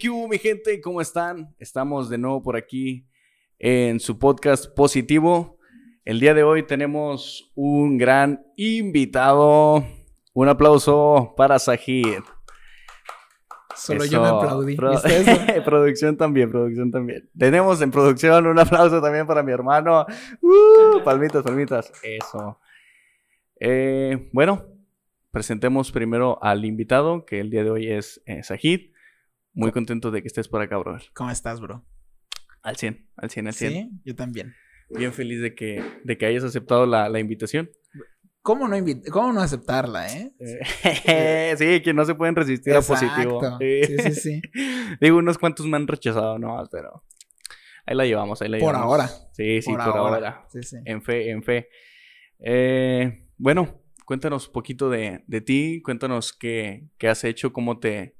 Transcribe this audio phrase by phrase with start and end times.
[0.00, 1.54] Hey, mi gente, ¿cómo están?
[1.58, 3.06] Estamos de nuevo por aquí
[3.58, 5.58] en su podcast positivo.
[6.04, 9.84] El día de hoy tenemos un gran invitado.
[10.34, 12.20] Un aplauso para Sajid.
[13.74, 14.76] Solo yo me aplaudí.
[15.64, 17.28] producción también, producción también.
[17.36, 20.06] Tenemos en producción un aplauso también para mi hermano.
[20.40, 21.90] Uh, palmitas, palmitas.
[22.04, 22.60] Eso.
[23.58, 24.64] Eh, bueno,
[25.32, 28.92] presentemos primero al invitado, que el día de hoy es eh, Sajid.
[29.58, 30.98] Muy contento de que estés por acá, bro.
[31.14, 31.84] ¿Cómo estás, bro?
[32.62, 33.72] Al 100, al 100, al 100.
[33.72, 34.54] Sí, yo también.
[34.88, 37.68] Bien feliz de que, de que hayas aceptado la, la invitación.
[38.40, 38.76] ¿Cómo no,
[39.10, 40.32] ¿Cómo no aceptarla, eh?
[40.38, 43.58] eh sí, que no se pueden resistir a positivo.
[43.58, 44.42] Sí, sí, sí.
[45.00, 47.02] Digo, unos cuantos me han rechazado no, pero
[47.84, 48.92] ahí la llevamos, ahí la por llevamos.
[48.92, 49.08] Por ahora.
[49.32, 50.46] Sí, sí, por, ahora.
[50.52, 50.76] Sí, sí.
[50.84, 51.68] En fe, en fe.
[52.38, 58.17] Eh, bueno, cuéntanos un poquito de, de ti, cuéntanos qué, qué, has hecho, cómo te,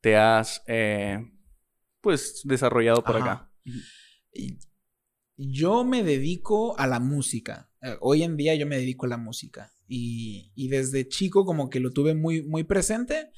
[0.00, 1.18] te has, eh,
[2.00, 3.52] pues, desarrollado por acá.
[5.36, 7.70] Yo me dedico a la música.
[7.82, 9.72] Eh, hoy en día yo me dedico a la música.
[9.86, 13.30] Y, y, desde chico como que lo tuve muy, muy presente.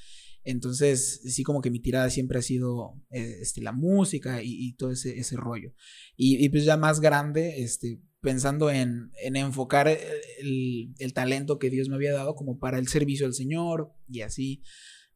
[0.43, 4.91] Entonces, sí, como que mi tirada siempre ha sido eh, este, la música y, todo
[4.91, 5.75] ese, ese rollo.
[6.17, 11.71] Y, y, pues ya más grande, este, pensando en, en enfocar el, el, talento que
[11.71, 14.63] Dios me había dado como para el servicio al Señor y así.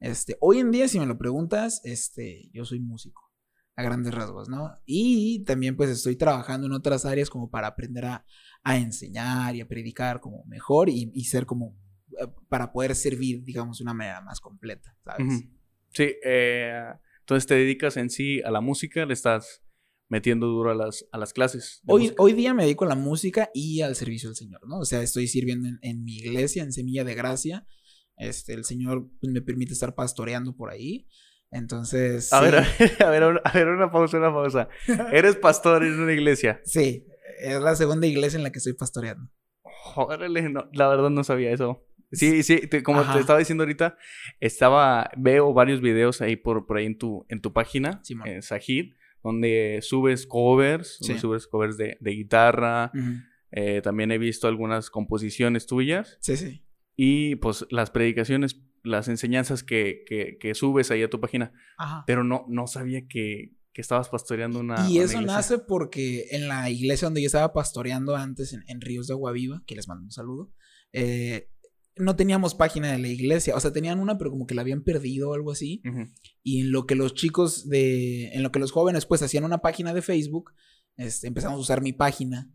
[0.05, 3.33] Este, hoy en día, si me lo preguntas, este, yo soy músico
[3.74, 4.70] a grandes rasgos, ¿no?
[4.84, 8.27] Y también pues estoy trabajando en otras áreas como para aprender a,
[8.62, 11.74] a enseñar y a predicar como mejor y, y, ser como,
[12.20, 15.44] eh, para poder servir, digamos, de una manera más completa, ¿sabes?
[15.88, 16.84] Sí, eh,
[17.20, 19.62] entonces te dedicas en sí a la música, le estás
[20.11, 21.80] metiendo duro a las, a las clases.
[21.86, 24.80] Hoy, hoy día me dedico a la música y al servicio del Señor, ¿no?
[24.80, 27.67] O sea, estoy sirviendo en, en mi iglesia, en Semilla de Gracia.
[28.17, 31.07] Este, el Señor pues, me permite estar pastoreando por ahí.
[31.51, 32.33] Entonces.
[32.33, 32.57] A, ver,
[33.05, 34.69] a, ver, a ver, una pausa, una pausa.
[35.13, 36.61] ¿Eres pastor en una iglesia?
[36.64, 37.07] Sí,
[37.41, 39.30] es la segunda iglesia en la que estoy pastoreando.
[39.97, 41.86] Órale, no, la verdad no sabía eso.
[42.13, 43.97] Sí, sí, como te estaba diciendo ahorita,
[44.39, 48.41] estaba, veo varios videos ahí por, por ahí en tu, en tu página, sí, eh,
[48.41, 48.92] Sajid,
[49.23, 52.92] donde subes covers, subes covers de, de guitarra.
[53.51, 56.19] eh, también he visto algunas composiciones tuyas.
[56.20, 56.64] Sí, sí.
[56.96, 60.05] Y pues las predicaciones las enseñanzas que,
[60.38, 61.52] que, subes ahí a tu página.
[62.06, 64.88] Pero no, no sabía que, estabas pastoreando una.
[64.88, 69.14] Y eso nace porque en la iglesia donde yo estaba pastoreando antes, en, Ríos de
[69.14, 70.52] Aguaviva, que les mando un saludo,
[70.92, 71.50] eh,
[71.96, 73.56] no teníamos página de la iglesia.
[73.56, 75.82] O sea, tenían una, pero como que la habían perdido o algo así.
[76.42, 78.28] Y en lo que los chicos de.
[78.28, 80.52] En lo que los jóvenes, pues hacían una página de Facebook,
[80.96, 82.52] este, empezamos a usar mi página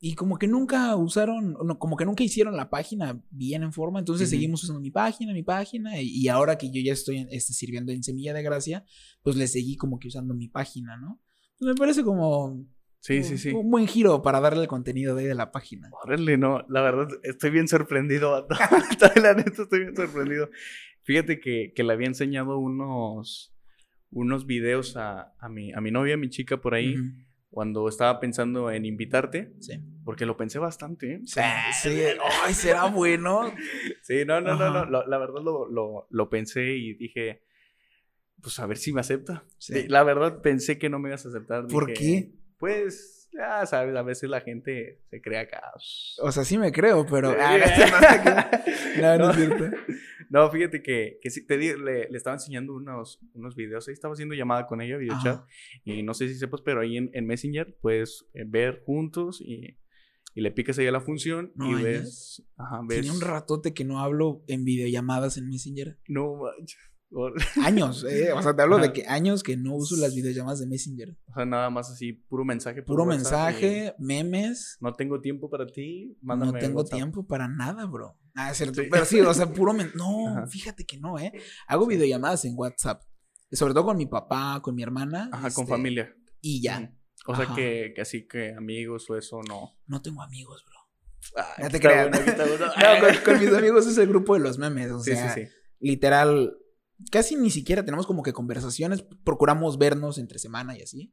[0.00, 3.98] y como que nunca usaron, no, como que nunca hicieron la página bien en forma,
[3.98, 7.90] entonces seguimos usando mi página, mi página, y, ahora que yo ya estoy este, sirviendo
[7.90, 8.84] en Semilla de Gracia,
[9.22, 11.20] pues le seguí como que usando mi página, ¿no?
[11.58, 12.64] Pues me parece como...
[13.00, 13.50] Sí, sí, sí.
[13.50, 15.88] Un buen giro para darle el contenido de, ahí de la página.
[16.04, 18.46] Órale, no, la verdad estoy bien sorprendido.
[19.22, 20.50] la neta estoy bien sorprendido.
[21.02, 23.54] Fíjate que, que le había enseñado unos,
[24.10, 26.96] unos videos a, a, mi, a mi novia, a mi chica por ahí
[27.50, 29.52] cuando estaba pensando en invitarte.
[29.60, 29.80] Sí.
[30.04, 31.14] Porque lo pensé bastante.
[31.14, 31.20] ¿eh?
[31.24, 31.40] Sí,
[31.82, 32.00] sí.
[32.44, 33.52] Ay, será bueno.
[34.02, 35.06] sí, no, no, no, no.
[35.06, 37.42] La, verdad lo, lo, lo, pensé y dije,
[38.40, 39.44] pues a ver si me acepta.
[39.58, 39.86] Sí.
[39.88, 41.66] La verdad pensé que no me ibas a aceptar.
[41.66, 42.32] ¿Por qué?
[42.58, 45.62] Pues, ya sabes, a veces la gente se crea acá.
[46.20, 47.30] O sea, sí me creo, pero.
[49.00, 49.64] no, no, es cierto.
[50.30, 53.88] No, fíjate que, que sí, te le, le, estaba enseñando unos, unos videos.
[53.88, 55.42] Ahí estaba haciendo llamada con ella, videochat.
[55.84, 59.78] Y no sé si sepas, pero ahí en, en Messenger puedes eh, ver juntos y,
[60.34, 63.00] y, le picas ahí a la función y ves, ajá, ves.
[63.00, 65.98] Tiene un ratote que no hablo en videollamadas en Messenger.
[66.08, 66.76] No manches.
[67.64, 70.66] años, eh, o sea, te hablo de que años que no uso las videollamadas de
[70.66, 71.16] Messenger.
[71.26, 72.82] O sea, nada más así, puro mensaje.
[72.82, 74.76] Puro, mensaje, memes.
[74.80, 78.18] No tengo tiempo para ti, mándame No tengo tiempo para nada, bro.
[78.34, 78.82] Ah, es cierto.
[78.90, 81.32] Pero sí, o sea, puro No, fíjate que no, ¿eh?
[81.66, 83.02] Hago videollamadas en WhatsApp.
[83.50, 85.30] Sobre todo con mi papá, con mi hermana.
[85.32, 86.14] Ajá, con este, familia.
[86.40, 86.94] Y ya.
[87.26, 89.78] O sea, que, que, así que amigos o eso no.
[89.86, 91.44] No tengo amigos, bro.
[91.62, 92.10] no te creas.
[92.38, 94.90] no, con, mis amigos es el grupo de los memes.
[94.90, 95.48] O sea, sí, sí,
[95.80, 96.56] literal,
[97.10, 99.02] casi ni siquiera tenemos como que conversaciones.
[99.24, 101.12] Procuramos vernos entre semana y así.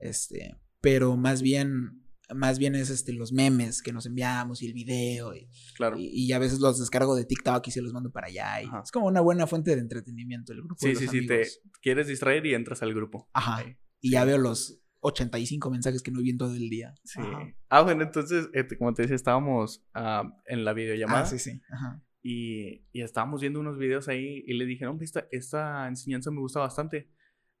[0.00, 2.02] Este, pero más bien
[2.34, 5.96] más bien es este los memes que nos enviamos y el video y, claro.
[5.98, 8.90] y, a veces los descargo de TikTok y se los mando para allá y es
[8.90, 10.76] como una buena fuente de entretenimiento el grupo.
[10.78, 11.46] Sí, sí, sí, te
[11.80, 13.28] quieres distraer y entras al grupo.
[13.32, 13.64] Ajá.
[14.00, 16.94] Y ya veo los 85 mensajes que no vi en todo el día.
[17.04, 17.20] Sí.
[17.68, 21.20] Ah, bueno, entonces, este, como te decía, estábamos ah, en la videollamada.
[21.20, 21.60] Ah, sí, sí.
[21.70, 22.02] Ajá.
[22.28, 26.40] Y, y, estábamos viendo unos videos ahí y le dije, hombre, esta, esta enseñanza me
[26.40, 27.08] gusta bastante.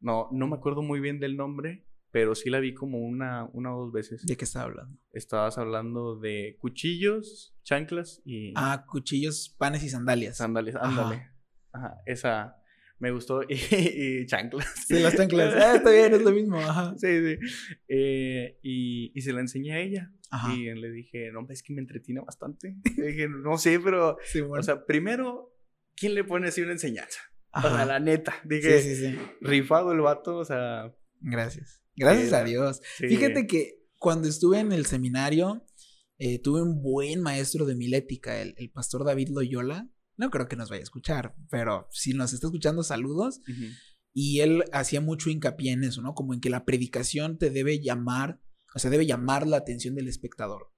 [0.00, 3.76] No, no me acuerdo muy bien del nombre, pero sí la vi como una, una
[3.76, 4.26] o dos veces.
[4.26, 4.98] ¿De qué estaba hablando?
[5.12, 8.54] Estabas hablando de cuchillos, chanclas y...
[8.56, 10.38] Ah, cuchillos, panes y sandalias.
[10.38, 11.30] Sandalias, ándale.
[11.70, 12.60] Ajá, esa
[12.98, 13.42] me gustó.
[13.48, 14.66] Y, chanclas.
[14.86, 15.54] Sí, las chanclas.
[15.56, 16.58] Ah, está bien, es lo mismo.
[16.58, 16.94] Ajá.
[16.98, 17.38] Sí, sí.
[17.88, 20.12] Eh, y, y, se la enseñé a ella.
[20.30, 20.54] Ajá.
[20.54, 22.76] Y le dije, no, es que me entretiene bastante.
[22.96, 24.16] le dije, no sé, pero...
[24.24, 24.60] Sí, bueno.
[24.60, 25.54] O sea, primero,
[25.94, 27.20] ¿quién le pone así una enseñanza?
[27.52, 27.68] Ajá.
[27.68, 28.34] O sea, la neta.
[28.44, 29.18] Dije, sí, sí, sí.
[29.40, 30.94] rifado el vato, o sea...
[31.20, 31.82] Gracias.
[31.96, 32.82] Gracias a Dios.
[32.98, 35.64] Fíjate que cuando estuve en el seminario,
[36.18, 40.56] eh, tuve un buen maestro de milética, el, el pastor David Loyola no creo que
[40.56, 43.40] nos vaya a escuchar, pero si nos está escuchando, saludos.
[44.12, 46.14] Y él hacía mucho hincapié en eso, ¿no?
[46.14, 48.40] Como en que la predicación te debe llamar,
[48.74, 50.72] o sea, debe llamar la atención del espectador.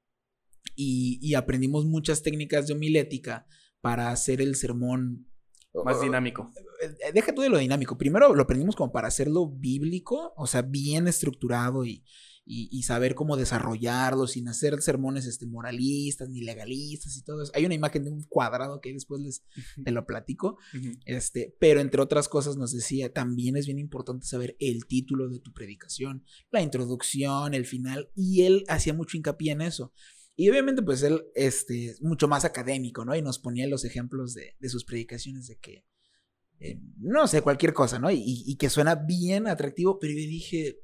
[0.75, 3.46] Y, y aprendimos muchas técnicas de homilética
[3.81, 5.29] para hacer el sermón
[5.84, 6.50] más dinámico.
[6.82, 7.99] Eh, deja tú de lo dinámico.
[7.99, 12.05] Primero lo aprendimos como para hacerlo bíblico, o sea, bien estructurado y,
[12.50, 17.52] y, saber cómo desarrollarlo sin hacer sermones este, moralistas ni legalistas y todo eso.
[17.54, 19.44] Hay una imagen de un cuadrado que después les
[19.84, 20.56] te lo platico,
[21.04, 25.40] este, pero entre otras cosas nos decía, también es bien importante saber el título de
[25.40, 29.92] tu predicación, la introducción, el final, y él hacía mucho hincapié en eso.
[30.34, 33.14] Y obviamente, pues él, este, mucho más académico, ¿no?
[33.14, 35.84] Y nos ponía los ejemplos de, de sus predicaciones de que,
[36.60, 38.10] eh, no sé, cualquier cosa, ¿no?
[38.10, 40.80] Y, y, que suena bien atractivo, pero yo dije,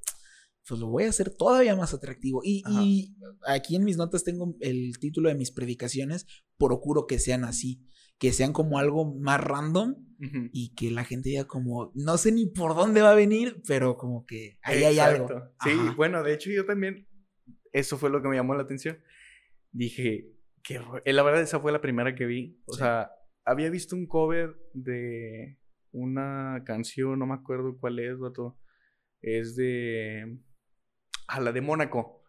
[0.67, 2.41] pues lo voy a hacer todavía más atractivo.
[2.43, 2.63] Y,
[3.47, 6.27] aquí en mis notas tengo el título de mis predicaciones,
[6.59, 7.83] procuro que sean así,
[8.19, 9.97] que sean como algo más random
[10.53, 13.99] y que la gente diga como, no sé ni por dónde va a venir, pero
[13.99, 15.29] como que ahí hay algo.
[15.63, 17.07] Sí, bueno, de hecho yo también,
[17.73, 18.99] eso fue lo que me llamó la atención.
[19.71, 20.33] Dije,
[20.63, 22.59] que eh, la verdad esa fue la primera que vi.
[22.65, 23.11] O sea,
[23.45, 25.59] había visto un cover de
[25.93, 28.59] una canción, no me acuerdo cuál es, vato.
[29.21, 30.39] Es de
[31.27, 32.23] a la de Mónaco.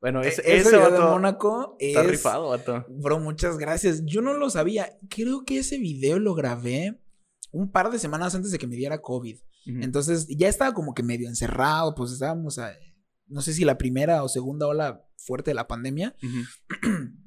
[0.00, 2.84] Bueno, e, es, ese video de Mónaco está rifado, vato.
[2.88, 4.04] Bro, muchas gracias.
[4.04, 4.98] Yo no lo sabía.
[5.08, 7.00] Creo que ese video lo grabé
[7.52, 9.38] un par de semanas antes de que me diera COVID.
[9.66, 12.72] Entonces ya estaba como que medio encerrado, pues estábamos a,
[13.26, 16.14] no sé si la primera o segunda ola fuerte de la pandemia.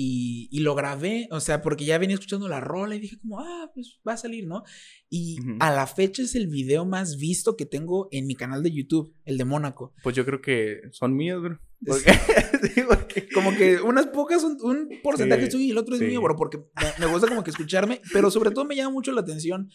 [0.00, 3.68] Y, lo grabé, o sea, porque ya venía escuchando la rola y dije como, ah,
[3.74, 4.62] pues va a salir, ¿no?
[5.10, 8.70] Y a la fecha es el video más visto que tengo en mi canal de
[8.70, 9.94] YouTube, el de Mónaco.
[10.04, 11.58] Pues yo creo que son míos, bro.
[13.34, 16.60] Como que unas pocas, un, porcentaje es tuyo y el otro es mío, bro, porque
[17.00, 19.68] me, gusta como que escucharme, pero sobre todo me llama mucho la atención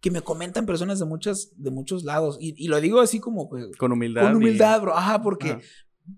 [0.00, 2.38] que me comentan personas de muchas, de muchos lados.
[2.40, 3.48] Y, lo digo así como...
[3.78, 4.22] Con humildad.
[4.22, 4.96] Con humildad, bro.
[4.96, 5.58] Ajá, porque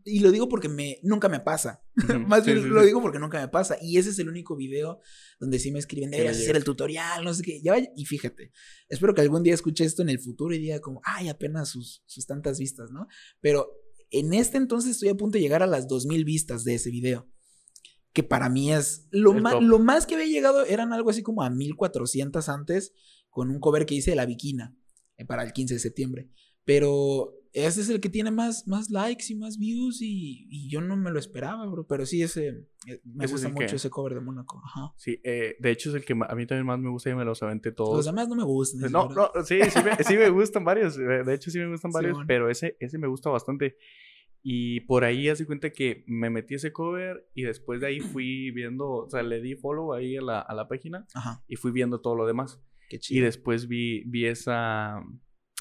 [0.05, 1.83] y lo digo porque me, nunca me pasa.
[2.27, 3.77] Más bien lo digo porque nunca me pasa.
[3.81, 5.01] Y ese es el único video
[5.41, 7.61] donde sí me escriben, deberías hacer el tutorial, no sé qué.
[7.63, 8.53] Ya y fíjate,
[8.89, 12.03] espero que algún día escuche esto en el futuro y diga como, ay, apenas sus,
[12.07, 13.07] sus tantas vistas, ¿no?
[13.41, 13.71] Pero
[14.11, 17.29] en este entonces estoy a punto de llegar a las 2000 vistas de ese video.
[18.13, 21.43] Que para mí es lo, más, lo más que había llegado eran algo así como
[21.43, 22.93] a 1400 antes
[23.31, 24.77] con un cover que hice de la Viquina
[25.17, 26.31] eh, para el 15 de septiembre.
[26.65, 30.97] Pero ese es el que tiene más, más likes y más views y, yo no
[30.97, 31.87] me lo esperaba, bro.
[31.87, 34.61] Pero sí, ese eh, me gusta mucho ese cover de Mónaco.
[34.65, 34.93] Ajá.
[34.97, 37.25] Sí, eh, de hecho es el que a mí también más me gusta y me
[37.25, 37.97] los aventé todos.
[37.97, 38.91] Los demás no me gustan.
[38.93, 40.97] No, no, sí, sí me, sí me, gustan varios.
[40.97, 43.77] De hecho sí me gustan varios, pero ese, ese me gusta bastante.
[44.43, 48.51] Y por ahí hace cuenta que me metí ese cover y después de ahí fui
[48.53, 51.43] viendo, o sea, le di follow ahí a la, a la página Ajá.
[51.49, 52.61] y fui viendo todo lo demás.
[52.89, 53.19] Qué chido.
[53.19, 55.03] Y después vi, vi esa,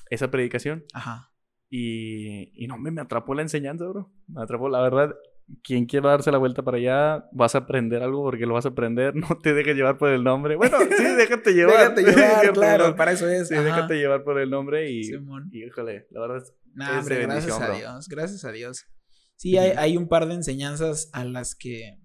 [0.10, 0.86] esa predicación.
[0.94, 1.34] Ajá.
[1.70, 4.10] Y, y no, me, me atrapó la enseñanza, bro.
[4.28, 5.16] Me atrapó, la verdad.
[5.64, 8.70] Quien quiera darse la vuelta para allá, vas a aprender algo porque lo vas a
[8.70, 9.14] aprender.
[9.16, 10.56] No te dejes llevar por el nombre.
[10.56, 11.96] Bueno, sí, déjate llevar.
[11.96, 13.48] déjate llevar, claro, para eso es.
[13.48, 15.02] Sí, déjate llevar por el nombre y,
[15.52, 18.86] y híjole, la verdad es, gracias a Dios, gracias a Dios.
[19.36, 22.00] Sí, hay, hay un par de enseñanzas a las que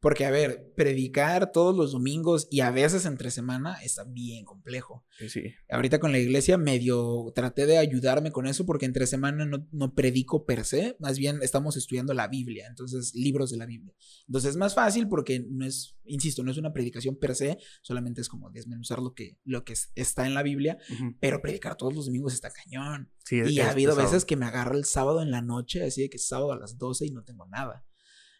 [0.00, 5.04] porque, a ver, predicar todos los domingos y a veces entre semana está bien complejo.
[5.28, 5.54] Sí.
[5.70, 9.94] Ahorita con la iglesia medio traté de ayudarme con eso porque entre semana no, no
[9.94, 13.94] predico per se, más bien estamos estudiando la Biblia, entonces libros de la Biblia.
[14.26, 18.20] Entonces es más fácil porque no es, insisto, no es una predicación per se, solamente
[18.20, 20.78] es como desmenuzar lo que, lo que está en la Biblia,
[21.20, 23.10] pero predicar todos los domingos está cañón.
[23.24, 26.10] Sí, y ha habido veces que me agarra el sábado en la noche, así de
[26.10, 27.84] que es sábado a las 12 y no tengo nada.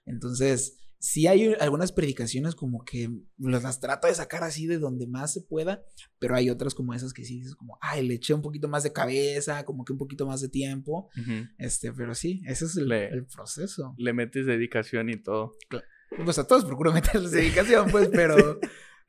[0.05, 5.33] Entonces, sí hay algunas predicaciones como que las trato de sacar así de donde más
[5.33, 5.83] se pueda,
[6.19, 8.83] pero hay otras como esas que sí dices como, ay, le eché un poquito más
[8.83, 11.09] de cabeza, como que un poquito más de tiempo,
[11.59, 13.95] este, pero sí, ese es el, proceso.
[13.99, 15.55] Le metes dedicación y todo.
[16.25, 18.61] Pues a todos procuro meterles dedicación, pues, pero,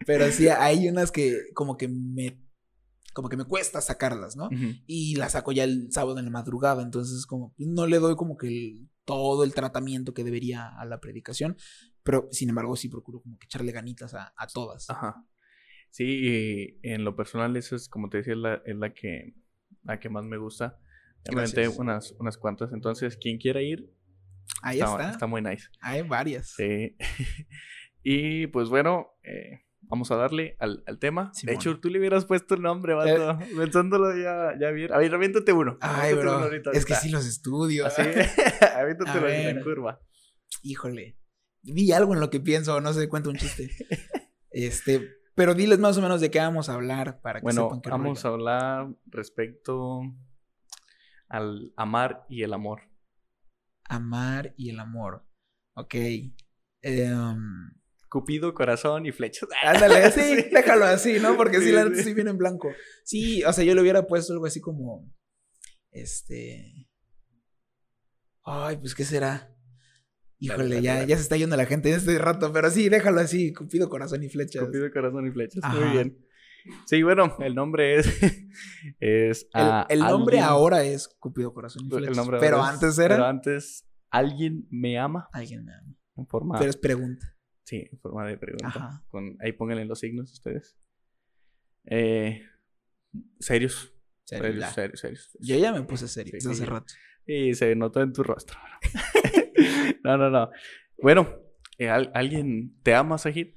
[0.06, 2.44] pero sí, hay unas que como que me
[3.14, 4.48] como que me cuesta sacarlas, ¿no?
[4.86, 8.38] Y las saco ya el sábado en la madrugada, entonces como no le doy como
[8.38, 11.56] que todo el tratamiento que debería a la predicación,
[12.04, 14.90] pero sin embargo sí procuro como que echarle ganitas a, todas.
[14.90, 15.26] Ajá.
[15.90, 19.34] Sí, y en lo personal eso es, como te decía, es la, es la que,
[19.84, 20.78] la que más me gusta.
[21.24, 23.90] Realmente unas, unas cuantas, entonces quien quiera ir,
[24.62, 25.28] Ahí está, está.
[25.28, 25.70] muy nice.
[25.80, 26.50] Hay varias.
[26.58, 26.98] Sí.
[28.04, 31.32] y pues bueno, eh, Vamos a darle al, tema.
[31.44, 33.40] De hecho, tú le hubieras puesto el nombre, vato.
[33.42, 33.50] Eh.
[33.56, 34.92] Pensándolo ya, ya bien.
[34.92, 35.78] A ver, aviéntate uno.
[35.80, 36.52] Ay, bro.
[36.74, 37.86] Es que sí los estudio.
[37.86, 38.02] Así.
[38.76, 40.02] aviéntate en curva.
[40.62, 41.18] Híjole.
[41.64, 43.70] Vi algo en lo que pienso, no sé, cuento un chiste.
[44.52, 47.82] este, pero diles más o menos de qué vamos a hablar para que bueno, sepan
[47.82, 50.02] qué vamos a hablar respecto
[51.30, 52.82] al amar y el amor.
[53.86, 55.26] Amar y el amor.
[55.76, 55.96] Ok.
[55.96, 57.14] Eh,
[58.10, 59.50] Cupido, corazón y flechas.
[59.64, 61.36] Ándale, sí, déjalo así, ¿no?
[61.36, 62.70] Porque si la neta sí viene en blanco.
[63.04, 65.12] Sí, o sea, yo le hubiera puesto algo así como.
[65.92, 66.88] Este.
[68.44, 69.54] Ay, pues, ¿qué será?
[70.40, 73.54] Híjole, ya, ya se está yendo la gente en este rato, pero sí, déjalo así,
[73.54, 74.64] Cupido, corazón y flechas.
[74.64, 76.28] Cupido, corazón y flechas, muy bien.
[76.86, 78.08] Sí, bueno, el nombre es.
[79.00, 79.48] es
[79.90, 82.28] el, nombre ahora es Cupido, corazón y flechas.
[82.40, 83.16] pero antes era.
[83.16, 85.28] Pero antes, ¿alguien me ama?
[85.34, 85.96] Alguien me ama.
[86.16, 86.58] En forma.
[86.60, 87.37] Pero es pregunta.
[87.68, 89.04] Sí, en forma de pregunta.
[89.10, 90.78] Con, ahí pónganle los signos ustedes.
[91.84, 92.42] Eh,
[93.42, 93.94] serios.
[94.24, 96.94] Serios, serios, serios, Yo ya me puse serio hace rato.
[97.26, 98.58] Y se notó en tu rostro.
[100.06, 100.50] no, no, no.
[100.98, 101.28] Bueno,
[101.78, 103.56] eh, ¿alguien te ama, Sajid?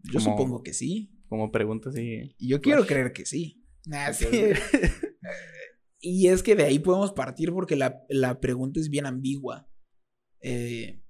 [0.00, 1.18] Yo supongo que sí.
[1.26, 2.36] Como pregunta así.
[2.38, 3.64] Yo quiero creer que sí.
[6.00, 9.70] y es que de ahí podemos partir porque la, la pregunta es bien ambigua.
[10.42, 11.02] Eh,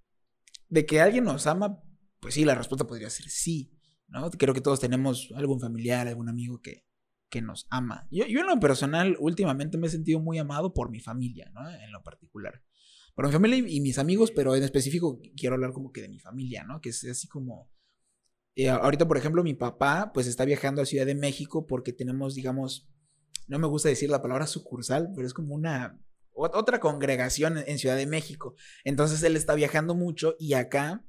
[0.69, 1.83] de que alguien nos ama,
[2.23, 3.73] pues sí, la respuesta podría ser sí,
[4.07, 4.31] ¿no?
[4.31, 6.87] Creo que todos tenemos algún familiar, algún amigo que,
[7.29, 8.07] que nos ama.
[8.13, 11.69] Yo, yo en lo personal últimamente me he sentido muy amado por mi familia, ¿no?
[11.69, 12.63] En lo particular.
[13.17, 16.21] Por mi familia y, mis amigos, pero en específico quiero hablar como que de mi
[16.21, 16.81] familia, ¿no?
[16.81, 17.69] Que es así como...
[18.55, 22.37] Eh, ahorita, por ejemplo, mi papá pues está viajando a Ciudad de México porque tenemos,
[22.37, 22.89] digamos,
[23.49, 26.01] no me gusta decir la palabra sucursal, pero es como una
[26.35, 28.55] otra congregación en Ciudad de México.
[28.85, 31.05] Entonces él está viajando mucho y acá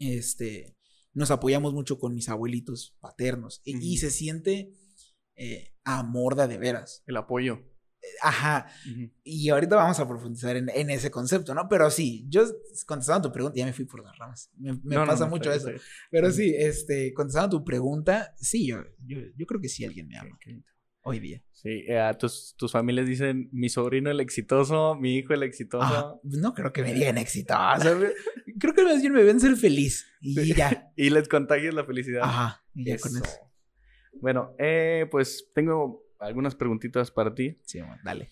[0.00, 0.76] este,
[1.12, 4.72] nos apoyamos mucho con mis abuelitos paternos y, se siente
[5.36, 7.02] eh, amor de veras.
[7.06, 7.62] El apoyo.
[8.02, 8.66] Eh, ajá.
[9.22, 11.68] Y ahorita vamos a profundizar en, ese concepto, ¿no?
[11.68, 12.44] Pero sí, yo
[12.86, 14.50] contestando tu pregunta, ya me fui por las ramas.
[14.56, 15.70] Me, pasa mucho eso.
[16.10, 20.38] Pero sí, este, contestando tu pregunta, sí, yo, yo, creo que sí alguien me ama
[21.02, 21.42] hoy día.
[21.52, 26.20] Sí, eh, tus, tus familias dicen mi sobrino el exitoso, mi hijo el exitoso.
[26.22, 27.98] no creo que me digan exitoso.
[28.58, 30.90] creo que más bien me ven ser feliz y ya.
[30.96, 32.22] y les contagies la felicidad.
[32.24, 33.50] Ajá, y ya con eso.
[34.20, 37.58] Bueno, eh, pues tengo algunas preguntitas para ti.
[37.64, 38.30] Sí, dale.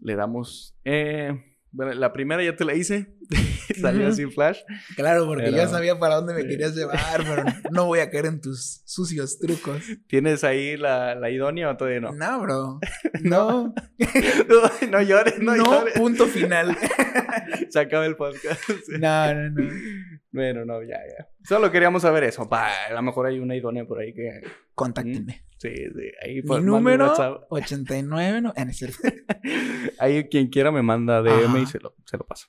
[0.00, 0.76] Le damos.
[0.84, 3.14] Eh, bueno, la primera ya te la hice.
[3.80, 4.58] Salió así flash.
[4.94, 8.40] Claro, porque ya sabía para dónde me querías llevar, pero no voy a caer en
[8.40, 9.82] tus sucios trucos.
[10.06, 12.12] ¿Tienes ahí la, la idónea o todavía no?
[12.12, 12.80] No, bro.
[13.22, 13.72] No.
[14.90, 16.76] no, llores, no, no punto final.
[17.70, 18.60] Se acaba el podcast.
[18.98, 19.70] No, no, no.
[20.32, 21.28] Bueno, no, ya, ya.
[21.44, 22.48] Solo queríamos saber eso.
[22.50, 24.40] a lo mejor hay una idónea por ahí que...
[24.74, 25.44] Contáctenme.
[25.58, 26.12] Sí, sí.
[26.22, 27.12] Ahí Mi número
[27.50, 28.96] 89, no, en cierto.
[30.00, 32.48] Ahí quien quiera me manda DM y se lo, se lo paso.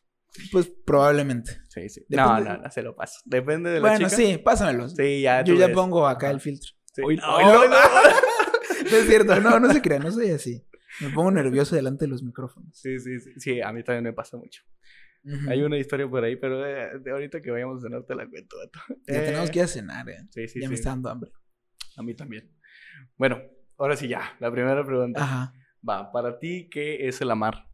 [0.52, 1.62] Pues probablemente.
[1.70, 2.06] Sí, sí.
[2.10, 3.20] No, no, no, se lo paso.
[3.26, 4.16] Depende de la bueno, chica.
[4.16, 4.96] Bueno, sí, pásamelos.
[4.96, 5.44] Sí, ya.
[5.44, 6.72] Yo ya pongo acá el filtro.
[6.98, 8.98] no, no, no.
[8.98, 10.66] es cierto, no, no se crea, no soy así.
[11.02, 12.76] Me pongo nervioso delante de los micrófonos.
[12.76, 13.32] Sí, sí, sí.
[13.38, 14.64] Sí, a mí también me pasa mucho.
[15.48, 18.58] Hay una historia por ahí, pero de, ahorita que vayamos a cenar te la cuento,
[19.08, 20.28] Ya tenemos que ir a cenar, eh.
[20.32, 21.32] Sí, sí, Ya me está dando hambre.
[21.96, 22.52] A mí también.
[23.18, 23.42] Bueno,
[23.78, 25.24] ahora sí ya, la primera pregunta.
[25.24, 25.54] Ajá.
[25.88, 27.70] Va, para ti, ¿qué es el amar?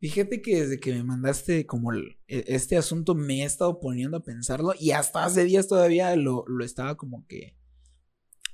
[0.00, 4.24] Fíjate que desde que me mandaste como e, este asunto me he estado poniendo a
[4.24, 7.56] pensarlo y hasta hace días todavía lo, lo estaba como que,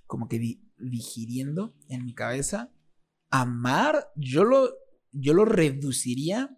[0.07, 2.73] como que digiriendo en mi cabeza.
[3.31, 4.71] Amar, yo lo,
[5.11, 6.57] yo lo reduciría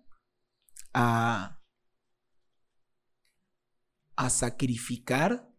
[0.95, 1.61] a,
[4.17, 5.51] a sacrificar.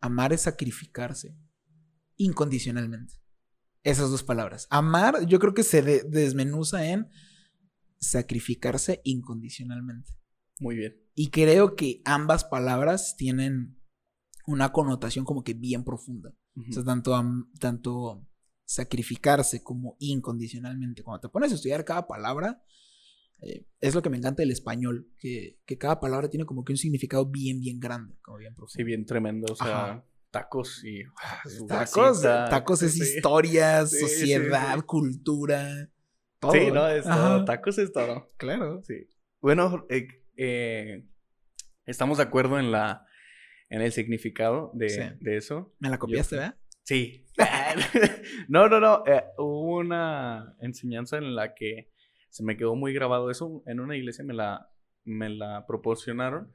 [0.00, 1.36] Amar es sacrificarse
[2.16, 3.14] incondicionalmente.
[3.82, 4.66] Esas dos palabras.
[4.70, 7.08] Amar, yo creo que se desmenuza en
[7.98, 10.12] sacrificarse incondicionalmente.
[10.58, 10.96] Muy bien.
[11.14, 13.80] Y creo que ambas palabras tienen
[14.46, 16.34] una connotación como que bien profunda.
[16.56, 17.22] O sea, tanto,
[17.60, 18.26] tanto
[18.64, 21.02] sacrificarse como incondicionalmente.
[21.02, 22.62] Cuando te pones a estudiar cada palabra,
[23.42, 26.78] eh, es lo que me encanta del español, que, cada palabra tiene como que un
[26.78, 28.72] significado bien, bien grande, como bien profundo.
[28.76, 29.52] Sí, bien tremendo.
[29.52, 31.02] O sea, tacos y...
[31.22, 35.90] Ah, tacos, tacos es historia, sociedad, cultura,
[36.38, 36.52] todo.
[36.52, 37.44] Sí, no, es todo.
[37.44, 38.32] Tacos es todo.
[38.36, 38.82] Claro.
[38.84, 39.08] Sí.
[39.40, 41.06] Bueno, eh, eh,
[41.84, 43.06] estamos de acuerdo en la
[43.68, 45.74] en el significado de, de eso.
[45.80, 46.58] ¿Me la copiaste, verdad?
[46.84, 47.26] Sí.
[48.48, 49.02] no, no, no.
[49.38, 51.90] Hubo una enseñanza en la que
[52.30, 53.62] se me quedó muy grabado eso.
[53.66, 54.70] En una iglesia me la,
[55.04, 56.52] me la proporcionaron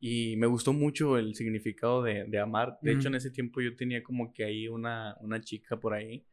[0.00, 2.78] y me gustó mucho el significado de, de amar.
[2.82, 6.26] De hecho, en ese tiempo yo tenía como que ahí una, una chica por ahí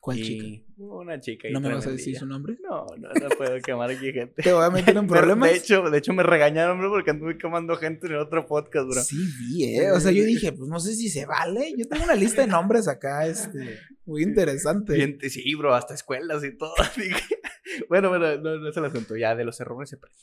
[0.00, 0.64] ¿Cuál chica?
[0.78, 1.48] Una chica.
[1.52, 2.56] ¿No me vas a decir su nombre?
[2.62, 4.42] No, no, no puedo quemar aquí gente.
[4.42, 5.50] ¿Te voy a meter en problemas?
[5.50, 8.88] De hecho, de hecho me regañaron, bro, porque anduve quemando gente en el otro podcast,
[8.88, 9.02] bro.
[9.02, 9.92] Sí, vi, ¿eh?
[9.92, 11.74] O sea, yo dije, pues no sé si se vale.
[11.76, 15.18] Yo tengo una lista de nombres acá, este, muy interesante.
[15.28, 16.72] sí, bro, hasta escuelas y todo.
[17.88, 19.16] bueno, bueno, no, no se lo asunto.
[19.16, 20.18] Ya, de los errores se aprende.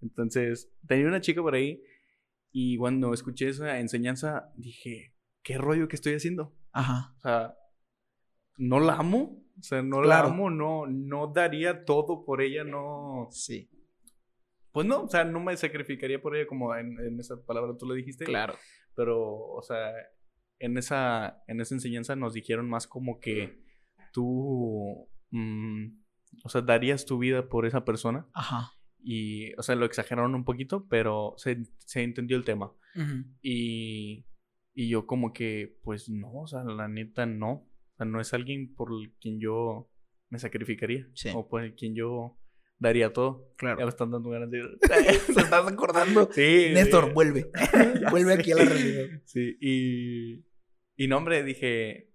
[0.00, 1.82] Entonces, tenía una chica por ahí
[2.52, 6.54] y cuando escuché esa enseñanza, dije, ¿qué rollo que estoy haciendo?
[6.72, 7.14] Ajá.
[7.18, 7.56] O sea,
[8.56, 9.44] no la amo.
[9.58, 13.28] O sea, no la amo, no, no daría todo por ella, no.
[13.30, 13.70] Sí.
[14.72, 17.94] Pues no, o sea, no me sacrificaría por ella como en, esa palabra tú lo
[17.94, 18.24] dijiste.
[18.24, 18.54] Claro.
[18.94, 19.92] Pero, o sea,
[20.58, 23.62] en esa, en esa enseñanza nos dijeron más como que
[24.12, 25.88] tú, mm,
[26.44, 28.26] o sea, darías tu vida por esa persona.
[28.34, 28.72] Ajá.
[29.02, 32.72] Y, o sea, lo exageraron un poquito, pero se, se entendió el tema.
[33.40, 34.26] Y,
[34.74, 37.70] y yo como que, pues no, o sea, la neta no
[38.04, 39.90] no es alguien por quien yo
[40.28, 41.08] me sacrificaría.
[41.34, 42.38] O por quien yo
[42.78, 43.52] daría todo.
[43.56, 43.78] Claro.
[43.78, 44.62] Ya me están dando ganas de...
[45.26, 46.30] ¿Se estás acordando?
[46.32, 46.70] Sí.
[46.72, 47.50] Néstor, vuelve.
[48.10, 49.20] vuelve aquí a la realidad.
[49.24, 50.44] Sí, y...
[50.96, 52.10] Y no, hombre, dije...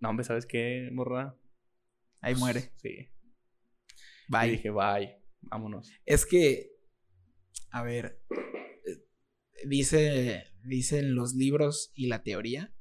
[0.00, 1.36] No, hombre, ¿sabes qué, morra?
[2.20, 2.72] Ahí muere.
[2.76, 3.08] Sí.
[4.28, 4.48] Bye.
[4.48, 5.22] Y dije, bye.
[5.42, 5.90] Vámonos.
[6.04, 6.70] Es que...
[7.70, 8.22] A ver...
[8.30, 10.44] Eh, dice...
[10.64, 12.72] Dicen los libros y la teoría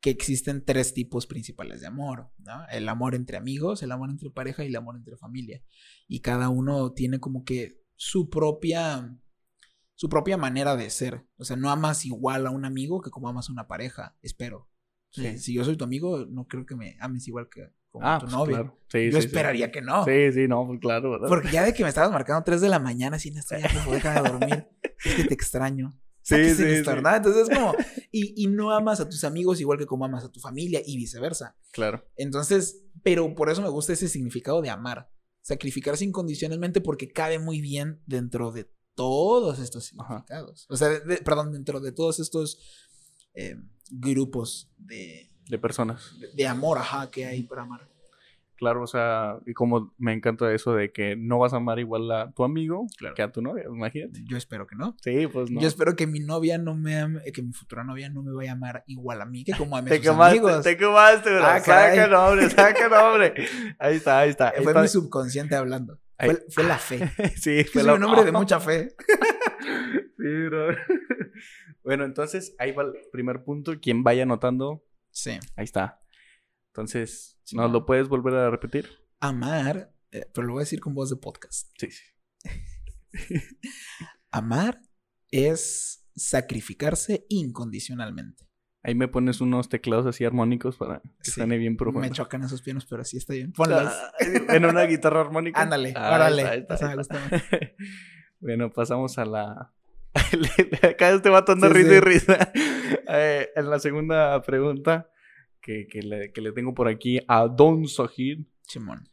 [0.00, 2.66] que existen tres tipos principales de amor, ¿no?
[2.70, 5.62] El amor entre amigos, el amor entre pareja y el amor entre familia.
[6.06, 9.18] Y cada uno tiene como que su propia
[9.98, 11.26] su propia manera de ser.
[11.36, 14.70] O sea, no amas igual a un amigo que como amas a una pareja, espero.
[15.10, 18.26] Si yo soy tu amigo, no creo que me ames igual que como ah, tu
[18.26, 18.78] pues novio.
[18.92, 20.04] yo esperaría que no.
[20.04, 21.18] Sí, sí, no, pues claro.
[21.28, 23.68] Porque ya de que me estabas marcando 3 de la mañana, así no estoy ya,
[23.90, 24.68] déjame dormir.
[25.04, 25.98] es que te extraño.
[26.28, 27.74] Sí, sí, Entonces es como,
[28.12, 30.98] y, y, no amas a tus amigos igual que como amas a tu familia y
[30.98, 31.56] viceversa.
[31.72, 32.04] Claro.
[32.16, 35.10] Entonces, pero por eso me gusta ese significado de amar.
[35.40, 40.66] Sacrificarse incondicionalmente porque cabe muy bien dentro de todos estos significados.
[40.68, 42.60] O sea, perdón, dentro de todos estos
[43.32, 43.56] eh,
[43.90, 45.30] grupos de...
[45.48, 46.18] De personas.
[46.18, 47.88] De, de amor, ajá, que hay para amar.
[48.58, 52.10] Claro, o sea, y como me encanta eso de que no vas a amar igual
[52.10, 54.20] a tu amigo que a tu novia, imagínate.
[54.24, 54.96] Yo espero que no.
[55.00, 55.60] Sí, pues no.
[55.60, 58.50] Yo espero que mi novia no me ame, que mi futura novia no me vaya
[58.50, 60.64] a amar igual a mí que como a mis amigos.
[60.64, 61.44] Te quemaste, bro.
[61.44, 63.34] Ah, saca nombre, saca nombre.
[63.78, 64.52] Ahí está, ahí está.
[64.60, 66.00] Fue mi subconsciente hablando.
[66.48, 67.08] Fue, la fe.
[67.36, 67.94] sí, fue la...
[67.94, 68.88] un nombre de mucha fe.
[70.16, 70.74] sí, bro.
[71.84, 73.78] bueno, entonces ahí va el primer punto.
[73.80, 74.82] Quien vaya anotando.
[75.18, 75.32] Sí.
[75.56, 76.00] Ahí está.
[76.68, 78.88] Entonces, ¿nos lo puedes volver a repetir?
[79.18, 81.72] Amar, eh, pero lo voy a decir con voz de podcast.
[81.76, 82.04] Sí, sí.
[84.30, 84.80] Amar
[85.32, 88.46] es sacrificarse incondicionalmente.
[88.84, 92.08] Ahí me pones unos teclados así armónicos para que suene bien profundo.
[92.08, 93.52] Me chocan esos pianos, pero así está bien.
[93.52, 93.92] Ponlas.
[93.92, 94.12] Ah,
[94.54, 95.60] en una guitarra armónica.
[95.62, 96.64] Ándale, ah, órale.
[98.38, 99.74] bueno, pasamos a la.
[100.98, 102.52] Cada vez te va a risa y risa.
[103.10, 105.10] Eh, en la segunda pregunta
[105.62, 108.40] que, le, tengo por aquí a Don Sahid.
[108.62, 109.08] Simón.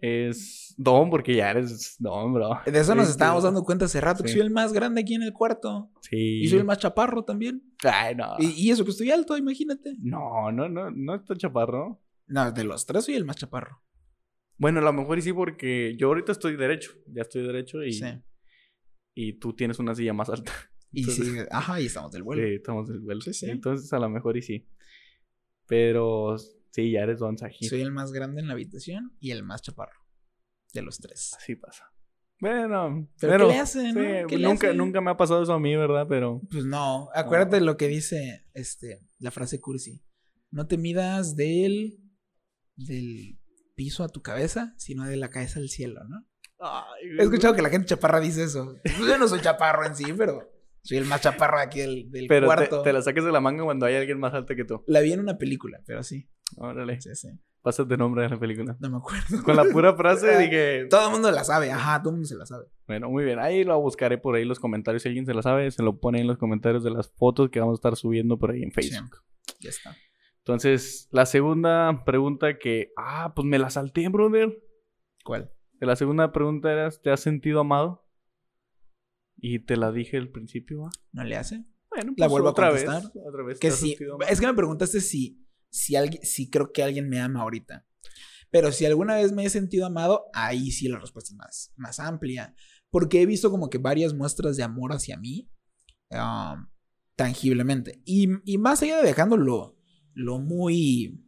[0.00, 2.60] Es Don, porque ya eres Don, bro.
[2.64, 5.22] De eso nos estábamos dando cuenta hace rato, que soy el más grande aquí en
[5.22, 5.90] el cuarto.
[6.02, 6.42] Sí.
[6.42, 7.62] Y soy el más chaparro también.
[7.82, 8.36] Ay, no.
[8.38, 9.94] Y, eso que estoy alto, imagínate.
[9.98, 12.00] No, no, no, no estoy chaparro.
[12.26, 13.82] No, de los tres soy el más chaparro.
[14.56, 16.92] Bueno, a lo mejor sí, porque yo ahorita estoy derecho.
[17.06, 18.00] Ya estoy derecho y.
[19.20, 20.52] Y tú tienes una silla más alta.
[20.90, 22.42] Y sí, ajá, y estamos del vuelo.
[22.42, 23.20] Sí, estamos del vuelo.
[23.20, 23.50] Sí, sí.
[23.50, 24.66] Entonces, a lo mejor y sí.
[25.66, 26.38] Pero
[26.70, 27.68] sí, ya eres Don Sajid.
[27.68, 30.00] Soy el más grande en la habitación y el más chaparro.
[30.72, 31.34] De los tres.
[31.36, 31.92] Así pasa.
[32.40, 33.94] Bueno, pero, ¿qué le hacen?
[34.40, 36.06] nunca, nunca me ha pasado eso a mí, ¿verdad?
[36.08, 36.40] Pero.
[36.50, 37.10] Pues no.
[37.14, 40.02] Acuérdate de lo que dice este, la frase cursi.
[40.50, 41.98] No te midas del,
[42.76, 43.38] del
[43.74, 46.26] piso a tu cabeza, sino de la cabeza al cielo, ¿no?
[47.18, 48.76] He escuchado que la gente chaparra dice eso.
[48.98, 50.50] Yo no soy chaparro en sí, pero
[50.82, 52.82] soy el más chaparro aquí del, del pero cuarto.
[52.82, 54.82] Te, te, la saques de la manga cuando hay alguien más alto que tú.
[54.86, 56.28] La vi en una película, pero sí.
[56.56, 57.00] Órale.
[57.00, 57.28] Sí, sí.
[57.62, 58.76] Pásate nombre de la película.
[58.80, 59.42] No me acuerdo.
[59.44, 60.86] Con la pura frase dije.
[60.86, 62.66] Todo el mundo la sabe, ajá, todo el mundo se la sabe.
[62.86, 63.38] Bueno, muy bien.
[63.38, 65.02] Ahí lo buscaré por ahí los comentarios.
[65.02, 67.60] Si alguien se la sabe, se lo pone en los comentarios de las fotos que
[67.60, 69.18] vamos a estar subiendo por ahí en Facebook.
[69.60, 69.96] Ya está.
[70.38, 72.92] Entonces, la segunda pregunta que.
[72.96, 74.56] Ah, pues me la salté, brother.
[75.24, 75.52] ¿Cuál?
[75.80, 78.08] La segunda pregunta era: ¿te has sentido amado?
[79.36, 81.64] Y te la dije al principio, ¿No le hace?
[81.90, 83.02] Bueno, pues la vuelvo otra a contestar.
[83.02, 83.58] Vez, otra vez.
[83.58, 83.96] Que sí.
[84.28, 87.86] Es que me preguntaste si, si, alguien, si creo que alguien me ama ahorita.
[88.50, 92.00] Pero si alguna vez me he sentido amado, ahí sí la respuesta es más, más
[92.00, 92.54] amplia.
[92.90, 95.50] Porque he visto como que varias muestras de amor hacia mí.
[96.10, 96.66] Um,
[97.14, 98.02] tangiblemente.
[98.04, 99.76] Y, y, más allá de dejándolo
[100.14, 101.24] lo muy,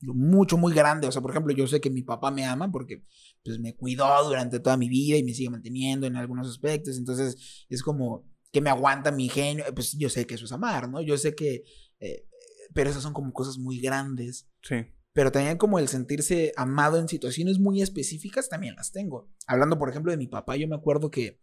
[0.00, 1.08] lo mucho, muy grande.
[1.08, 3.04] O sea, por ejemplo, yo sé que mi papá me ama porque
[3.44, 6.96] pues me cuidó durante toda mi vida y me sigue manteniendo en algunos aspectos.
[6.96, 9.64] Entonces, es como que me aguanta mi genio.
[9.74, 11.00] Pues yo sé que eso es amar, ¿no?
[11.00, 11.64] Yo sé que...
[12.00, 12.28] Eh,
[12.74, 14.48] pero esas son como cosas muy grandes.
[14.62, 14.76] Sí.
[15.12, 19.30] Pero también como el sentirse amado en situaciones muy específicas, también las tengo.
[19.46, 21.42] Hablando, por ejemplo, de mi papá, yo me acuerdo que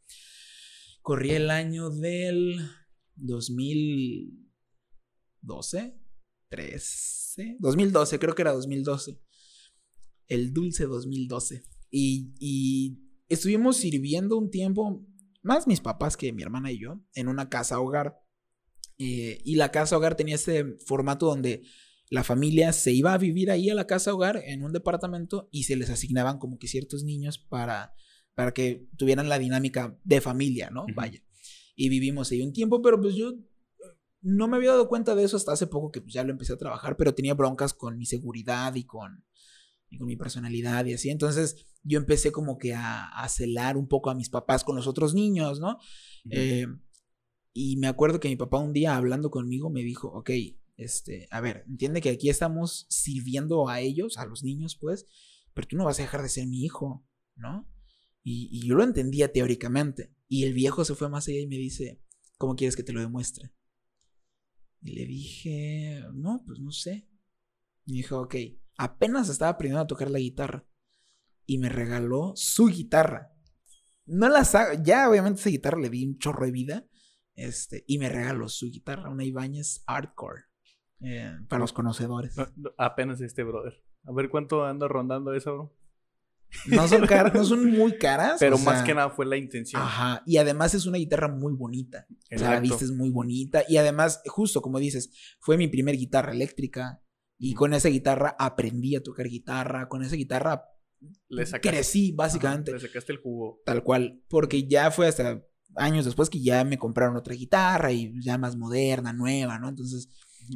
[1.03, 2.67] corría el año del
[3.15, 5.99] 2012,
[6.49, 9.21] 13, 2012, creo que era 2012.
[10.27, 11.63] El dulce 2012.
[11.91, 12.99] Y, y
[13.29, 15.05] estuvimos sirviendo un tiempo,
[15.41, 18.19] más mis papás que mi hermana y yo, en una casa hogar.
[18.97, 21.63] Eh, y la casa hogar tenía este formato donde
[22.09, 25.63] la familia se iba a vivir ahí a la casa hogar en un departamento y
[25.63, 27.93] se les asignaban como que ciertos niños para,
[28.33, 30.85] para que tuvieran la dinámica de familia, ¿no?
[30.95, 31.21] Vaya.
[31.75, 33.33] Y vivimos ahí un tiempo, pero pues yo
[34.21, 36.53] no me había dado cuenta de eso hasta hace poco que pues ya lo empecé
[36.53, 39.23] a trabajar, pero tenía broncas con mi seguridad y con,
[39.97, 41.09] con mi personalidad y así.
[41.09, 44.87] Entonces yo empecé como que a, a celar un poco a mis papás con los
[44.87, 45.77] otros niños, ¿no?
[46.29, 46.67] Eh,
[47.53, 50.29] y me acuerdo que mi papá un día hablando conmigo me dijo, ok,
[50.77, 55.07] este, a ver, entiende que aquí estamos sirviendo a ellos, a los niños, pues,
[55.53, 57.69] pero tú no vas a dejar de ser mi hijo, ¿no?
[58.23, 60.13] Y, y yo lo entendía teóricamente.
[60.27, 62.01] Y el viejo se fue más allá y me dice,
[62.37, 63.51] ¿cómo quieres que te lo demuestre?
[64.81, 67.09] Y le dije, no, pues no sé.
[67.85, 68.35] Y me dijo, ok,
[68.79, 70.65] apenas estaba aprendiendo a tocar la guitarra.
[71.45, 73.33] Y me regaló su guitarra.
[74.05, 74.43] No la
[74.81, 76.85] ya obviamente esa guitarra le di un chorro de vida.
[77.35, 80.43] Este, y me regaló su guitarra, una Ibáñez Hardcore.
[81.01, 82.35] Eh, para los conocedores.
[82.77, 83.83] apenas este brother.
[84.05, 85.75] A ver cuánto anda rondando eso, bro.
[86.65, 88.37] No son caras, no son muy caras.
[88.39, 89.81] Pero más que nada fue la intención.
[89.81, 90.23] Ajá.
[90.25, 92.07] Y además es una guitarra muy bonita.
[92.33, 93.63] O sea, la vista es muy bonita.
[93.67, 97.01] Y además, justo como dices, fue mi primer guitarra eléctrica.
[97.39, 99.87] Y con esa guitarra aprendí a tocar guitarra.
[99.87, 100.65] Con esa guitarra
[101.29, 102.71] le crecí, básicamente.
[102.71, 103.61] le sacaste el jugo.
[103.65, 104.21] Tal cual.
[104.27, 105.43] Porque ya fue hasta
[105.75, 109.69] años después que ya me compraron otra guitarra y ya más moderna, nueva, ¿no?
[109.69, 110.09] Entonces,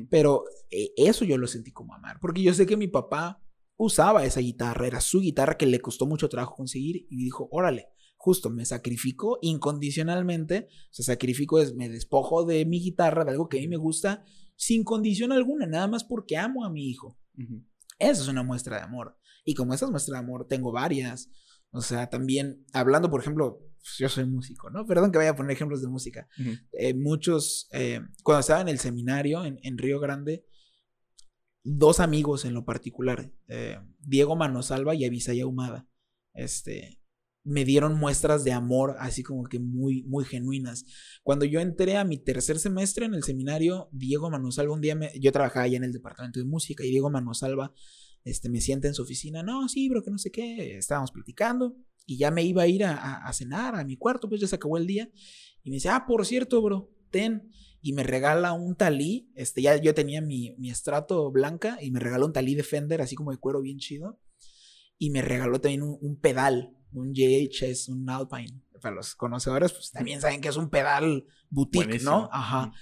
[0.10, 2.20] pero eh, eso yo lo sentí como amar.
[2.20, 3.42] Porque yo sé que mi papá
[3.78, 7.88] usaba esa guitarra, era su guitarra que le costó mucho trabajo conseguir y dijo, órale,
[8.18, 13.50] justo me sacrifico incondicionalmente, o sea, sacrifico es, me despojo de mi guitarra, de algo
[13.50, 14.24] que a mí me gusta,
[14.56, 17.18] sin condición alguna, nada más porque amo a mi hijo.
[18.00, 19.18] Esa es una muestra de amor.
[19.46, 21.30] Y como esas muestras de amor, tengo varias.
[21.72, 24.86] O sea, también hablando, por ejemplo, pues, yo soy músico, ¿no?
[24.86, 26.28] Perdón que vaya a poner ejemplos de música.
[26.72, 30.46] Eh, muchos, eh, cuando estaba en el seminario en, en Río Grande,
[31.64, 35.88] dos amigos en lo particular, eh, Diego Manosalva y Avisaya Humada,
[36.34, 37.02] este,
[37.44, 40.86] me dieron muestras de amor así como que muy, muy genuinas.
[41.24, 45.32] Cuando yo entré a mi tercer semestre en el seminario, Diego Manosalva, un día yo
[45.32, 47.74] trabajaba allá en el departamento de música y Diego Manosalva
[48.24, 51.76] este, me sienta en su oficina, no, sí, bro, que no sé qué, estábamos platicando
[52.06, 54.78] y ya me iba a ir a, cenar a mi cuarto, pues ya se acabó
[54.78, 55.10] el día
[55.64, 57.50] y me dice, ah, por cierto, bro, ten
[57.82, 59.30] y me regala un talí.
[59.36, 63.02] Este, ya yo tenía mi, mi estrato blanca y me regaló un talí de Fender,
[63.02, 64.20] así como de cuero bien chido.
[64.98, 68.62] Y me regaló también un, pedal, un JHS, un Alpine.
[68.82, 72.30] Para los conocedores, pues también saben que es un pedal boutique, ¿no?
[72.32, 72.74] Ajá.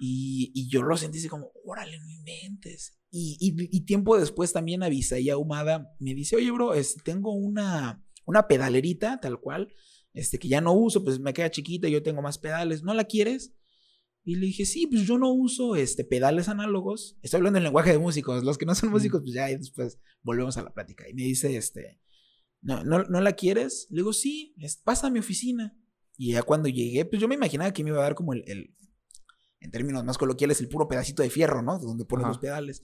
[0.00, 2.98] Y, y, yo lo sentí así como, órale, no inventes.
[3.10, 8.04] Y, y, tiempo después también avisa y Ahumada me dice, oye, bro, este, tengo una,
[8.26, 9.72] una pedalerita tal cual,
[10.12, 13.04] este, que ya no uso, pues me queda chiquita, yo tengo más pedales, ¿no la
[13.04, 13.54] quieres?
[14.24, 17.16] Y le dije, sí, pues yo no uso este, pedales análogos.
[17.22, 18.42] Estoy hablando en lenguaje de músicos.
[18.42, 21.08] Los que no son músicos, pues ya después volvemos a la plática.
[21.08, 22.00] Y me dice, este,
[22.60, 23.86] ¿no, no, ¿no la quieres?
[23.90, 25.76] Le digo, sí, pasa a mi oficina.
[26.16, 28.42] Y ya cuando llegué, pues yo me imaginaba que me iba a dar como el,
[28.46, 28.74] el
[29.60, 31.78] en términos más coloquiales, el puro pedacito de fierro, ¿no?
[31.78, 32.82] Donde ponen los pedales.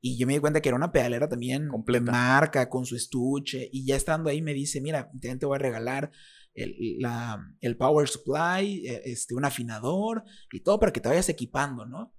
[0.00, 2.12] Y yo me di cuenta que era una pedalera también completa.
[2.12, 3.68] Marca, con su estuche.
[3.72, 6.10] Y ya estando ahí me dice, mira, te voy a regalar
[6.54, 11.28] el, la, el power supply, e, este, un afinador y todo para que te vayas
[11.28, 12.14] equipando, ¿no?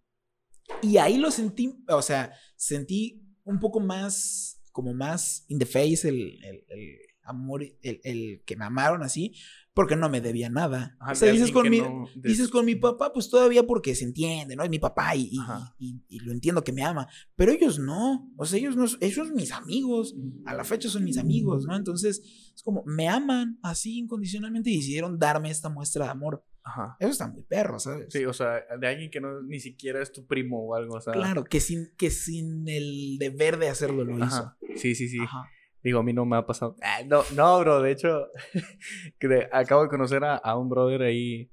[0.81, 6.05] Y ahí lo sentí, o sea, sentí un poco más, como más in the face
[6.09, 9.33] el, el, amor, el, el que me amaron así,
[9.73, 10.97] porque no me debía nada.
[11.09, 11.81] o sea, dices con, mi,
[12.17, 14.63] dices con mi papá, pues todavía porque se entiende, ¿no?
[14.63, 15.31] Es mi papá y,
[15.79, 17.07] y, y, lo entiendo que me ama.
[17.38, 18.29] Pero ellos no.
[18.35, 20.13] O sea, ellos no, ellos son mis amigos.
[20.43, 21.77] A la fecha son mis amigos, ¿no?
[21.77, 22.21] Entonces,
[22.53, 26.43] es como, me aman así incondicionalmente y decidieron darme esta muestra de amor.
[26.65, 26.97] Ajá.
[26.99, 28.08] Eso está muy perro, ¿sabes?
[28.10, 31.01] Sí, o sea, de alguien que no ni siquiera es tu primo o algo, o
[31.01, 31.13] sea.
[31.13, 34.54] Claro, que sin, que sin el deber de hacerlo lo hizo.
[34.75, 35.19] Sí, sí, sí.
[35.21, 35.47] Ajá.
[35.84, 36.75] Digo, a mí no me ha pasado.
[36.82, 37.84] Ah, no, no, bro.
[37.84, 38.25] De hecho,
[39.51, 41.51] acabo de conocer a, un brother ahí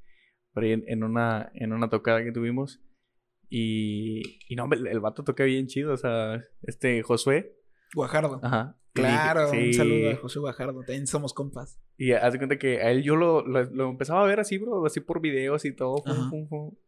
[0.57, 2.83] en, una, en una tocada que tuvimos.
[3.51, 5.93] Y, y no, el, el vato toca bien chido.
[5.93, 7.55] O sea, este Josué.
[7.95, 8.41] Guajardo.
[8.43, 8.79] Ajá.
[8.93, 10.81] Claro, un saludo a José Guajardo.
[10.81, 11.79] También somos compas.
[11.97, 14.85] Y haz de cuenta que a él yo lo, lo, empezaba a ver así, bro,
[14.85, 16.03] así por videos y todo.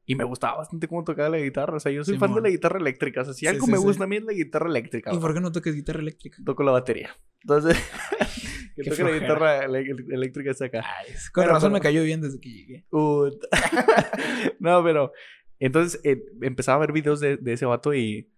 [0.05, 1.77] Y me gustaba bastante cómo tocaba la guitarra.
[1.77, 3.23] O sea, yo soy fan de la guitarra eléctrica.
[3.23, 5.14] O sea, si algo me gusta a mí es la guitarra eléctrica.
[5.14, 6.38] ¿Y por qué no tocas guitarra eléctrica?
[6.45, 7.17] Toco la batería.
[7.40, 7.77] Entonces,
[8.77, 10.85] que toque la guitarra eléctrica está acá.
[11.33, 12.87] con razón me cayó bien desde que llegué.
[14.59, 15.12] no, pero
[15.59, 18.29] entonces eh, empezaba a ver videos de, de, ese vato y,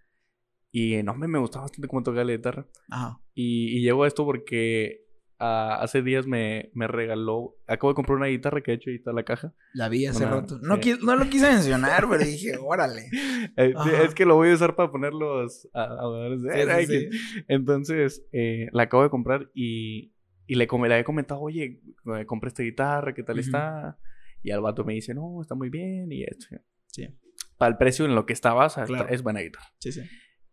[0.78, 2.66] y no, me, me gustaba bastante cómo tocaba la guitarra.
[2.90, 3.18] Ajá.
[3.32, 5.06] Y, y llegó a esto porque
[5.40, 7.56] uh, hace días me, me, regaló.
[7.66, 9.54] Acabo de comprar una guitarra que he hecho ahí está la caja.
[9.72, 10.58] La vi hace rato.
[10.60, 13.08] No, no, lo quise mencionar, pero dije, órale.
[13.56, 13.72] Eh,
[14.04, 15.66] es que lo voy a usar para poner los
[17.48, 20.12] Entonces, eh, la acabo de comprar y,
[20.46, 21.80] y le, le he comentado, oye,
[22.26, 23.98] compré esta guitarra, ¿qué tal está?
[24.42, 26.54] Y al vato me dice, no, está muy bien y esto.
[26.88, 27.08] Sí.
[27.56, 28.66] Para el precio en lo que estaba,
[29.08, 29.72] es buena guitarra.
[29.78, 30.02] Sí, sí.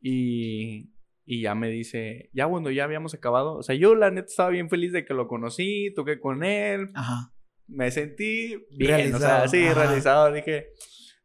[0.05, 0.93] Y,
[1.25, 3.55] y ya me dice, ya bueno, ya habíamos acabado.
[3.55, 6.89] O sea, yo la neta estaba bien feliz de que lo conocí, toqué con él.
[6.93, 7.33] Ajá.
[7.67, 10.33] Me sentí bien, o sea, sí, realizado.
[10.33, 10.67] Dije,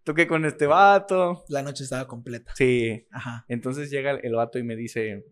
[0.04, 1.44] toqué con este vato.
[1.48, 2.52] La noche estaba completa.
[2.54, 3.06] Sí.
[3.10, 3.44] Ajá.
[3.48, 5.24] Entonces llega el, vato y me dice,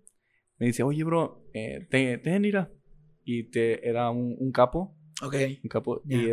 [0.59, 2.72] me dice, oye, bro, eh, ten, ira.
[3.22, 5.35] Y te, era un, un capo Ok.
[5.62, 6.02] Un capo.
[6.07, 6.29] Y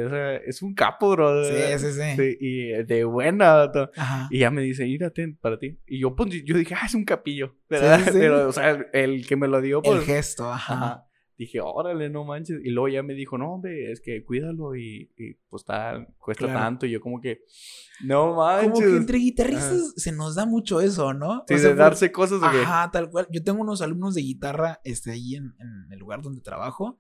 [0.46, 1.44] es un capo, bro.
[1.46, 2.38] Sí, sí, sí.
[2.40, 3.72] y de buena.
[3.96, 4.28] Ajá.
[4.30, 5.80] Y ya me dice, írate para ti.
[5.88, 7.56] Y yo, pues, yo dije, ah, es un capillo.
[7.70, 8.02] ¿verdad?
[8.12, 10.00] Pero, o sea, el que me lo dio, pues.
[10.00, 12.60] El gesto, ajá dije, órale, no manches.
[12.64, 15.10] Y luego ya me dijo, no, hombre, es que cuídalo y,
[15.50, 16.86] pues tal, cuesta tanto.
[16.86, 17.44] Y yo como que,
[18.04, 18.72] no manches.
[18.72, 21.44] Como que entre guitarristas se nos da mucho eso, ¿no?
[21.48, 23.28] Sí, de darse cosas de Ajá, tal cual.
[23.32, 27.00] Yo tengo unos alumnos de guitarra, este, ahí en, en el lugar donde trabajo.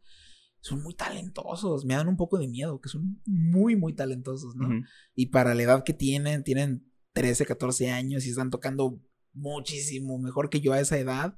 [0.63, 4.69] Son muy talentosos, me dan un poco de miedo, que son muy, muy talentosos, ¿no?
[5.13, 9.01] Y para la edad que tienen, tienen 13, 14 años y están tocando
[9.33, 11.37] muchísimo mejor que yo a esa edad.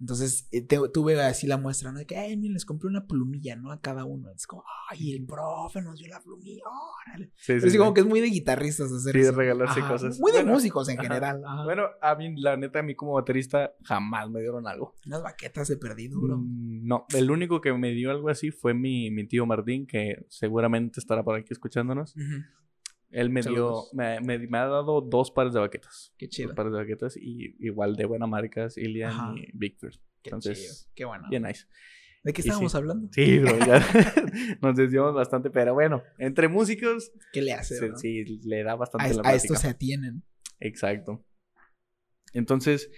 [0.00, 1.98] Entonces eh, tuve así la muestra, ¿no?
[1.98, 3.72] De que, ay, miren, les compré una plumilla, ¿no?
[3.72, 4.30] A cada uno.
[4.30, 6.62] Es como, ay, el profe nos dio la plumilla,
[7.02, 7.32] órale.
[7.36, 10.20] Sí, sí, como que es muy de guitarristas hacer sí, de regalarse cosas.
[10.20, 11.42] Muy de músicos en general.
[11.64, 14.94] Bueno, a mí, la neta, a mí como baterista jamás me dieron algo.
[15.04, 16.36] Unas baquetas he perdido, bro.
[16.38, 20.26] Mm, no, el único que me dio algo así fue mi, mi tío Martín, que
[20.28, 22.14] seguramente estará por aquí escuchándonos.
[23.10, 26.12] Él me dio, me, me, ha dado dos pares de baquetas.
[26.18, 26.48] Qué chido.
[26.48, 29.94] Dos pares de baquetas y igual de buena marca, Ilian y Bigford.
[30.22, 31.26] Qué Entonces, Qué bueno.
[31.30, 31.66] Bien nice.
[32.24, 33.08] ¿De qué estábamos hablando?
[33.12, 33.80] Sí, bro, ya
[34.60, 37.12] nos desviamos bastante, pero bueno, entre músicos.
[37.32, 37.96] ¿Qué le hace?
[37.96, 40.24] Sí, le da bastante a, la A esto se atienen.
[40.60, 41.24] Exacto.
[42.34, 42.90] Entonces,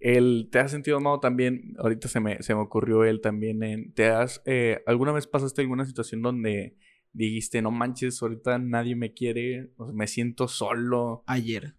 [0.00, 1.74] el, ¿te has sentido amado también?
[1.78, 3.62] Ahorita se me, se me ocurrió él también.
[3.62, 6.76] En, ¿Te has, eh, alguna vez pasaste alguna situación donde
[7.12, 11.24] dijiste, no manches, ahorita nadie me quiere, me siento solo.
[11.26, 11.76] Ayer.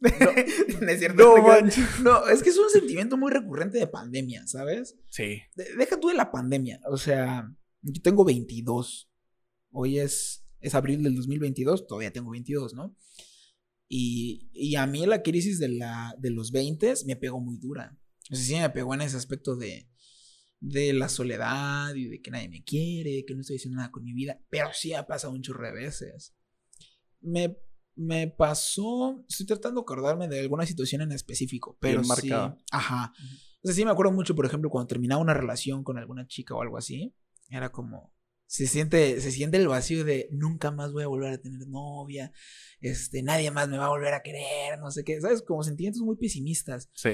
[0.00, 0.30] No,
[0.88, 1.34] es cierto.
[2.02, 4.96] No, es que es un sentimiento muy recurrente de pandemia, ¿sabes?
[5.08, 5.42] Sí.
[5.54, 6.80] deja tú de la pandemia.
[6.90, 9.10] O sea, yo tengo 22.
[9.72, 12.96] Hoy es, es abril del 2022, todavía tengo 22, ¿no?
[13.88, 17.98] Y, y a mí la crisis de, la, de los 20 me pegó muy dura.
[18.30, 19.89] O sea, sí me pegó en ese aspecto de,
[20.60, 24.04] de la soledad y de que nadie me quiere, que no estoy haciendo nada con
[24.04, 26.34] mi vida, pero sí ha pasado un chorro de veces.
[27.20, 27.56] Me,
[27.96, 32.30] me pasó, estoy tratando de acordarme de alguna situación en específico, pero sí,
[32.70, 33.12] ajá.
[33.62, 36.54] O sea, sí me acuerdo mucho, por ejemplo, cuando terminaba una relación con alguna chica
[36.54, 37.14] o algo así,
[37.48, 38.14] era como
[38.46, 42.32] se siente se siente el vacío de nunca más voy a volver a tener novia,
[42.80, 45.42] este, nadie más me va a volver a querer, no sé qué, ¿sabes?
[45.42, 46.90] Como sentimientos muy pesimistas.
[46.94, 47.12] Sí.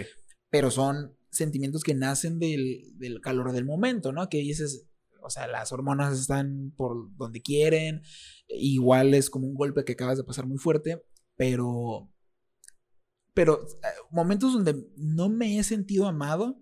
[0.49, 4.29] Pero son sentimientos que nacen del, del calor del momento, ¿no?
[4.29, 4.89] Que dices,
[5.21, 8.03] o sea, las hormonas están por donde quieren,
[8.49, 11.03] igual es como un golpe que acabas de pasar muy fuerte,
[11.37, 12.11] pero,
[13.35, 16.61] pero eh, momentos donde no me he sentido amado,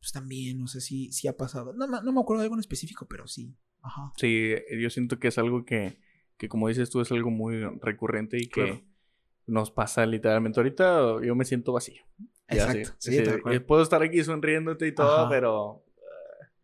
[0.00, 1.72] pues también, no sé si, si ha pasado.
[1.74, 3.56] No, no me acuerdo de algo en específico, pero sí.
[3.82, 4.12] Ajá.
[4.16, 5.98] Sí, yo siento que es algo que,
[6.36, 8.84] que como dices tú, es algo muy recurrente y que
[9.46, 10.58] nos pasa literalmente.
[10.58, 12.02] Ahorita yo me siento vacío.
[12.50, 12.90] Exacto.
[12.98, 13.22] Sí,
[13.66, 15.84] Puedo estar aquí sonriéndote y todo, pero.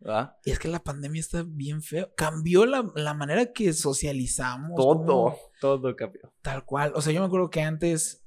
[0.05, 0.37] ¿Ah?
[0.45, 2.13] Y es que la pandemia está bien feo.
[2.15, 4.75] Cambió la, la manera que socializamos.
[4.75, 6.33] Todo, todo cambió.
[6.41, 6.91] Tal cual.
[6.95, 8.23] O sea, yo me acuerdo que antes,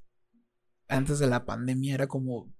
[0.89, 2.53] antes de la pandemia era como,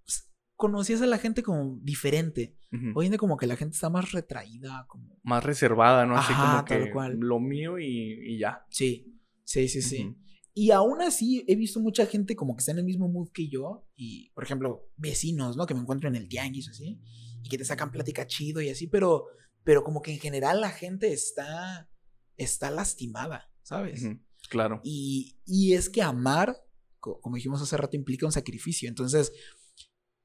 [0.61, 2.55] conocías a la gente como diferente.
[2.95, 5.19] Hoy en día como que la gente está más retraída, como...
[5.25, 6.17] Más reservada, ¿no?
[6.17, 7.19] Así como que tal cual.
[7.19, 8.65] lo mío y, ya.
[8.69, 10.17] Sí, sí, sí, sí.
[10.61, 13.49] Y aún así he visto mucha gente como que está en el mismo mood que
[13.49, 13.89] yo.
[13.97, 15.65] Y, por ejemplo, vecinos, ¿no?
[15.65, 17.01] Que me encuentro en el tianguis así.
[17.43, 18.87] Y que te sacan plática chido y así.
[18.87, 19.25] Pero,
[19.65, 21.91] pero como que en general la gente está,
[22.37, 24.07] está lastimada, ¿sabes?
[24.51, 24.83] Claro.
[24.85, 26.63] Y, y es que amar,
[26.99, 28.87] como dijimos hace rato, implica un sacrificio.
[28.87, 29.33] Entonces,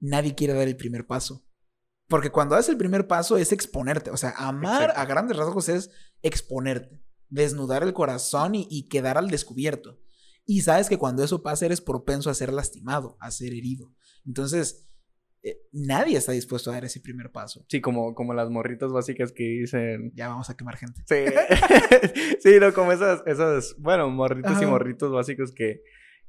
[0.02, 1.46] nadie quiere dar el primer paso.
[2.10, 4.12] Porque cuando das el primer paso es exponerte.
[4.12, 5.92] O sea, amar a grandes rasgos es
[6.24, 7.02] exponerte.
[7.30, 10.02] Desnudar el corazón y, y quedar al descubierto.
[10.46, 13.92] Y sabes que cuando eso pasa eres propenso a ser lastimado, a ser herido.
[14.26, 14.88] Entonces,
[15.42, 17.66] eh, nadie está dispuesto a dar ese primer paso.
[17.70, 20.12] Sí, como, como las morritas básicas que dicen...
[20.16, 21.02] Ya vamos a quemar gente.
[21.08, 21.26] Sí,
[22.40, 25.82] sí no, como esas, esas, bueno, morritos y morritos básicos que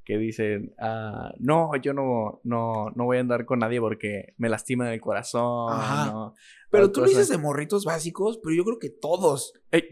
[0.06, 4.48] que dicen, ah, no, yo no, no, no voy a andar con nadie porque me
[4.48, 5.72] lastima el corazón.
[5.72, 6.32] Ajá.
[6.70, 9.52] Pero tú lo dices de morritos básicos, pero yo creo que todos.
[9.72, 9.88] Eh,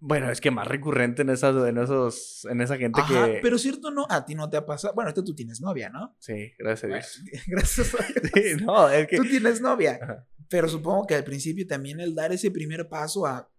[0.00, 3.40] bueno, es que más recurrente en esas, en esos, en esa gente Ajá, que.
[3.42, 4.94] Pero cierto, no, a ti no te ha pasado.
[4.94, 6.16] Bueno, tú, tú tienes novia, ¿no?
[6.18, 7.22] Sí, gracias a Dios.
[7.46, 8.30] gracias a Dios.
[8.32, 9.18] Sí, no, es que.
[9.18, 10.26] Tú tienes novia.
[10.48, 13.50] Pero supongo que al principio también el dar ese primer paso a.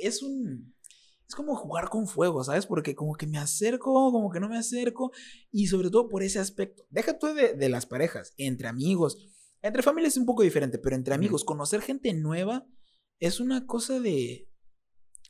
[0.00, 0.71] Es un
[1.32, 2.66] es como jugar con fuego, ¿sabes?
[2.66, 5.12] Porque como que me acerco, como que no me acerco,
[5.50, 6.84] y sobre todo por ese aspecto.
[6.90, 9.16] Deja tú de, las parejas, entre amigos,
[9.62, 12.66] entre familias es un poco diferente, pero entre amigos, conocer gente nueva
[13.18, 14.50] es una cosa de...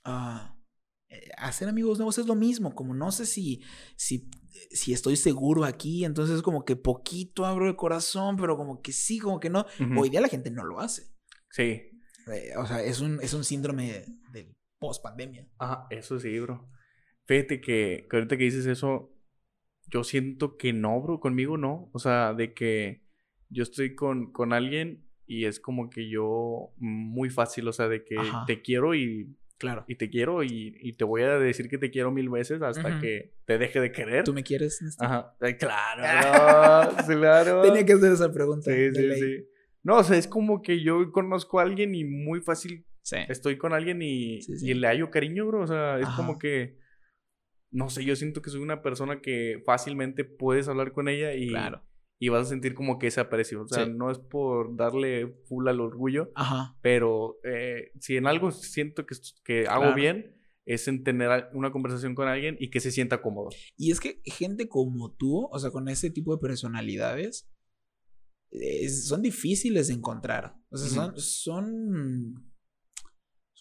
[0.04, 3.62] Eh, hacer amigos nuevos es lo mismo, como no sé si,
[3.96, 4.28] si,
[4.72, 9.20] si estoy seguro aquí, entonces como que poquito abro el corazón, pero como que sí,
[9.20, 9.66] como que no.
[9.96, 11.14] Hoy día la gente no lo hace.
[11.50, 11.82] Sí.
[12.32, 15.46] Eh, o sea, es un, es un síndrome del post pandemia.
[15.60, 16.68] Ah, eso sí, bro.
[17.26, 19.14] Fíjate que, que, ahorita que dices eso,
[19.86, 21.88] yo siento que no, bro, conmigo no.
[21.92, 23.04] O sea, de que
[23.48, 28.04] yo estoy con, con alguien y es como que yo muy fácil, o sea, de
[28.04, 28.16] que
[28.48, 29.84] te quiero y Claro.
[29.86, 32.98] Y te quiero y, y, te voy a decir que te quiero mil veces hasta
[32.98, 34.24] que te deje de querer.
[34.24, 34.82] ¿Tú me quieres?
[34.98, 35.36] Ajá.
[35.56, 37.62] claro, claro.
[37.62, 38.68] Tenía que hacer esa pregunta.
[38.68, 39.46] Sí, sí, sí.
[39.84, 42.84] No, o sea, es como que yo conozco a alguien y muy fácil
[43.28, 45.62] Estoy con alguien y, y le hallo cariño, bro.
[45.62, 46.78] O sea, es como que.
[47.70, 51.52] No sé, yo siento que soy una persona que fácilmente puedes hablar con ella y.
[52.18, 53.62] Y vas a sentir como que ese aprecio.
[53.62, 56.30] O sea, no es por darle full al orgullo.
[56.36, 56.76] Ajá.
[56.80, 62.14] Pero eh, si en algo siento que, que hago bien, es en tener una conversación
[62.14, 63.48] con alguien y que se sienta cómodo.
[63.76, 67.50] Y es que gente como tú, o sea, con ese tipo de personalidades,
[68.88, 70.54] son difíciles de encontrar.
[70.70, 72.51] O sea, son, son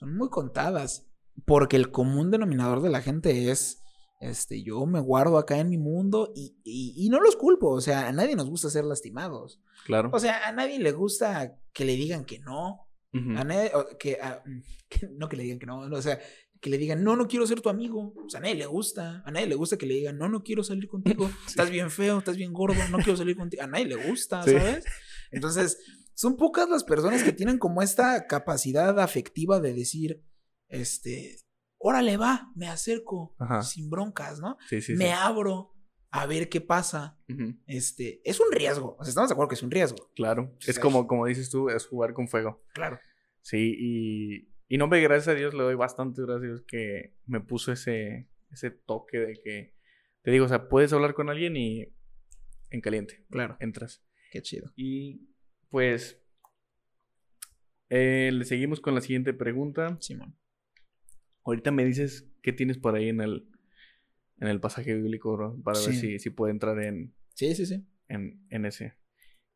[0.01, 1.07] son muy contadas.
[1.45, 3.81] Porque el común denominador de la gente es,
[4.19, 7.69] este, yo me guardo acá en mi mundo y, y, no los culpo.
[7.69, 9.61] O sea, a nadie nos gusta ser lastimados.
[9.85, 10.09] Claro.
[10.11, 12.87] O sea, a nadie le gusta que le digan que no.
[13.13, 14.17] A nadie, que,
[15.11, 16.19] no que le digan que no, o sea,
[16.59, 18.13] que le digan, no, no quiero ser tu amigo.
[18.25, 19.23] O sea, a nadie le gusta.
[19.25, 21.29] A nadie le gusta que le digan, no, no quiero salir contigo.
[21.47, 23.63] Estás bien feo, estás bien gordo, no quiero salir contigo.
[23.63, 24.83] A nadie le gusta, ¿sabes?
[25.31, 25.77] Entonces,
[26.13, 30.24] son pocas las personas que tienen como esta capacidad afectiva de decir,
[30.67, 31.38] este,
[31.78, 34.58] órale, va, me acerco, sin broncas, ¿no?
[34.69, 35.74] Sí, sí, me abro
[36.12, 37.17] a ver qué pasa.
[37.65, 38.95] Este, es un riesgo.
[39.00, 40.12] O sea, estamos de acuerdo que es un riesgo.
[40.13, 40.56] Claro.
[40.67, 42.63] es como, como dices tú, es jugar con fuego.
[42.74, 43.00] Claro.
[43.41, 47.15] Sí, y, y no me gracias a Dios, le doy bastante gracias a Dios que
[47.26, 49.74] me puso ese, ese toque de que,
[50.21, 51.88] te digo, o sea, puedes hablar con alguien y
[52.69, 53.26] en caliente.
[53.30, 53.58] Claro.
[53.60, 54.04] Entras.
[54.32, 54.71] Qué chido.
[54.76, 55.31] Y
[55.71, 56.21] pues
[57.89, 59.97] eh, le seguimos con la siguiente pregunta.
[59.99, 60.38] Simón.
[61.43, 63.50] Ahorita me dices qué tienes por ahí en el,
[64.39, 67.15] en el pasaje bíblico, bro, para ver si, si puede entrar en.
[67.33, 67.83] Sí, sí, sí.
[68.08, 68.93] En, en ese.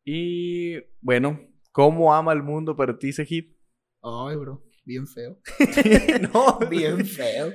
[0.04, 1.40] Y bueno,
[1.72, 3.54] ¿cómo ama el mundo para ti, Sejid?
[4.02, 5.40] Ay, bro, bien feo.
[6.34, 7.54] no, bien feo.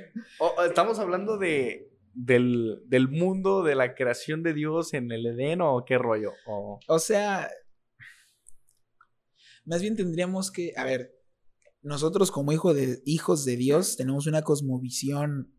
[0.65, 5.83] estamos hablando de del, del, mundo, de la creación de Dios en el Edén o
[5.85, 6.33] qué rollo?
[6.45, 7.49] O sea,
[9.65, 11.13] más bien tendríamos que, a ver,
[11.81, 15.53] nosotros como de, hijos de Dios tenemos una cosmovisión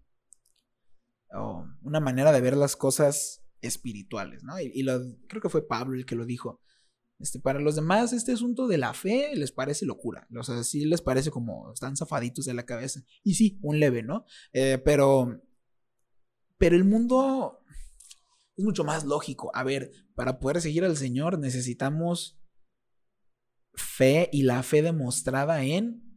[1.35, 4.59] o una manera de ver las cosas espirituales, ¿no?
[4.61, 6.61] Y, lo, creo que fue Pablo el que lo dijo.
[7.19, 10.27] Este, para los demás, este asunto de la fe les parece locura.
[10.37, 13.05] O sea, sí les parece como están zafaditos de la cabeza.
[13.23, 14.25] Y sí, un leve, ¿no?
[14.53, 15.41] Eh, pero,
[16.59, 17.61] pero el mundo
[18.57, 19.53] es mucho más lógico.
[19.55, 22.42] A ver, para poder seguir al Señor necesitamos
[23.75, 26.13] fe y la fe demostrada en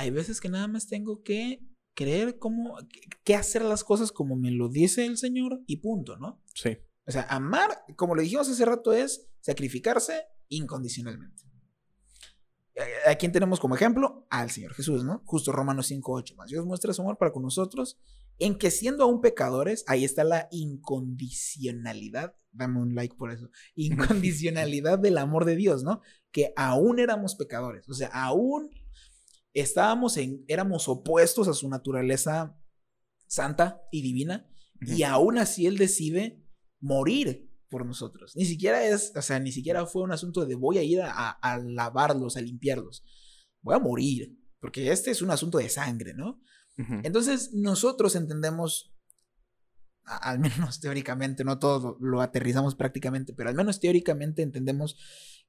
[0.00, 1.60] hay veces que nada más tengo que
[1.94, 2.78] creer cómo,
[3.22, 6.42] qué hacer las cosas como me lo dice el Señor y punto, ¿no?
[6.54, 6.78] Sí.
[7.06, 11.44] O sea, amar, como lo dijimos hace rato, es sacrificarse incondicionalmente.
[13.06, 14.26] ¿A quién tenemos como ejemplo?
[14.30, 15.22] Al Señor Jesús, ¿no?
[15.26, 16.34] Justo Romanos 5.8.
[16.34, 17.98] Más Dios muestra su amor para con nosotros
[18.38, 22.34] en que siendo aún pecadores, ahí está la incondicionalidad.
[22.52, 23.50] Dame un like por eso.
[23.74, 26.00] Incondicionalidad del amor de Dios, ¿no?
[26.32, 27.88] Que aún éramos pecadores.
[27.88, 28.70] O sea, aún
[29.52, 32.56] estábamos en, éramos opuestos a su naturaleza
[33.26, 34.46] santa y divina.
[34.82, 36.42] Y aún así Él decide
[36.80, 38.34] morir por nosotros.
[38.36, 41.58] Ni siquiera es, o sea, ni siquiera fue un asunto de voy a ir a,
[41.64, 43.04] lavarlos, a limpiarlos.
[43.62, 46.40] Voy a morir, porque este es un asunto de sangre, ¿no?
[47.02, 48.90] Entonces, nosotros entendemos,
[50.04, 54.96] al menos teóricamente, no todos lo, aterrizamos prácticamente, pero al menos teóricamente entendemos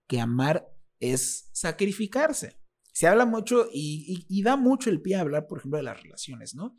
[0.07, 0.67] que amar
[0.99, 2.59] es sacrificarse.
[2.93, 6.53] Se habla mucho y da mucho el pie a hablar, por ejemplo, de las relaciones,
[6.55, 6.75] ¿no?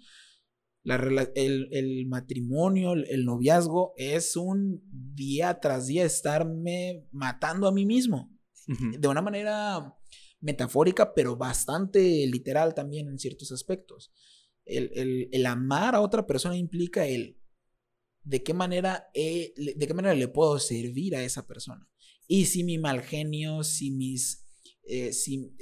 [0.85, 8.31] el, matrimonio, el, noviazgo es un día tras día estarme matando a mí mismo.
[8.67, 9.95] De una manera
[10.41, 14.13] metafórica, pero bastante literal también en ciertos aspectos.
[14.65, 17.39] El, amar a otra persona implica el
[18.25, 21.89] de qué manera de qué manera le puedo servir a esa persona.
[22.27, 24.43] Y si mi mal genio, si mis
[24.85, 25.55] eh, si,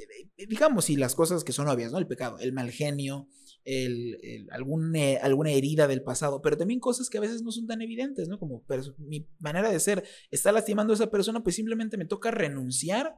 [0.49, 1.99] digamos, si las cosas que son obvias, ¿no?
[1.99, 3.29] El pecado, el mal genio,
[3.65, 7.67] el, algún, eh, alguna herida del pasado, pero también cosas que a veces no son
[7.67, 8.39] tan evidentes, ¿no?
[8.39, 8.65] Como
[8.99, 13.17] mi manera de ser está lastimando a esa persona, pues simplemente me toca renunciar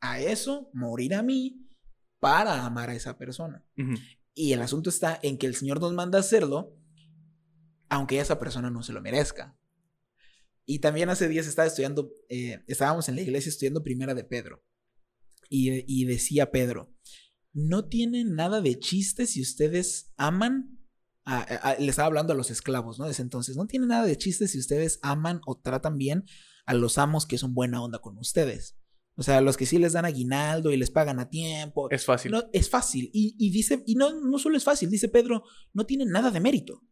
[0.00, 1.68] a eso, morir a mí,
[2.18, 3.64] para amar a esa persona.
[4.34, 6.78] Y el asunto está en que el Señor nos manda a hacerlo,
[7.92, 9.54] aunque esa persona no se lo merezca.
[10.64, 14.64] Y también hace días estaba estudiando, eh, estábamos en la iglesia estudiando Primera de Pedro.
[15.50, 16.90] Y, y decía Pedro,
[17.52, 20.78] no tiene nada de chiste si ustedes aman.
[21.78, 23.06] le estaba hablando a los esclavos, ¿no?
[23.06, 26.24] Desde entonces, no tiene nada de chiste si ustedes aman o tratan bien
[26.64, 28.78] a los amos que son buena onda con ustedes.
[29.16, 31.90] O sea, los que sí les dan aguinaldo y les pagan a tiempo.
[31.90, 32.32] Es fácil.
[32.32, 33.10] No, es fácil.
[33.12, 36.82] Y, dice, y no, no solo es fácil, dice Pedro, no tiene nada de mérito.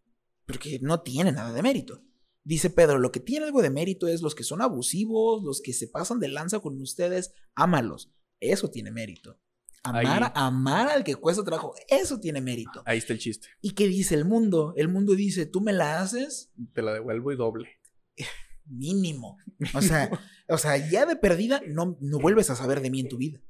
[0.50, 2.02] Porque no tiene nada de mérito.
[2.42, 5.72] Dice Pedro, lo que tiene algo de mérito es los que son abusivos, los que
[5.72, 8.12] se pasan de lanza con ustedes, ámalos.
[8.40, 9.38] Eso tiene mérito.
[9.82, 12.82] Amar, amar al que cuesta trabajo, eso tiene mérito.
[12.84, 13.48] Ahí está el chiste.
[13.62, 14.74] ¿Y qué dice el mundo?
[14.76, 16.50] El mundo dice, tú me la haces.
[16.74, 17.68] Te la devuelvo y doble.
[18.66, 19.38] Mínimo.
[19.74, 20.10] O sea,
[20.48, 23.40] o sea ya de perdida no, no vuelves a saber de mí en tu vida.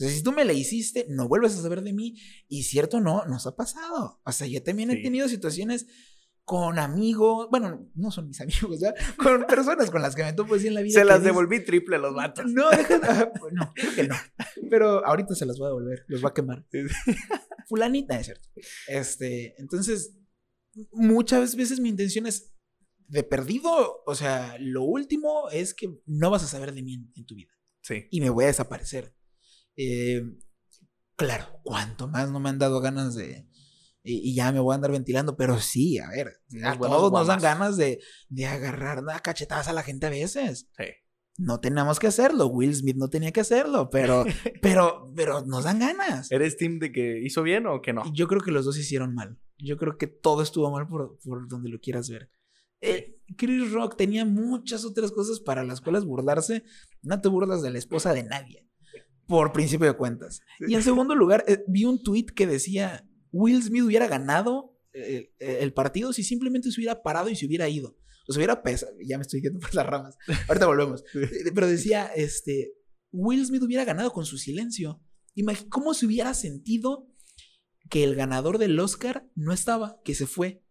[0.00, 2.16] O sea, si tú me la hiciste, no vuelves a saber de mí.
[2.48, 4.20] Y cierto, no, nos ha pasado.
[4.24, 5.86] O sea, yo también he tenido situaciones
[6.50, 8.80] con amigos, bueno, no son mis amigos.
[9.16, 10.98] Con personas con las que me topo así en la vida.
[10.98, 12.44] Se las devolví triple a los vatos.
[12.50, 14.16] No, déjame, no, creo que no.
[14.68, 16.66] Pero ahorita se las voy a devolver, los va a quemar.
[17.68, 18.48] Fulanita, es cierto.
[18.88, 20.18] Este, entonces,
[20.90, 22.52] muchas veces mi intención es
[23.06, 27.26] de perdido, o sea, lo último es que no vas a saber de mí en,
[27.26, 27.52] tu vida.
[27.82, 28.08] Sí.
[28.10, 29.14] Y me voy a desaparecer.
[29.76, 30.20] Eh,
[31.14, 33.48] claro, cuanto más no me han dado ganas de,
[34.02, 37.40] y, ya me voy a andar ventilando, pero sí, a ver, a todos nos dan
[37.40, 40.68] ganas de, de agarrar a cachetadas a la gente a veces.
[40.76, 40.84] Sí.
[41.36, 44.24] No tenemos que hacerlo, Will Smith no tenía que hacerlo, pero,
[44.62, 46.30] pero, pero nos dan ganas.
[46.30, 48.02] ¿Eres team de que hizo bien o que no?
[48.12, 49.38] Yo creo que los dos hicieron mal.
[49.56, 52.30] Yo creo que todo estuvo mal por, por donde lo quieras ver.
[52.80, 56.64] Eh, Chris Rock tenía muchas otras cosas para las cuales burlarse.
[57.02, 58.68] No te burlas de la esposa de nadie,
[59.26, 60.40] por principio de cuentas.
[60.60, 65.32] Y en segundo lugar, eh, vi un tweet que decía, Will Smith hubiera ganado eh,
[65.38, 67.96] eh, el partido si simplemente se hubiera parado y se hubiera ido.
[68.28, 68.92] O se hubiera pesado.
[69.04, 70.16] Ya me estoy yendo por las ramas.
[70.48, 71.04] Ahorita volvemos.
[71.14, 72.72] Eh, pero decía, este,
[73.12, 75.02] Will Smith hubiera ganado con su silencio.
[75.68, 77.08] ¿Cómo se hubiera sentido
[77.88, 80.62] que el ganador del Oscar no estaba, que se fue?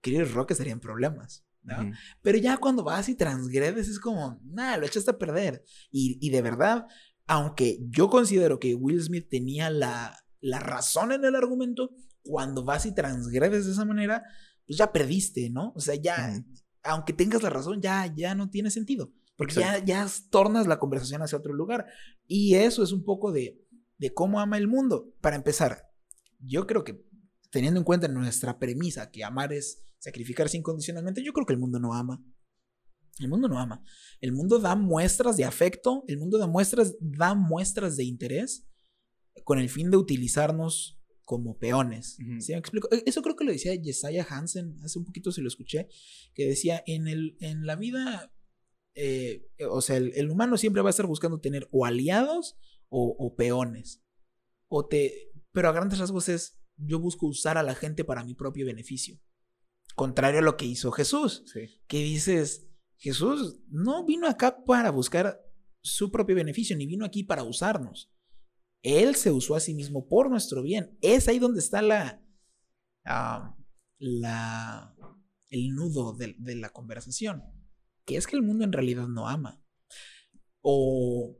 [0.00, 1.46] Chris Rock estaría en problemas.
[1.62, 1.92] ¿no?
[2.22, 5.64] Pero ya cuando vas y transgredes es como, nada, lo echaste a perder.
[5.90, 6.86] Y, y de verdad,
[7.26, 12.84] aunque yo considero que Will Smith tenía la, la razón en el argumento, cuando vas
[12.84, 14.24] y transgredes de esa manera,
[14.66, 15.72] pues ya perdiste, ¿no?
[15.74, 16.44] O sea, ya,
[16.82, 19.12] aunque tengas la razón, ya, ya no tiene sentido.
[19.36, 21.86] Porque ya, ya tornas la conversación hacia otro lugar.
[22.26, 23.64] Y eso es un poco de,
[23.98, 25.14] de cómo ama el mundo.
[25.20, 25.88] Para empezar,
[26.38, 27.02] yo creo que
[27.50, 31.78] teniendo en cuenta nuestra premisa que amar es sacrificarse incondicionalmente, yo creo que el mundo
[31.78, 32.22] no ama.
[33.18, 33.82] El mundo no ama.
[34.20, 38.66] El mundo da muestras de afecto, el mundo da muestras, da muestras de interés,
[39.44, 42.18] con el fin de utilizarnos como peones.
[42.40, 42.88] ¿Sí me explico?
[42.92, 45.88] E, eso creo que lo decía Jesiah Hansen, hace un poquito se lo escuché,
[46.34, 48.32] que decía, en, el, en la vida,
[48.94, 52.56] eh, o sea, el, humano siempre va a estar buscando tener o aliados
[52.88, 54.02] o, peones.
[54.68, 58.34] O te, pero a grandes rasgos es, yo busco usar a la gente para mi
[58.34, 59.18] propio beneficio.
[59.94, 61.44] Contrario a lo que hizo Jesús,
[61.86, 62.68] que dices,
[62.98, 65.40] Jesús no vino acá para buscar
[65.80, 68.11] su propio beneficio, ni vino aquí para usarnos.
[68.82, 70.96] Él se usó a sí mismo por nuestro bien.
[71.00, 72.22] Es ahí donde está la,
[73.98, 74.96] la
[75.48, 77.42] el nudo de, de, la conversación,
[78.04, 79.62] que es que el mundo en realidad no ama.
[80.62, 81.38] O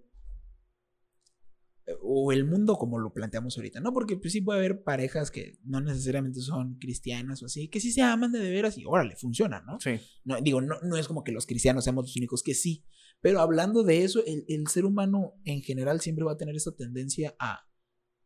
[2.01, 3.93] o el mundo como lo planteamos ahorita, ¿no?
[3.93, 7.93] Porque pues sí puede haber parejas que no necesariamente son cristianas o así, que sí
[7.93, 9.81] se aman de, de veras y órale, funciona, ¿no?
[9.81, 9.99] Sí.
[10.25, 12.85] No, digo, no, no es como que los cristianos seamos los únicos que sí,
[13.23, 16.75] pero hablando de eso, el, el ser humano en general siempre va a tener esa
[16.77, 17.65] tendencia a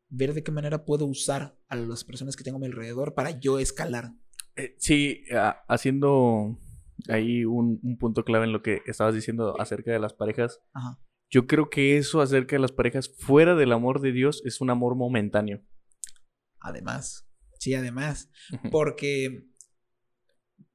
[0.08, 3.38] ver de qué manera puedo usar a las personas que tengo a mi alrededor para
[3.38, 4.12] yo escalar.
[4.56, 5.24] Eh, sí,
[5.68, 6.58] haciendo
[7.08, 10.60] ahí un, un, punto clave en lo que estabas diciendo acerca de las parejas.
[10.72, 10.98] Ajá.
[11.30, 14.70] Yo creo que eso acerca de las parejas fuera del amor de Dios es un
[14.70, 15.62] amor momentáneo.
[16.60, 17.28] Además,
[17.58, 18.30] sí, además,
[18.70, 19.48] porque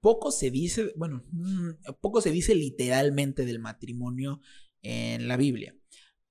[0.02, 4.41] poco se dice, bueno, mm, poco se dice literalmente del matrimonio
[4.82, 5.76] en la Biblia,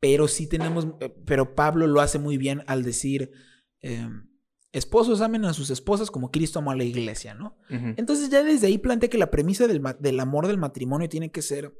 [0.01, 3.31] pero sí tenemos, eh, pero Pablo lo hace muy bien al decir,
[3.81, 4.29] em,
[4.73, 7.57] esposos amen a sus esposas como Cristo amó a la iglesia, ¿no?
[7.69, 11.43] Entonces ya desde ahí plantea que la premisa del, del amor del matrimonio tiene que
[11.43, 11.75] ser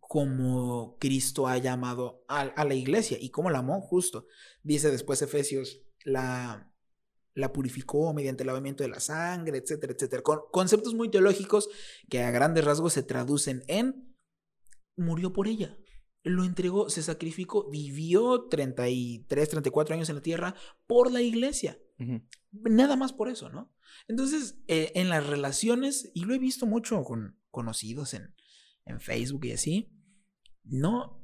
[0.00, 4.26] como Cristo ha llamado a, la iglesia y cómo la amó, justo.
[4.62, 6.72] Dice después Efesios, la,
[7.36, 10.22] la purificó mediante el lavamiento de la sangre, etcétera, etcétera.
[10.22, 11.68] Con conceptos muy teológicos
[12.08, 14.16] que a grandes rasgos se traducen en
[14.96, 15.76] murió por ella.
[16.22, 20.54] Lo entregó, se sacrificó, vivió 33, 34 años en la tierra
[20.86, 21.78] por la iglesia.
[22.50, 23.70] Nada más por eso, ¿no?
[24.08, 28.34] Entonces, eh, en las relaciones, y lo he visto mucho con conocidos en,
[28.86, 29.92] en Facebook y así,
[30.64, 31.22] no...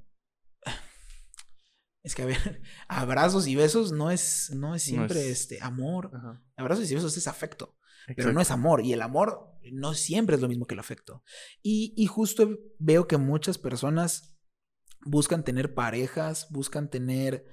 [2.02, 6.10] Es que, a ver, abrazos y besos no es, no es siempre este amor.
[6.56, 7.76] Abrazos y besos es afecto.
[8.16, 8.84] Pero no es amor.
[8.84, 11.22] Y el amor no siempre es lo mismo que el afecto.
[11.62, 14.36] Y, y justo veo que muchas personas
[15.04, 17.44] buscan tener parejas, buscan tener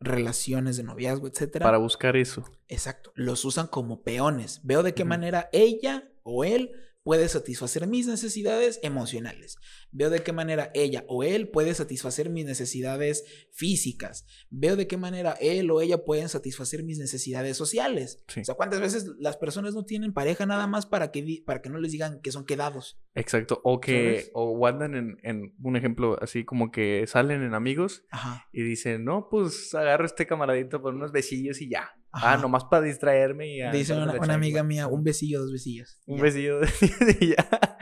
[0.00, 1.64] relaciones de noviazgo, etcétera.
[1.64, 2.44] Para buscar eso.
[2.68, 3.12] Exacto.
[3.14, 4.60] Los usan como peones.
[4.64, 6.72] Veo de qué manera ella o él
[7.02, 9.56] puede satisfacer mis necesidades emocionales.
[9.90, 14.26] Veo de qué manera ella o él puede satisfacer mis necesidades físicas.
[14.50, 18.24] Veo de qué manera él o ella pueden satisfacer mis necesidades sociales.
[18.28, 21.70] O sea, cuántas veces las personas no tienen pareja nada más para que, para que
[21.70, 23.00] no les digan que son quedados.
[23.14, 23.60] Exacto.
[23.64, 28.04] O que o andan en, en, un ejemplo así como que salen en amigos
[28.52, 31.90] y dicen, no, pues agarro este camaradito por unos besillos y ya.
[32.12, 33.72] Ah, nomás para distraerme y ya.
[33.72, 35.98] Dice una, amiga mía, un besillo, dos besillos.
[36.06, 36.60] Un besillo,
[37.20, 37.78] y ya.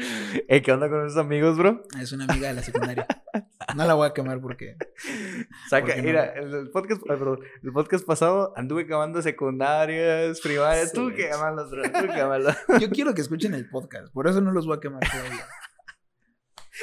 [0.48, 1.82] Eh, ¿Qué onda con esos amigos, bro?
[2.00, 3.06] Es una amiga de la secundaria.
[3.74, 4.76] no la voy a quemar porque.
[5.68, 7.02] Saca, mira, el, podcast,
[7.62, 10.92] el podcast pasado anduve quemando secundarias, primarias.
[10.92, 11.82] tú quémalos, bro.
[11.82, 12.56] Tú quémalos.
[12.80, 15.46] Yo quiero que escuchen el podcast, por eso no los voy a quemar todavía.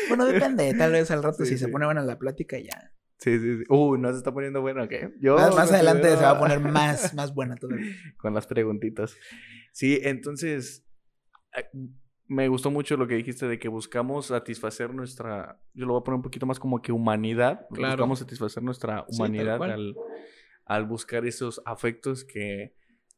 [0.10, 2.92] Bueno, depende, tal vez al rato si se pone buena la plática ya.
[3.18, 3.64] Sí, sí, sí.
[3.70, 5.14] Uh, no se está poniendo bueno, ¿qué?
[5.20, 7.92] Yo más, adelante se va a poner más, más buena todavía.
[8.18, 9.16] Con las preguntitas.
[9.72, 10.88] Sí, entonces,
[12.28, 16.04] me gustó mucho lo que dijiste de que buscamos satisfacer nuestra, yo lo voy a
[16.04, 17.68] poner un poquito más como que humanidad.
[17.72, 17.94] Claro.
[17.94, 19.96] Buscamos satisfacer nuestra humanidad al,
[20.66, 22.76] al buscar esos afectos que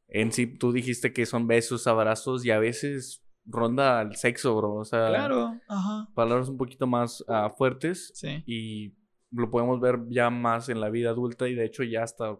[0.08, 4.76] en sí tú dijiste que son besos, abrazos y a veces ronda al sexo, bro.
[4.76, 6.08] O sea, claro, ajá.
[6.14, 8.12] palabras un poquito más uh, fuertes.
[8.16, 8.44] Sí.
[8.46, 8.96] Y
[9.32, 12.38] lo podemos ver ya más en la vida adulta y de hecho ya hasta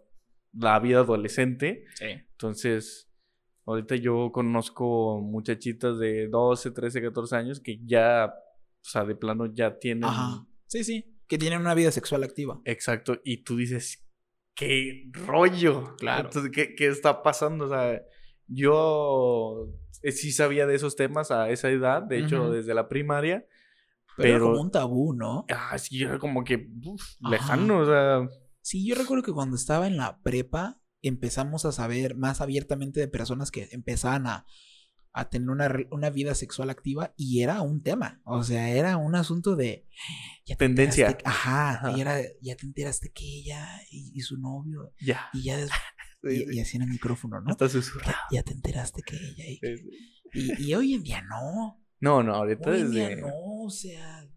[0.54, 1.86] la vida adolescente.
[1.96, 2.06] Sí.
[2.32, 3.12] Entonces,
[3.66, 9.46] ahorita yo conozco muchachitas de 12, 13, 14 años que ya, o sea, de plano
[9.54, 10.06] ya tienen...
[10.06, 10.46] Ajá.
[10.68, 12.62] Sí, sí, que tienen una vida sexual activa.
[12.66, 14.08] Exacto, y tú dices,
[14.56, 15.96] ¿qué rollo?
[15.98, 16.28] Claro.
[16.28, 17.66] Entonces, ¿qué, qué está pasando?
[17.66, 18.02] O sea,
[18.48, 19.70] yo
[20.02, 23.46] eh, sí sabía de esos temas a esa edad, de hecho, desde la primaria.
[24.20, 25.46] Pero, era como un tabú, ¿no?
[25.50, 26.70] Ah, sí, era como que
[27.22, 28.30] lejano, o sea.
[28.62, 33.08] Sí, yo recuerdo que cuando estaba en la prepa empezamos a saber más abiertamente de
[33.08, 34.46] personas que empezaban a,
[35.14, 38.22] a tener una, una, vida sexual activa y era un tema.
[38.26, 39.88] O sea, era un asunto de.
[40.46, 41.18] Ya Tendencia.
[41.24, 44.94] ajá, Y era, ya te enteraste que ella y, su novio.
[45.00, 45.30] Ya.
[45.34, 45.58] Y ya
[46.24, 47.56] y, así en el micrófono, ¿no?
[47.70, 48.18] Susurrado.
[48.32, 49.46] Ya, te enteraste que ella.
[50.34, 51.82] Y, y, hoy en día no.
[52.00, 53.18] No, no, ahorita desde...
[53.18, 53.30] no,
[53.64, 54.28] o sea,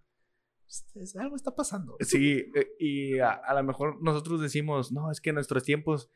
[1.18, 1.96] algo está pasando.
[2.00, 6.10] Sí, eh, y a, lo mejor nosotros decimos, no, es que nuestros tiempos,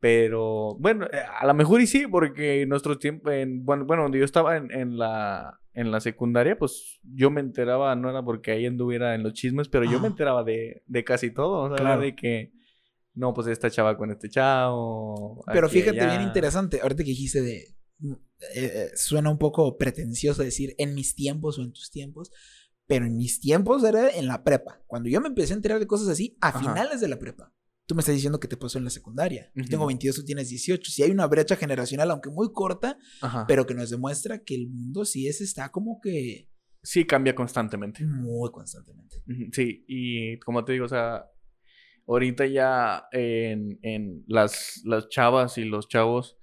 [0.00, 4.18] pero bueno, eh, a lo mejor y sí, porque nuestro tiempo, en, bueno, bueno, donde
[4.18, 8.52] yo estaba en, en, la, en la secundaria, pues yo me enteraba, no era porque
[8.52, 11.96] ahí anduviera en los chismes, pero yo me enteraba de, de casi todo, o sea,
[11.96, 12.52] de que
[13.14, 15.42] no, pues esta chava con este chavo.
[15.52, 18.16] Pero fíjate, bien interesante, ahorita que dijiste de, eh,
[18.54, 22.30] eh, suena un poco pretencioso decir en mis tiempos o en tus tiempos,
[22.86, 24.82] pero en mis tiempos era en la prepa.
[24.86, 27.52] Cuando yo me empecé a enterar de cosas así, a finales de la prepa.
[27.86, 29.50] Tú me estás diciendo que te pasó en la secundaria.
[29.54, 30.90] Yo tengo 22, tú tienes 18.
[30.90, 32.98] Si hay una brecha generacional, aunque muy corta,
[33.46, 36.50] pero que nos demuestra que el mundo sí es, está como que...
[36.82, 38.04] Sí, cambia constantemente.
[38.04, 39.22] Muy constantemente.
[39.52, 41.24] Sí, y como te digo, o sea,
[42.06, 46.37] ahorita ya en, en las, las chavas y los chavos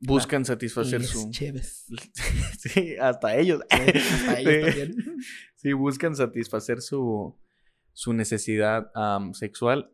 [0.00, 1.30] buscan satisfacer su.
[2.58, 3.62] sí, hasta ellos.
[3.70, 4.96] hasta ellos también.
[5.54, 7.36] Sí, buscan satisfacer su,
[7.92, 8.92] su necesidad
[9.32, 9.90] sexual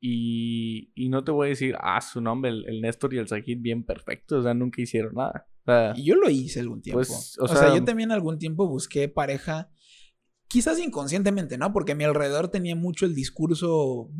[0.00, 3.58] y, y, no te voy a decir, ah, su nombre, el, Néstor y el Sajid,
[3.60, 5.94] bien perfectos, o sea, nunca hicieron nada.
[5.96, 6.98] y yo lo hice algún tiempo.
[6.98, 9.70] Pues, o, sea, yo también algún tiempo busqué pareja,
[10.48, 11.72] quizás inconscientemente, ¿no?
[11.72, 14.10] Porque a mi alrededor tenía mucho el discurso,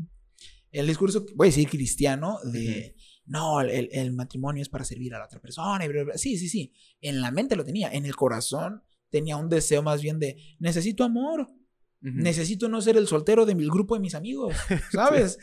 [0.72, 2.96] el discurso, voy a decir cristiano, de,
[3.26, 5.84] no, el, el, matrimonio es para servir a la otra persona.
[5.84, 6.72] Y sí, sí, sí.
[7.00, 11.04] En la mente lo tenía, en el corazón tenía un deseo más bien de, necesito
[11.04, 11.48] amor.
[12.00, 14.54] Necesito no ser el soltero del grupo de mis amigos,
[14.92, 15.38] ¿sabes?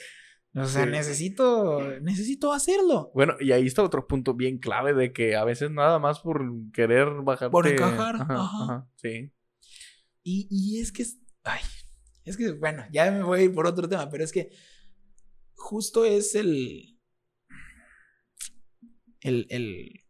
[0.55, 3.11] O sea, necesito, necesito hacerlo.
[3.13, 6.41] Bueno, y ahí está otro punto bien clave de que a veces nada más por
[6.71, 7.51] querer bajar.
[7.51, 8.15] Por encajar.
[8.29, 9.33] Ajá, sí.
[10.21, 11.03] Y, y es que,
[11.43, 11.59] ay,
[12.23, 14.51] es que, bueno, ya me voy por otro tema, pero es que
[15.55, 16.92] justo es el,
[19.23, 20.03] el, el,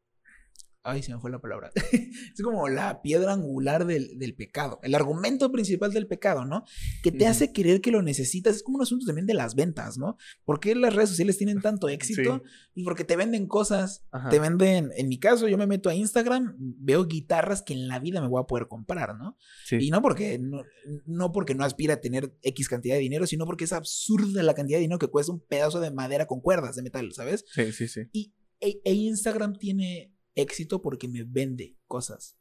[0.86, 1.72] Ay, se me fue la palabra.
[1.94, 6.66] es como la piedra angular del, del, pecado, el argumento principal del pecado, ¿no?
[7.02, 8.58] Que te hace creer que lo necesitas.
[8.58, 10.18] Es como un asunto también de las ventas, ¿no?
[10.44, 12.44] ¿Por qué las redes sociales tienen tanto éxito?
[12.76, 16.54] Y porque te venden cosas, te venden, en mi caso, yo me meto a Instagram,
[16.58, 19.38] veo guitarras que en la vida me voy a poder comprar, ¿no?
[19.72, 20.64] Y no porque no,
[21.06, 24.54] no porque no aspira a tener X cantidad de dinero, sino porque es absurda la
[24.54, 27.46] cantidad de dinero que cuesta un pedazo de madera con cuerdas de metal, ¿sabes?
[27.54, 28.02] Sí, sí, sí.
[28.12, 28.34] Y
[28.64, 32.38] e, e Instagram tiene éxito porque me vende cosas.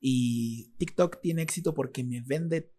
[0.00, 2.72] Y TikTok tiene éxito porque me vende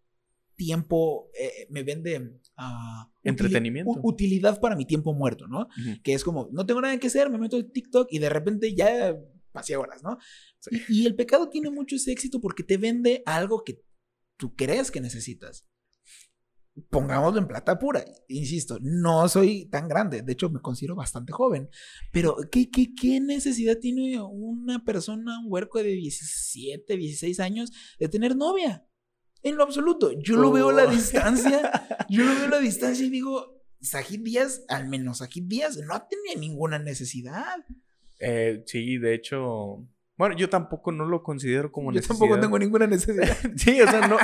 [0.56, 4.00] tiempo, eh, me vende uh, entretenimiento.
[4.02, 5.68] utilidad para mi tiempo muerto, ¿no?
[6.02, 8.74] Que es como, no tengo nada que hacer, me meto en TikTok y de repente
[8.74, 9.16] ya
[9.52, 10.18] pasé horas, ¿no?
[10.70, 13.80] Y, y, el pecado tiene mucho ese éxito porque te vende algo que
[14.36, 15.66] tú crees que necesitas
[16.90, 18.04] pongámoslo en plata pura.
[18.28, 21.68] Insisto, no soy tan grande, de hecho me considero bastante joven,
[22.12, 28.08] pero ¿qué, qué, qué necesidad tiene una persona, un huerco de 17, 16 años, de
[28.08, 28.84] tener novia?
[29.42, 30.90] En lo absoluto, yo lo veo a la oh.
[30.90, 31.70] distancia,
[32.08, 36.02] yo lo veo a la distancia y digo, Sajid Díaz, al menos Sajid Díaz, no
[36.08, 37.64] tenía ninguna necesidad.
[38.18, 39.86] Eh, sí, de hecho,
[40.18, 42.16] bueno, yo tampoco no lo considero como necesidad.
[42.16, 43.36] Yo tampoco tengo ninguna necesidad.
[43.56, 44.16] sí, o sea, no.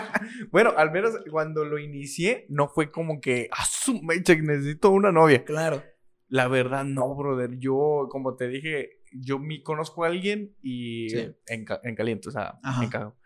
[0.51, 5.13] Bueno, al menos cuando lo inicié, no fue como que, ah, su mecha, necesito una
[5.13, 5.45] novia.
[5.45, 5.85] Claro.
[6.27, 7.59] La verdad, no, brother.
[7.59, 11.15] Yo, como te dije, yo me conozco a alguien y
[11.47, 13.17] en, caliente, o sea, en cago.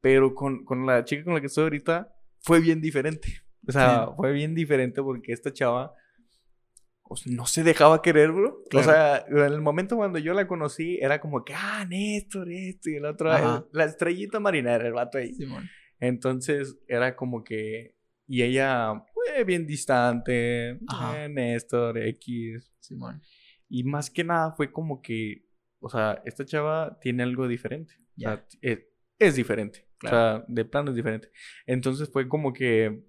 [0.00, 3.42] Pero con, con la chica con la que estoy ahorita, fue bien diferente.
[3.66, 5.94] O sea, fue bien diferente porque esta chava
[7.26, 8.62] no se dejaba querer, bro.
[8.72, 12.90] O sea, en el momento cuando yo la conocí, era como que, ah, Néstor, esto
[12.90, 13.30] y el otro,
[13.72, 15.36] la estrellita marinera, el vato ahí.
[16.00, 17.94] Entonces, era como que,
[18.26, 22.72] y ella, fue bien distante, eh, Néstor, X.
[22.80, 23.22] Simón.
[23.68, 25.46] Y más que nada fue como que,
[25.80, 27.94] o sea, esta chava tiene algo diferente.
[28.16, 28.46] O sea,
[29.18, 29.88] es, diferente.
[30.04, 31.30] O sea, de plano es diferente.
[31.66, 33.04] Entonces fue como que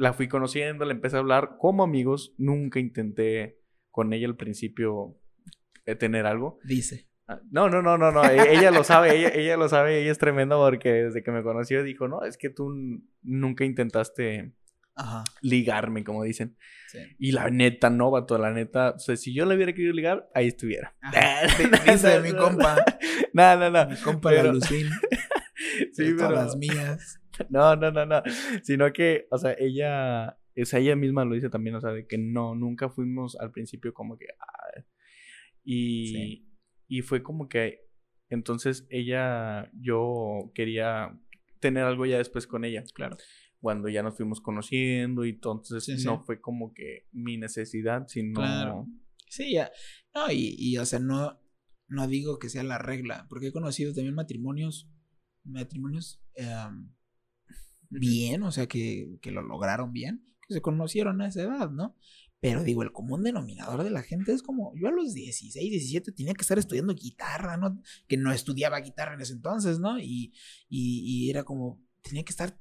[0.00, 2.34] la fui conociendo, le empecé a hablar como amigos.
[2.38, 5.18] Nunca intenté con ella al principio
[5.84, 6.58] eh, tener algo.
[6.64, 7.08] Dice.
[7.28, 8.24] Ah, no, no, no, no, no.
[8.24, 11.42] E-, ella lo sabe, ella, ella lo sabe, ella es tremenda porque desde que me
[11.42, 12.72] conoció dijo, no, es que tú
[13.22, 14.54] nunca intentaste
[15.40, 16.56] ligarme, como dicen.
[17.18, 20.28] Y la neta, no, vato, la neta, o sea, si yo la hubiera querido ligar,
[20.34, 20.94] ahí estuviera.
[21.86, 22.84] Dice mi compa.
[23.32, 23.86] No, no, no.
[23.86, 24.52] Mi compa pero...
[24.52, 24.88] Lucín.
[25.92, 26.30] sí, pero...
[26.32, 27.20] las mías.
[27.50, 28.22] No, no, no, no.
[28.62, 32.06] Sino que, o sea, ella, o sea, ella misma lo dice también, o sea, de
[32.06, 34.26] que no, nunca fuimos al principio como que...
[34.38, 34.84] Ah,
[35.64, 36.48] y,
[36.88, 37.86] y fue como que,
[38.28, 41.18] entonces ella, yo quería
[41.60, 42.82] tener algo ya después con ella.
[42.94, 43.16] Claro.
[43.60, 48.40] Cuando ya nos fuimos conociendo y entonces no fue como que mi necesidad, sino...
[48.40, 48.86] Claro.
[49.28, 49.70] Sí, ya.
[50.14, 51.38] No, y, y, o sea, no,
[51.88, 54.90] no digo que sea la regla, porque he conocido también matrimonios,
[55.44, 56.92] matrimonios em,
[57.90, 61.96] bien, o sea, que, que lo lograron bien, que se conocieron a esa edad, ¿no?
[62.40, 66.12] Pero digo, el común denominador de la gente es como, yo a los 16, 17
[66.12, 67.82] tenía que estar estudiando guitarra, ¿no?
[68.08, 69.98] Que no estudiaba guitarra en ese entonces, ¿no?
[69.98, 70.32] Y,
[70.68, 72.58] y, y era como, tenía que estar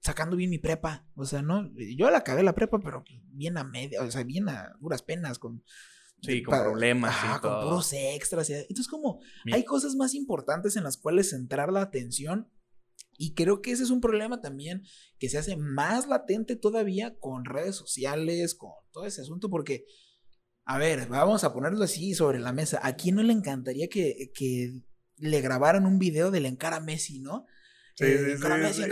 [0.00, 1.06] sacando bien mi prepa.
[1.14, 4.48] O sea, no, yo la acabé la prepa, pero bien a media, o sea, bien
[4.48, 5.64] a duras penas, con...
[6.22, 7.14] Sí, con problemas.
[7.14, 8.48] Ah, con puros extras.
[8.50, 9.20] Entonces, como
[9.52, 12.48] hay cosas más importantes en las cuales centrar la atención
[13.18, 14.82] y creo que ese es un problema también
[15.18, 19.84] que se hace más latente todavía con redes sociales, con todo ese asunto, porque,
[20.64, 22.80] a ver, vamos a ponerlo así sobre la mesa.
[22.82, 24.80] ¿A quién no le encantaría que, que
[25.16, 27.46] le grabaran un video del encara Messi, no?
[27.94, 28.90] Sí, eh, sí, sí,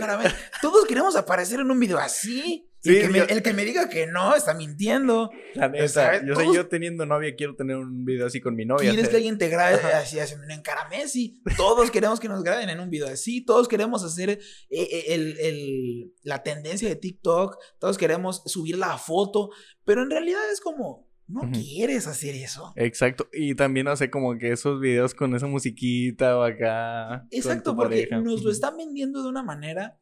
[0.61, 2.71] Todos queremos aparecer en un video así.
[2.85, 5.31] El, que me, diga que no está mintiendo.
[5.53, 8.91] La neta, yo, sé, yo teniendo novia quiero tener un video así con mi novia.
[8.91, 11.41] ¿Quieres que alguien te grabe así haciendo un cara Messi?
[11.57, 13.43] Todos queremos que nos graben en un video así.
[13.43, 17.57] Todos queremos hacer eh, eh, el, el, la tendencia de TikTok.
[17.79, 19.49] Todos queremos subir la foto.
[19.83, 22.73] Pero en realidad es como, no quieres hacer eso.
[22.75, 23.29] Exacto.
[23.33, 27.25] Y también hace como que esos videos con esa musiquita o acá.
[27.31, 29.99] Exacto, porque nos lo están vendiendo de una manera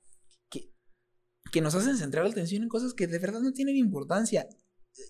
[1.54, 4.50] que nos hacen centrar la atención en cosas que de verdad no tienen importancia.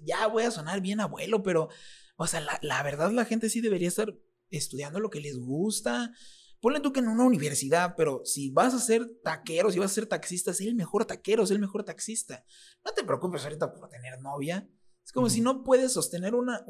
[0.01, 1.69] Ya voy a sonar bien abuelo, pero,
[2.17, 4.13] o sea, la, la verdad la gente sí debería estar
[4.49, 6.11] estudiando lo que les gusta.
[6.59, 9.93] Ponle tú que en una universidad, pero si vas a ser taquero, si vas a
[9.93, 12.43] ser taxista, sé el mejor taquero, sé el mejor taxista.
[12.83, 14.69] No te preocupes ahorita por tener novia.
[15.05, 16.65] Es como si no puedes sostener una,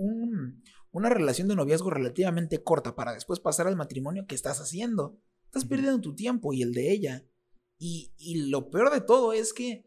[0.91, 5.19] una relación de noviazgo relativamente corta para después pasar al matrimonio ¿qué estás haciendo.
[5.45, 7.25] Estás perdiendo tu tiempo y el de ella.
[7.85, 9.85] Y, y, lo peor de todo es que.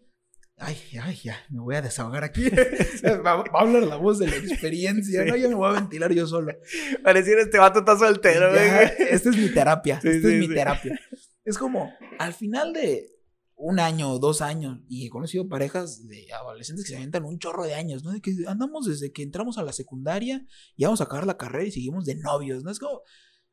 [0.59, 2.45] Ay, ay, ya, me voy a desahogar aquí.
[3.25, 5.35] va, a hablar la voz de la experiencia, ¿no?
[5.35, 6.53] Ya me voy a ventilar yo solo.
[7.03, 9.95] Pareciera este vato está soltero, Esta es mi terapia.
[9.97, 11.01] esta es mi terapia.
[11.43, 13.09] Es como, al final de,
[13.55, 14.81] un año o dos años.
[14.91, 18.13] Y he conocido parejas de adolescentes que se avientan un chorro de años, ¿no?
[18.13, 21.65] De que andamos desde que entramos a la secundaria y vamos a acabar la carrera
[21.65, 22.71] y seguimos de novios, ¿no?
[22.71, 23.01] Es como,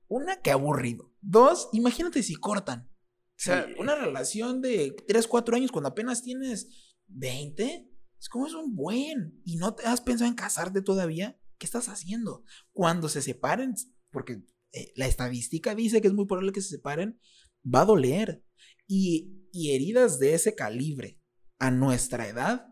[0.09, 1.13] una, que aburrido.
[1.21, 2.89] Dos, imagínate si cortan.
[3.35, 6.69] O sea, una relación de tres, cuatro años cuando apenas tienes
[7.07, 9.41] 20, es como es un buen.
[9.43, 11.39] Y no te has pensado en casarte todavía.
[11.57, 12.43] ¿Qué estás haciendo?
[12.71, 13.73] Cuando se separen,
[14.11, 17.19] porque eh, la estadística dice que es muy probable que se separen,
[17.63, 18.43] va a doler.
[18.87, 21.21] Y y heridas de ese calibre
[21.59, 22.65] a nuestra edad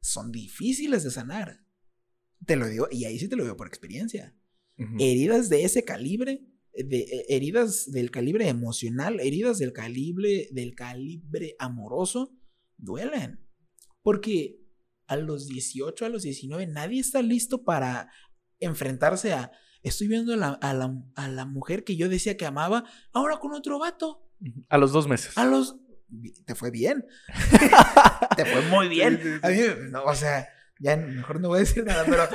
[0.00, 1.60] son difíciles de sanar.
[2.46, 4.34] Te lo digo, y ahí sí te lo digo por experiencia.
[4.98, 6.46] Heridas de ese calibre,
[6.84, 12.36] de, eh, heridas del calibre emocional, heridas del calibre, del calibre amoroso,
[12.76, 13.44] duelen.
[14.02, 14.60] Porque
[15.06, 18.10] a los 18, a los 19, nadie está listo para
[18.60, 19.52] enfrentarse a,
[19.82, 20.58] estoy viendo a la,
[21.14, 24.30] a la mujer que yo decía que amaba, ahora con otro vato.
[24.68, 25.36] A los dos meses.
[25.36, 25.76] A los,
[26.44, 27.04] te fue bien.
[28.36, 29.40] te fue muy bien.
[29.42, 29.58] A mí,
[29.90, 30.48] no, o sea,
[30.78, 32.28] ya mejor no voy a decir nada, pero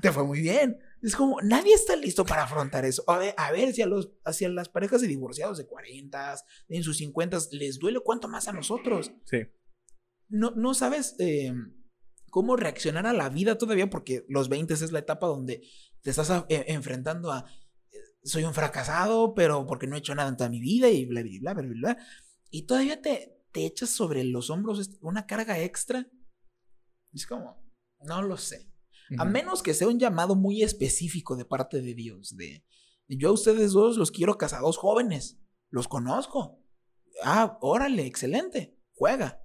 [0.00, 0.78] te fue muy bien.
[1.02, 3.04] Es como, nadie está listo para afrontar eso.
[3.06, 6.36] A ver, a ver si a los, hacia las parejas de divorciados de 40,
[6.68, 9.12] en sus 50, les duele cuánto más a nosotros.
[9.24, 9.46] Sí.
[10.28, 11.52] No, no sabes eh,
[12.30, 15.62] cómo reaccionar a la vida todavía, porque los 20 es la etapa donde
[16.02, 17.46] te estás eh, enfrentando a,
[17.90, 21.06] eh, soy un fracasado, pero porque no he hecho nada en toda mi vida y
[21.06, 21.98] bla, bla, bla, bla, bla
[22.50, 26.06] y todavía te, te echas sobre los hombros una carga extra.
[27.12, 27.64] Es como,
[28.00, 28.69] no lo sé.
[29.18, 32.64] A menos que sea un llamado muy específico de parte de Dios, de
[33.08, 36.62] yo a ustedes dos los quiero casados jóvenes, los conozco.
[37.24, 39.42] Ah, órale, excelente, juega.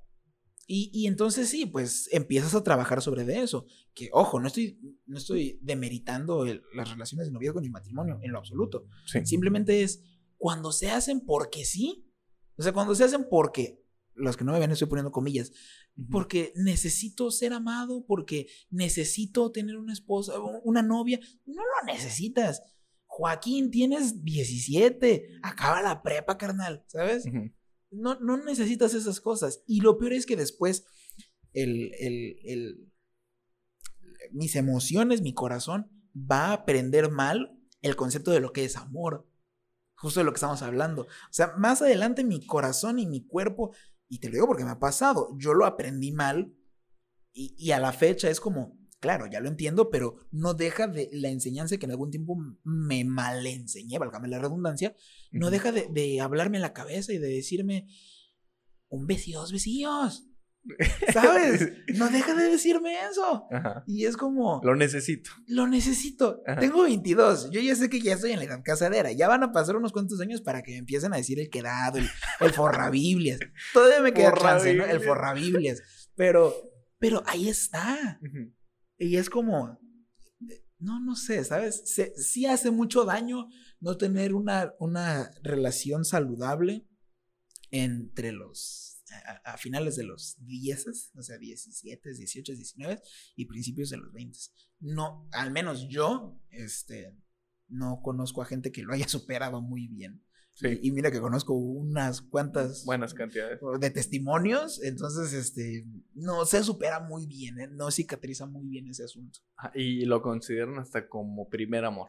[0.67, 3.65] Y, y, entonces sí, pues empiezas a trabajar sobre de eso.
[3.93, 8.39] Que, ojo, no estoy, no estoy demeritando las relaciones de noviazgo ni matrimonio, en lo
[8.39, 8.87] absoluto.
[9.23, 10.03] Simplemente es
[10.37, 12.11] cuando se hacen porque sí,
[12.57, 13.84] o sea, cuando se hacen porque,
[14.15, 15.51] los que no me ven estoy poniendo comillas,
[16.09, 22.61] porque necesito ser amado, porque necesito tener una esposa, una novia, no lo necesitas.
[23.05, 27.25] Joaquín, tienes 17, acaba la prepa, carnal, ¿sabes?
[27.91, 29.63] no, no necesitas esas cosas.
[29.67, 30.85] Y lo peor es que después
[31.53, 32.91] el, el, el,
[34.31, 39.29] mis emociones, mi corazón va a aprender mal el concepto de lo que es amor
[39.95, 41.03] justo de lo que estamos hablando.
[41.03, 43.73] O sea, más adelante mi corazón y mi cuerpo,
[44.07, 46.55] y te lo digo porque me ha pasado, yo lo aprendí mal
[47.33, 51.29] y, a la fecha es como, claro, ya lo entiendo, pero no deja de la
[51.29, 54.95] enseñanza que en algún tiempo me mal enseñé, valgame la redundancia,
[55.31, 57.87] no deja de, de hablarme en la cabeza y de decirme,
[58.87, 60.27] un besillo, dos besillos.
[61.13, 61.73] ¿Sabes?
[61.95, 63.47] No deja de decirme eso.
[63.85, 64.61] Y es como...
[64.63, 65.29] Lo necesito.
[65.47, 66.41] Lo necesito.
[66.59, 67.51] Tengo 22.
[67.51, 69.11] Yo ya sé que ya estoy en la edad casadera.
[69.11, 71.99] Ya van a pasar unos cuantos años para que me empiecen a decir el quedado,
[71.99, 72.09] el,
[72.39, 73.39] el forrabiblias.
[73.73, 74.85] Todavía me queda chance, ¿no?
[74.85, 75.81] El forrabiblias.
[76.15, 76.53] Pero,
[76.99, 78.19] pero ahí está.
[78.97, 79.79] Y es como...
[80.77, 81.83] No, no sé, ¿sabes?
[82.17, 83.47] sí hace mucho daño
[83.79, 86.85] no tener una, una relación saludable
[87.71, 88.84] entre los
[89.43, 93.01] a, finales de los 10, o sea, 17, 18, 19
[93.35, 94.37] y principios de los 20.
[94.79, 97.17] No, al menos yo, este,
[97.67, 100.23] no conozco a gente que lo haya superado muy bien.
[100.61, 107.01] Y, mira que conozco unas cuantas buenas cantidades de testimonios, entonces este no se supera
[107.01, 107.67] muy bien, ¿eh?
[107.69, 109.39] no cicatriza muy bien ese asunto.
[109.73, 112.07] y lo consideran hasta como primer amor.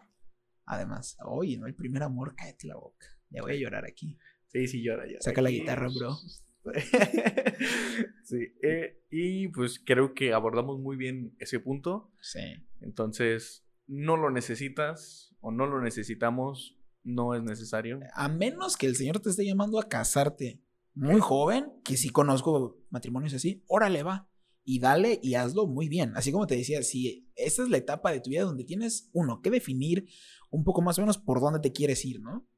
[0.65, 3.07] Además, oye, no el primer amor, cállate la boca.
[3.31, 4.17] Ya voy a llorar aquí.
[4.49, 5.21] Sí, sí, llora, ya.
[5.21, 6.17] Saca la guitarra, bro.
[8.25, 12.13] sí, eh, y pues creo que abordamos muy bien ese punto.
[12.21, 12.41] Sí.
[12.81, 18.01] Entonces, no lo necesitas o no lo necesitamos, no es necesario.
[18.15, 20.63] A menos que el Señor te esté llamando a casarte
[20.95, 24.31] muy joven, que sí conozco matrimonios así, órale va.
[24.69, 26.17] Y dale y hazlo muy bien.
[26.17, 29.41] Así como te decía, si esta es la etapa de tu vida donde tienes, uno,
[29.41, 30.09] que definir
[30.51, 32.49] un poco más o menos por dónde te quieres ir, ¿no?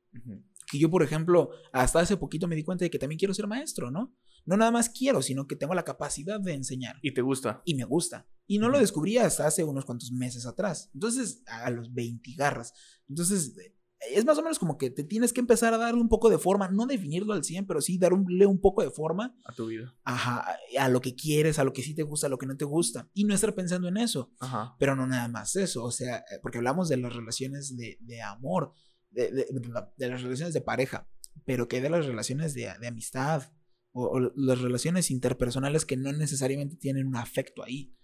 [0.70, 3.46] Que yo, por ejemplo, hasta hace poquito me di cuenta de que también quiero ser
[3.46, 4.14] maestro, ¿no?
[4.44, 6.96] No nada más quiero, sino que tengo la capacidad de enseñar.
[7.02, 7.62] ¿Y te gusta?
[7.64, 8.26] Y me gusta.
[8.46, 10.90] Y no lo descubrí hasta hace unos cuantos meses atrás.
[10.94, 12.72] Entonces, a los 20 garras.
[13.08, 13.54] Entonces,
[14.00, 16.38] es más o menos como que te tienes que empezar a darle un poco de
[16.38, 19.36] forma, no definirlo al 100, pero sí darle un poco de forma.
[19.44, 19.94] A tu vida.
[20.04, 22.56] Ajá, a lo que quieres, a lo que sí te gusta, a lo que no
[22.56, 23.10] te gusta.
[23.12, 24.32] Y no estar pensando en eso.
[24.40, 24.76] Ajá.
[24.78, 28.72] Pero no nada más eso, o sea, porque hablamos de las relaciones de, de amor
[29.10, 31.08] de, de, las relaciones de pareja,
[31.44, 33.52] pero que de las relaciones de, amistad
[33.92, 37.94] o, las relaciones interpersonales que no necesariamente tienen un afecto ahí.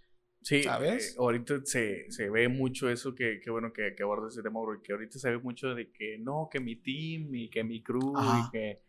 [0.42, 1.12] Sí, ¿sabes?
[1.12, 4.60] Eh, ahorita se, se, ve mucho eso que, que bueno que, que abordas ese tema,
[4.60, 8.12] porque ahorita se ve mucho de que no, que mi team y que mi crew
[8.14, 8.82] y que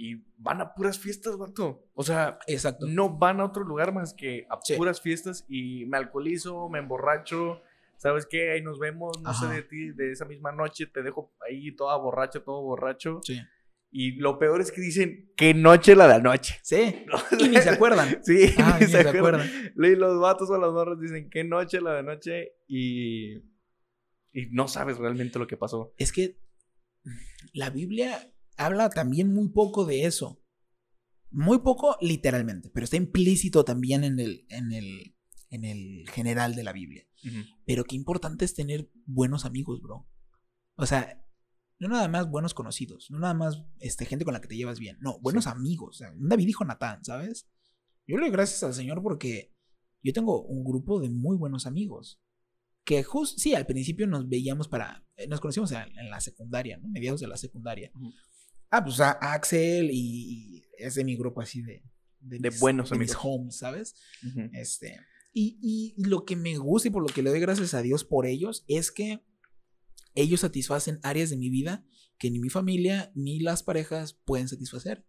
[0.00, 1.88] y van a puras fiestas, vato.
[1.94, 2.86] O sea, Exacto.
[2.86, 7.60] no van a otro lugar más que a puras fiestas y me alcoholizo, me emborracho
[7.98, 8.52] ¿sabes qué?
[8.52, 11.96] Ahí nos vemos, no sé de ti, de esa misma noche, te dejo ahí toda
[11.98, 13.20] borracha, todo borracho.
[13.22, 13.38] Sí.
[13.90, 16.58] Y lo peor es que dicen, qué noche la de anoche.
[16.62, 17.04] Sí.
[17.38, 18.18] Y ni se acuerdan.
[18.22, 19.48] sí, ni, se, acuerdan.
[19.76, 22.52] Y los vatos o las morras dicen, qué noche la de anoche.
[22.66, 23.36] Y,
[24.32, 25.94] y no sabes realmente lo que pasó.
[25.96, 26.38] Es que
[27.52, 30.42] la Biblia habla también muy poco de eso.
[31.30, 35.14] Muy poco literalmente, pero está implícito también en el, en el,
[35.50, 37.06] en el general de la Biblia.
[37.66, 40.08] Pero qué importante es tener buenos amigos, bro.
[40.76, 41.24] O sea,
[41.78, 44.78] no nada más buenos conocidos, no nada más este, gente con la que te llevas
[44.78, 46.02] bien, no, buenos amigos.
[46.16, 47.48] David dijo Natán, ¿sabes?
[48.06, 49.54] Yo le doy gracias al Señor porque
[50.02, 52.20] yo tengo un grupo de muy buenos amigos.
[52.84, 56.88] Que justo, sí, al principio nos veíamos para, eh, nos conocimos en, la secundaria, ¿no?
[56.88, 57.92] Mediados de la secundaria.
[58.70, 61.82] Ah, pues a Axel y, es de mi grupo así de...
[62.20, 63.16] De, buenos amigos.
[63.22, 63.94] home, ¿sabes?
[64.52, 64.98] Este...
[65.32, 68.26] Y, lo que me gusta y por lo que le doy gracias a Dios por
[68.26, 69.22] ellos es que
[70.14, 71.84] ellos satisfacen áreas de mi vida
[72.18, 75.04] que ni mi familia ni las parejas pueden satisfacer.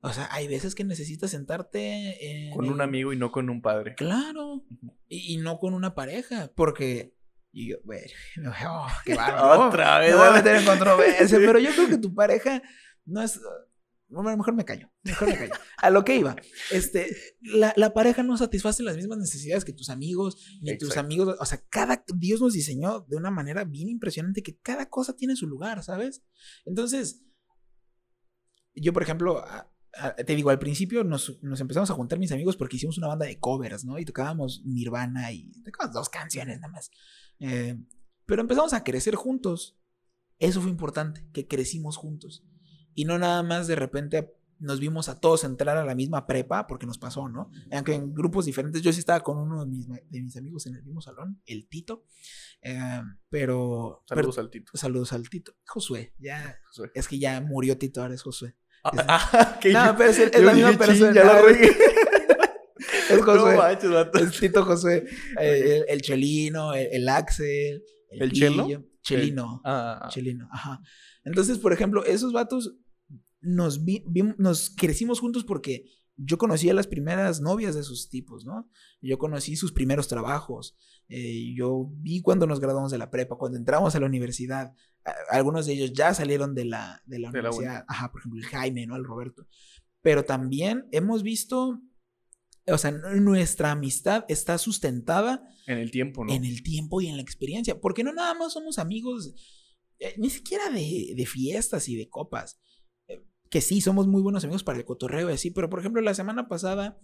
[0.00, 3.94] O sea, hay veces que necesitas sentarte con un amigo y no con un padre.
[3.96, 4.64] Claro.
[5.08, 6.50] y, no con una pareja.
[6.54, 7.14] Porque.
[7.50, 8.04] Y yo, bueno,
[8.68, 10.12] oh, qué Otra vez.
[10.12, 11.38] Me voy a meter en controversia.
[11.44, 12.62] pero yo creo que tu pareja
[13.04, 13.40] no es.
[14.08, 15.52] Bueno, mejor me callo, mejor me callo.
[15.76, 16.34] A lo que iba.
[16.70, 21.36] Este, la, la, pareja no satisface las mismas necesidades que tus amigos, ni tus amigos.
[21.38, 25.36] O sea, cada Dios nos diseñó de una manera bien impresionante que cada cosa tiene
[25.36, 26.22] su lugar, ¿sabes?
[26.64, 27.22] Entonces,
[28.74, 29.44] yo, por ejemplo,
[30.24, 33.26] te digo, al principio nos, nos, empezamos a juntar mis amigos porque hicimos una banda
[33.26, 33.98] de covers, ¿no?
[33.98, 36.90] Y tocábamos Nirvana y tocábamos dos canciones nada más.
[37.40, 37.76] Eh,
[38.26, 39.76] pero empezamos a crecer juntos.
[40.38, 42.44] Eso fue importante, que crecimos juntos.
[42.98, 46.66] Y no nada más de repente nos vimos a todos entrar a la misma prepa,
[46.66, 47.48] porque nos pasó, ¿no?
[47.70, 50.74] Aunque en grupos diferentes, yo sí estaba con uno de mis, de mis amigos en
[50.74, 52.02] el mismo salón, el Tito,
[52.60, 54.02] eh, pero...
[54.08, 54.72] Saludos al Tito.
[54.74, 55.54] Saludos al Tito.
[55.64, 56.58] Josué, ya...
[56.92, 58.56] Es que ya murió Tito, ahora es Josué.
[58.82, 61.14] Ah, ah, no, pero es, la misma persona.
[61.14, 61.22] Ya
[63.10, 63.56] es Josué.
[63.84, 65.04] No es Tito Josué.
[65.40, 67.84] Eh, el, Chelino, el, Axel.
[68.10, 68.66] ¿El, ¿El Chelo?
[69.02, 69.62] Chelino.
[69.64, 70.80] Ah, Chelino, ajá.
[71.22, 72.74] Entonces, por ejemplo, esos vatos
[73.40, 73.80] nos,
[74.38, 75.86] nos crecimos juntos porque
[76.18, 78.68] yo conocí a las primeras novias de esos tipos, ¿no?
[79.00, 80.76] Yo conocí sus primeros trabajos.
[81.08, 84.74] Eh, yo vi cuando nos graduamos de la prepa, cuando entramos a la universidad.
[85.30, 87.84] algunos de ellos ya salieron de la, de la universidad.
[87.86, 88.96] Ajá, por ejemplo, el Jaime, ¿no?
[88.96, 89.46] El Roberto.
[90.02, 91.80] Pero también hemos visto,
[92.66, 95.48] o sea, nuestra amistad está sustentada.
[95.68, 96.32] En el tiempo, ¿no?
[96.32, 97.80] En el tiempo y en la experiencia.
[97.80, 99.34] Porque no nada más somos amigos,
[100.00, 102.58] eh, ni siquiera de, de fiestas y de copas
[103.50, 106.14] que sí, somos muy buenos amigos para el cotorreo y así, pero por ejemplo, la
[106.14, 107.00] semana pasada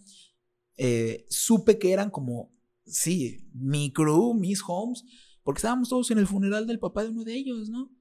[0.77, 2.53] eh, supe que eran como,
[2.85, 5.03] sí, mi crew, mis homes,
[5.43, 7.91] porque estábamos todos en el funeral del papá de uno de ellos, ¿no?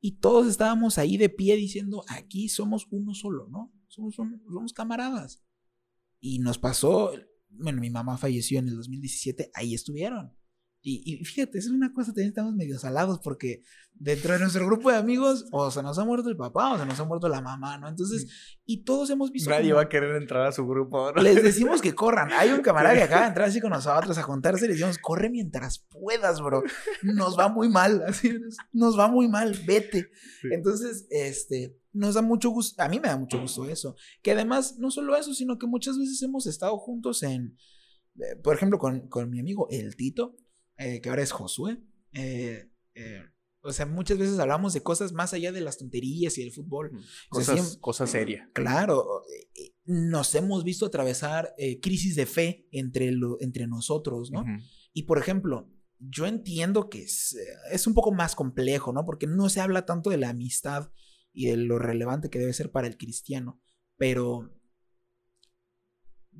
[0.00, 3.72] Y todos estábamos ahí de pie diciendo, aquí somos uno solo, ¿no?
[3.88, 5.42] Somos, somos camaradas.
[6.20, 7.12] y nos pasó,
[7.50, 10.34] bueno, mi mamá falleció en el 2017, ahí estuvieron.
[10.86, 13.62] Y, fíjate, es una cosa, también estamos medio salados porque
[13.94, 16.84] dentro de nuestro grupo de amigos o se nos ha muerto el papá o se
[16.84, 17.88] nos ha muerto la mamá, ¿no?
[17.88, 19.48] Entonces, y todos hemos visto...
[19.48, 21.22] Nadie va a querer entrar a su grupo ¿no?
[21.22, 22.34] Les decimos que corran.
[22.34, 24.98] Hay un camarada que acaba de entrar así con nosotros a juntarse y le decimos,
[24.98, 26.62] corre mientras puedas, bro.
[27.00, 28.36] Nos va muy mal, así,
[28.70, 30.10] nos va muy mal, vete.
[30.50, 33.96] Entonces, este, nos da mucho gusto, a mí me da mucho gusto eso.
[34.22, 37.56] Que además, no solo eso, sino que muchas veces hemos estado juntos en,
[38.16, 40.36] eh, por ejemplo, con, con mi amigo el Tito
[40.76, 41.78] eh, que ahora es Josué.
[42.12, 43.22] Eh, eh,
[43.60, 46.92] o sea, muchas veces hablamos de cosas más allá de las tonterías y del fútbol.
[47.30, 48.50] Cosas, cosa seria.
[48.52, 49.22] Claro,
[49.84, 54.44] nos hemos visto atravesar crisis de fe entre, lo, entre nosotros, ¿no?
[54.92, 57.38] Y por ejemplo, yo entiendo que es,
[57.70, 59.06] es, un poco más complejo, ¿no?
[59.06, 60.92] Porque no se habla tanto de la amistad
[61.32, 63.60] y de lo relevante que debe ser para el cristiano,
[63.96, 64.50] pero...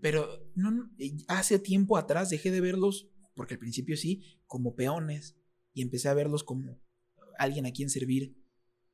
[0.00, 0.90] Pero no,
[1.28, 5.36] hace tiempo atrás dejé de verlos porque al principio sí, como peones,
[5.72, 6.80] y empecé a verlos como
[7.38, 8.36] alguien a quien servir.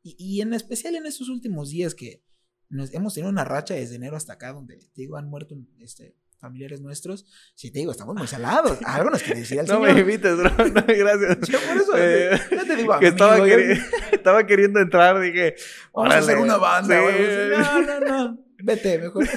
[0.03, 2.25] Y, en especial en estos últimos días que
[2.71, 6.17] nos, hemos tenido una racha desde enero hasta acá, donde, te digo, han muerto este,
[6.39, 7.27] familiares nuestros.
[7.55, 8.79] Sí, te digo, estamos muy salados.
[8.87, 10.51] Algo nos quiere decir al no me invites, bro.
[10.57, 11.49] No, gracias.
[11.49, 13.47] Yo por eso eh, ya te digo, que estaba,
[14.13, 15.55] estaba, queriendo entrar, dije,
[15.93, 16.99] vamos a hacer una banda.
[16.99, 18.45] No, no, no.
[18.63, 19.29] Vete, mejor.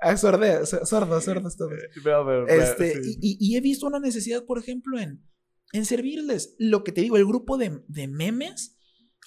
[0.00, 1.72] Ah, sordos, sordos, sordos todos.
[2.48, 5.22] este, y, he visto una necesidad, por ejemplo, en,
[5.72, 6.54] en servirles.
[6.58, 8.78] Lo que te digo, el grupo de, de memes.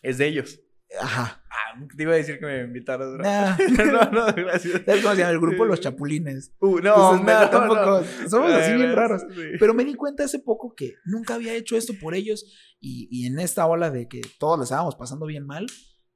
[0.04, 0.62] Es de ellos.
[1.00, 1.44] Ajá.
[1.50, 3.10] Ah, te iba a decir que me invitaras.
[3.18, 4.84] no, no, gracias.
[4.86, 5.32] ¿Sabes cómo se llama?
[5.32, 6.54] El grupo Los Chapulines.
[6.60, 8.04] Uh, no, no, tampoco.
[8.30, 9.24] Somos así bien raros.
[9.60, 12.46] Pero me di cuenta hace poco que nunca había hecho esto por ellos.
[12.80, 15.68] Y, y en esta ola de que todos les estábamos pasando bien mal,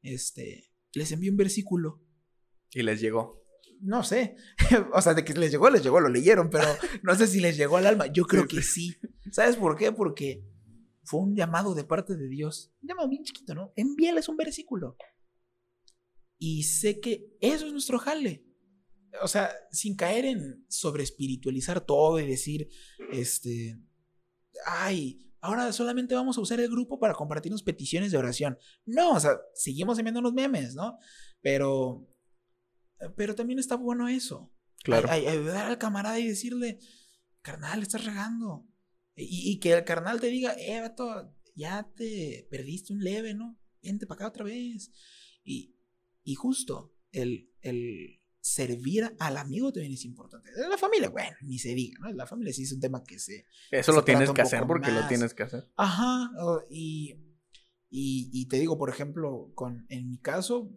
[0.01, 2.01] este, les envié un versículo.
[2.71, 3.42] Y les llegó
[3.83, 4.35] no sé.
[4.93, 6.67] o sea, de que les llegó, les llegó, lo leyeron, pero
[7.03, 8.07] no sé si les llegó al alma.
[8.07, 8.95] Yo creo que sí.
[9.31, 9.91] ¿Sabes por qué?
[9.91, 10.43] Porque
[11.03, 12.73] fue un llamado de parte de Dios.
[12.81, 13.73] Un llamado bien chiquito, ¿no?
[13.75, 14.95] Envíales un versículo.
[16.37, 18.45] Y sé que eso es nuestro jale.
[19.21, 22.69] O sea, sin caer en sobre espiritualizar todo y decir,
[23.11, 23.79] este,
[24.65, 28.57] ay, ahora solamente vamos a usar el grupo para compartirnos peticiones de oración.
[28.85, 30.97] No, o sea, seguimos enviando unos memes, ¿no?
[31.41, 32.07] Pero
[33.15, 34.53] pero también está bueno eso.
[34.83, 35.09] Claro.
[35.09, 36.79] ayudar al camarada y decirle,
[37.41, 38.67] carnal, estás regando.
[39.15, 43.59] Y, que el carnal te diga, eh, vato, ya te perdiste un leve, ¿no?
[43.81, 44.91] Vente para acá otra vez.
[45.43, 45.75] Y,
[46.23, 50.49] y justo, el, el servir al amigo también es importante.
[50.69, 52.11] La familia, bueno, ni se diga, ¿no?
[52.11, 53.45] La familia sí es un tema que se.
[53.71, 55.69] Eso lo tienes que hacer porque lo tienes que hacer.
[55.77, 56.31] Ajá.
[56.69, 57.13] Y,
[57.89, 60.71] y, y, te digo, por ejemplo, con, en mi caso,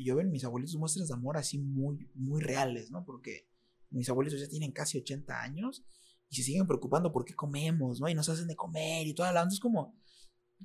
[0.00, 3.04] y yo ven mis abuelitos muestras de amor así muy, muy reales, ¿no?
[3.04, 3.50] Porque
[3.90, 5.84] mis abuelitos ya tienen casi 80 años
[6.30, 8.08] y se siguen preocupando por qué comemos, ¿no?
[8.08, 9.26] Y nos hacen de comer y todo.
[9.28, 9.94] Entonces, como,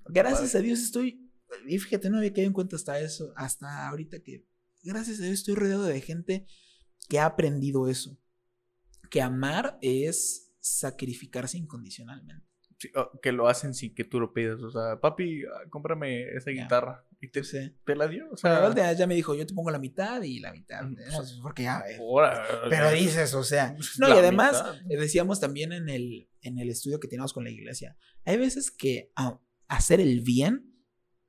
[0.06, 1.30] gracias a Dios estoy,
[1.68, 4.48] y fíjate, no había quedado en cuenta hasta eso, hasta ahorita que,
[4.84, 6.48] gracias a Dios estoy rodeado de gente
[7.10, 8.18] que ha aprendido eso.
[9.10, 12.48] Que amar es sacrificarse incondicionalmente.
[13.22, 14.62] Que lo hacen sin que tú lo pidas.
[14.62, 17.06] O sea, papi, ah, cómprame esa guitarra.
[17.22, 18.30] Y te, te, la dio.
[18.32, 20.82] O sea, ya me dijo, yo te pongo la mitad y la mitad.
[21.16, 21.84] Pues, porque ya.
[22.70, 23.76] pero dices, o sea.
[23.98, 27.50] No, y además, eh, decíamos también en el, en el estudio que teníamos con la
[27.50, 29.12] iglesia, hay veces que
[29.68, 30.74] hacer el bien,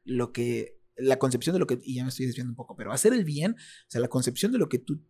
[0.05, 0.76] lo que.
[0.97, 1.78] La concepción de lo que.
[1.82, 4.51] Y ya me estoy desviando un poco, pero hacer el bien, o sea, la concepción
[4.53, 5.03] de lo que tú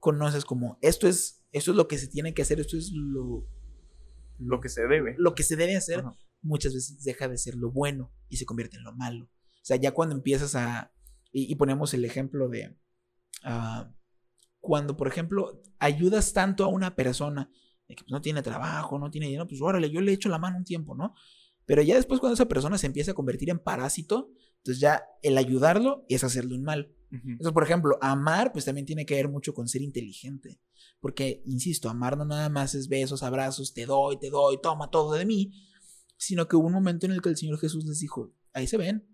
[0.00, 3.46] conoces como esto es, esto es lo que se tiene que hacer, esto es lo.
[4.38, 5.14] Lo que se debe.
[5.18, 6.04] Lo que se debe hacer,
[6.42, 9.26] muchas veces deja de ser lo bueno y se convierte en lo malo.
[9.26, 10.92] O sea, ya cuando empiezas a...
[11.32, 12.78] Y, ponemos el ejemplo de...
[13.42, 13.92] Ah,
[14.60, 17.50] cuando, por ejemplo, ayudas tanto a una persona
[17.88, 20.38] de que pues, no tiene trabajo, no tiene dinero, pues órale, yo le echo la
[20.38, 21.14] mano un tiempo, ¿no?
[21.66, 25.38] Pero ya después cuando esa persona se empieza a convertir en parásito, entonces ya el
[25.38, 26.95] ayudarlo es hacerle un mal.
[27.10, 30.60] Entonces, por ejemplo, amar pues también tiene que ver mucho con ser inteligente.
[31.00, 35.14] Porque, insisto, amar no nada más es besos, abrazos, te doy, te doy, toma todo
[35.14, 35.52] de mí,
[36.16, 38.76] sino que hubo un momento en el que el Señor Jesús les dijo, ahí se
[38.76, 39.06] ven,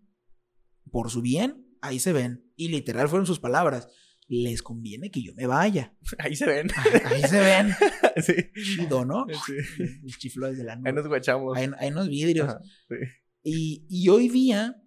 [0.90, 2.50] por su bien, ahí se ven.
[2.56, 3.88] Y literal fueron sus palabras.
[4.28, 5.94] Les conviene que yo me vaya.
[6.18, 6.68] Ahí se ven.
[7.04, 7.74] Ahí, se ven.
[8.24, 8.34] sí.
[8.54, 9.26] Chido, ¿no?
[9.44, 9.52] Sí.
[10.04, 10.88] El chiflo desde la nube.
[10.88, 11.58] Ahí nos guachamos.
[11.58, 12.54] Ahí, hay unos vidrios.
[12.88, 12.94] sí.
[13.42, 14.81] y, y, hoy día,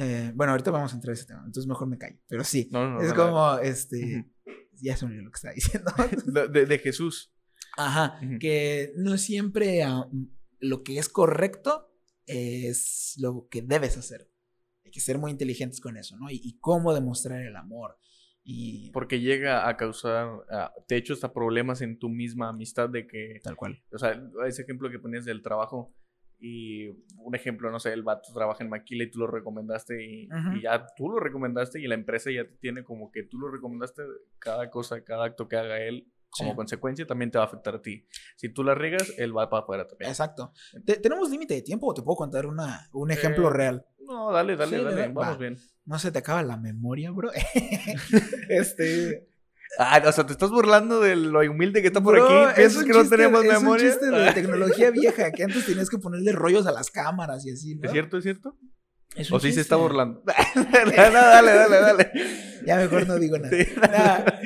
[0.00, 2.20] eh, bueno, ahorita vamos a entrar a ese tema, entonces mejor me callo.
[2.28, 4.30] Pero sí, no, no, es como, este,
[4.80, 5.90] ya se me lo que está diciendo.
[6.52, 7.34] de, de, Jesús.
[7.76, 10.08] Ajá, que no siempre ah,
[10.60, 11.92] lo que es correcto
[12.26, 14.30] es lo que debes hacer.
[14.84, 16.30] Hay que ser muy inteligentes con eso, ¿no?
[16.30, 17.98] Y, cómo demostrar el amor.
[18.44, 18.90] Y...
[18.92, 20.28] Porque llega a causar,
[20.88, 23.40] de hecho, hasta problemas en tu misma amistad de que...
[23.42, 23.82] Tal cual.
[23.90, 25.92] O sea, ese ejemplo que ponías del trabajo
[26.40, 30.28] y un ejemplo, no sé, el vato trabaja en Maquila y tú lo recomendaste y,
[30.62, 34.02] ya tú lo recomendaste y la empresa ya tiene como que tú lo recomendaste
[34.38, 37.82] cada cosa, cada acto que haga él como consecuencia también te va a afectar a
[37.82, 38.06] ti.
[38.36, 40.10] Si tú la riegas, él va para afuera también.
[40.10, 40.52] Exacto.
[40.84, 43.86] ¿Tenemos límite de tiempo o te puedo contar una, un ejemplo eh, real?
[44.00, 45.56] No, dale, dale, dale, vamos bien.
[45.86, 47.30] No se te acaba la memoria, bro.
[48.48, 49.26] este...
[49.78, 52.54] Ah, o sea, te estás burlando de lo humilde que está por aquí.
[52.56, 53.88] ¿Piensas que no tenemos memoria?
[53.88, 57.44] Es un chiste de tecnología vieja, que antes tenías que ponerle rollos a las cámaras
[57.46, 57.84] y así, ¿no?
[57.84, 58.56] ¿Es cierto, es cierto?
[59.30, 60.22] o sí se está burlando.
[60.72, 62.12] dale, dale, dale, dale.
[62.66, 64.40] Ya mejor no digo nada.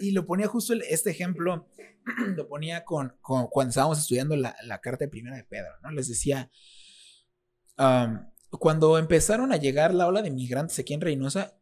[0.00, 1.68] y lo ponía justo este ejemplo,
[2.36, 5.90] lo ponía con, cuando estábamos estudiando la, carta de primera de Pedro, ¿no?
[5.90, 6.50] Les decía,
[8.50, 11.54] cuando empezaron a llegar la ola de migrantes aquí en Reynosa,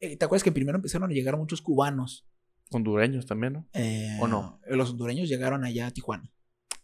[0.00, 2.28] ¿te acuerdas que primero empezaron a llegar muchos cubanos?
[2.70, 3.68] Hondureños también, ¿no?
[3.74, 4.60] Eh, ¿O no?
[4.66, 6.32] Los hondureños llegaron allá a Tijuana.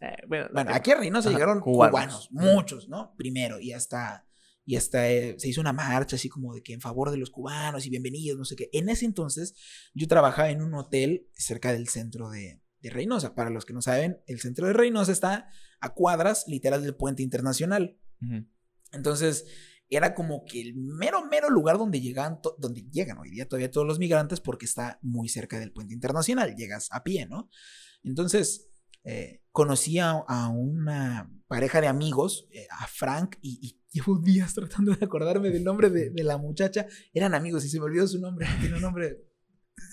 [0.01, 2.29] Eh, bueno, aquí en Reynosa llegaron cubanos.
[2.31, 3.15] muchos, ¿no?
[3.17, 4.25] Primero, y hasta
[4.65, 7.87] y hasta se hizo una marcha así como de que en favor de los cubanos
[7.87, 8.69] y bienvenidos, no sé qué.
[8.75, 9.55] En ese entonces
[9.95, 13.35] yo trabajaba en un hotel cerca del centro de, de Reynosa.
[13.35, 15.49] Para los que no saben, el centro de Reynosa está
[15.81, 17.99] a cuadras literal del puente internacional.
[18.93, 19.47] Entonces,
[19.91, 23.87] era como que el mero, mero lugar donde llegan, donde llegan hoy día todavía todos
[23.87, 27.49] los migrantes porque está muy cerca del puente internacional, llegas a pie, ¿no?
[28.03, 28.69] Entonces,
[29.05, 35.03] eh, conocí a, una pareja de amigos, eh, a Frank, y, llevo días tratando de
[35.07, 36.87] acordarme del nombre de, la muchacha.
[37.15, 39.25] Eran amigos y se me olvidó su nombre, tiene un nombre,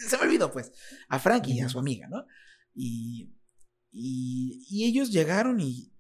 [0.08, 0.74] se me olvidó pues,
[1.08, 2.26] a Frank y a su amiga, ¿no?
[2.74, 3.34] Y,
[3.92, 5.94] y, ellos llegaron y,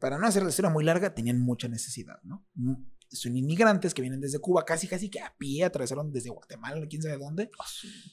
[0.00, 2.46] para no hacer la historia muy larga, tenían mucha necesidad, ¿no?
[3.10, 7.02] Son inmigrantes que vienen desde Cuba, casi casi que a pie atravesaron desde Guatemala, quién
[7.02, 7.50] sabe dónde.
[7.58, 7.64] Ah,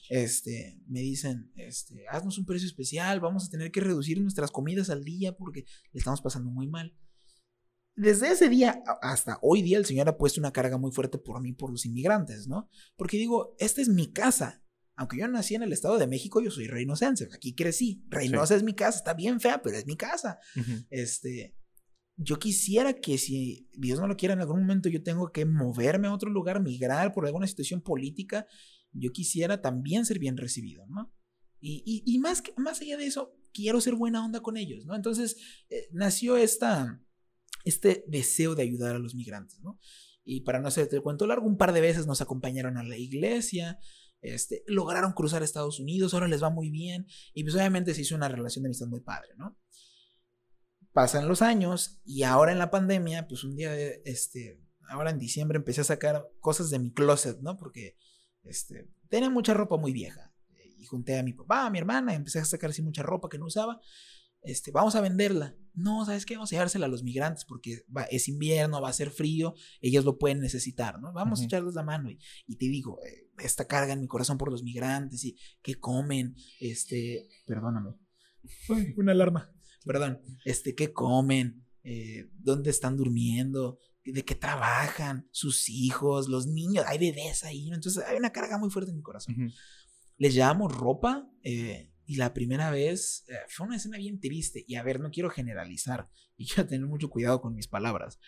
[0.08, 4.90] este, me dicen, este, haznos un precio especial, vamos a tener que reducir nuestras comidas
[4.90, 6.96] al día porque le estamos pasando muy mal.
[7.94, 11.40] Desde ese día hasta hoy día el Señor ha puesto una carga muy fuerte por
[11.40, 12.68] mí, por los inmigrantes, ¿no?
[12.96, 14.62] Porque digo, esta es mi casa.
[14.96, 18.02] Aunque yo nací en el Estado de México, yo soy reinocense, aquí crecí.
[18.08, 20.38] Reynosa es mi casa, está bien fea, pero es mi casa.
[20.90, 21.55] Este,
[22.16, 26.08] yo quisiera que si Dios no lo quiera en algún momento yo tengo que moverme
[26.08, 28.46] a otro lugar, migrar por alguna situación política,
[28.92, 31.12] yo quisiera también ser bien recibido, ¿no?
[31.58, 34.94] Y, y, más, más allá de eso, quiero ser buena onda con ellos, ¿no?
[34.94, 35.36] Entonces
[35.68, 37.02] eh, nació esta,
[37.64, 39.78] este deseo de ayudar a los migrantes, ¿no?
[40.22, 42.96] Y para no hacerte el cuento largo, un par de veces nos acompañaron a la
[42.96, 43.78] iglesia,
[44.20, 48.14] este, lograron cruzar Estados Unidos, ahora les va muy bien, y pues obviamente se hizo
[48.14, 49.58] una relación de amistad muy padre, ¿no?
[50.96, 53.70] Pasan los años y ahora en la pandemia, pues un día,
[54.06, 57.58] este, ahora en diciembre empecé a sacar cosas de mi closet, ¿no?
[57.58, 57.98] Porque,
[58.44, 60.32] este, tenía mucha ropa muy vieja.
[60.78, 63.28] Y junté a mi papá, a mi hermana, y empecé a sacar así mucha ropa
[63.28, 63.78] que no usaba.
[64.40, 65.54] Este, vamos a venderla.
[65.74, 66.36] No, ¿sabes qué?
[66.36, 70.16] Vamos a llevársela a los migrantes porque es invierno, va a ser frío, ellos lo
[70.16, 71.12] pueden necesitar, ¿no?
[71.12, 72.10] Vamos a echarles la mano.
[72.10, 75.74] Y, y te digo, eh, esta carga en mi corazón por los migrantes y qué
[75.74, 77.90] comen, este, perdóname.
[78.96, 79.55] una alarma
[79.86, 86.84] perdón, este, qué comen, eh, dónde están durmiendo, de qué trabajan, sus hijos, los niños,
[86.86, 89.52] hay bebés ahí, entonces hay una carga muy fuerte en mi corazón.
[90.18, 94.74] Les llevamos ropa eh, y la primera vez eh, fue una escena bien triste y
[94.74, 98.18] a ver, no quiero generalizar y quiero tener mucho cuidado con mis palabras.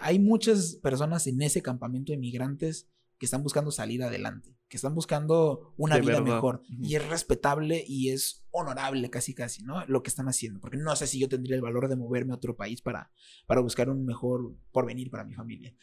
[0.00, 2.88] hay muchas personas en ese campamento de migrantes
[3.18, 6.62] que están buscando salir adelante, que están buscando una vida mejor.
[6.68, 9.84] Y es respetable y es honorable casi casi, ¿no?
[9.86, 10.60] Lo que están haciendo.
[10.60, 13.10] Porque no sé si yo tendría el valor de moverme a otro país para,
[13.46, 15.74] para buscar un mejor porvenir para mi familia.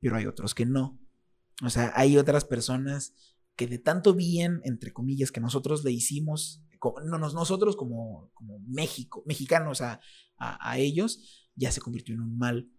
[0.00, 1.00] Pero hay otros que no.
[1.64, 3.14] O sea, hay otras personas
[3.56, 6.62] que de tanto bien, entre comillas, que nosotros le hicimos,
[7.04, 10.00] no, nosotros como, como México, mexicanos a,
[10.36, 12.70] a ellos, ya se convirtió en un mal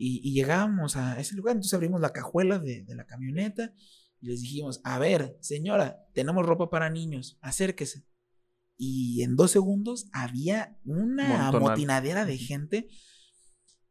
[0.00, 3.74] y, llegábamos a ese lugar, entonces abrimos la cajuela de, la camioneta
[4.20, 8.06] y les dijimos, a ver, señora, tenemos ropa para niños, acérquese.
[8.76, 12.88] Y en dos segundos había una amotinadera de gente,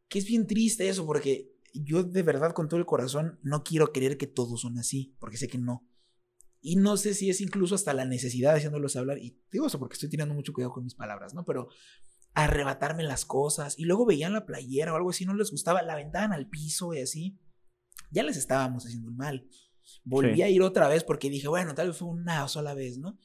[0.07, 3.91] que es bien triste eso, porque yo de verdad con todo el corazón no quiero
[3.91, 5.85] creer que todos son así, porque sé que no.
[6.61, 9.77] Y no sé si es incluso hasta la necesidad de haciéndolos hablar, y digo eso
[9.77, 11.43] porque estoy teniendo mucho cuidado con mis palabras, ¿no?
[11.43, 11.67] Pero
[12.43, 15.93] arrebatarme las cosas y luego veían la playera o algo así, no les gustaba, la
[15.93, 17.39] aventaban al piso y así.
[18.11, 19.47] Ya les estábamos haciendo mal.
[20.03, 23.17] Volví a ir otra vez porque dije, bueno, tal vez fue una sola vez, ¿no?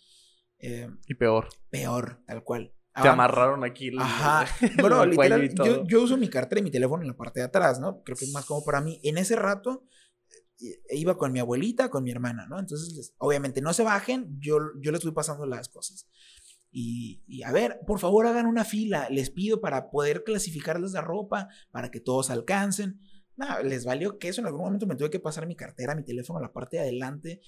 [0.58, 1.48] Eh, y peor.
[1.68, 2.74] Peor, tal cual.
[3.00, 3.90] Te amarraron aquí.
[3.98, 4.46] Ajá.
[4.80, 7.80] Bueno, literal, yo, yo, uso mi cartera y mi teléfono en la parte de atrás,
[7.80, 8.02] ¿no?
[8.02, 8.98] Creo que es más como para mí.
[9.02, 9.86] En ese rato,
[10.90, 12.58] iba con mi abuelita, con mi hermana, ¿no?
[12.58, 16.08] Entonces, obviamente, no se bajen, yo, yo les voy pasando las cosas.
[16.74, 21.48] Y, a ver, por favor hagan una fila, les pido para poder clasificarles la ropa,
[21.70, 22.98] para que todos alcancen.
[23.36, 24.40] Nada, les valió que eso.
[24.40, 26.84] En algún momento me tuve que pasar mi cartera, mi teléfono a la parte de
[26.84, 27.42] adelante.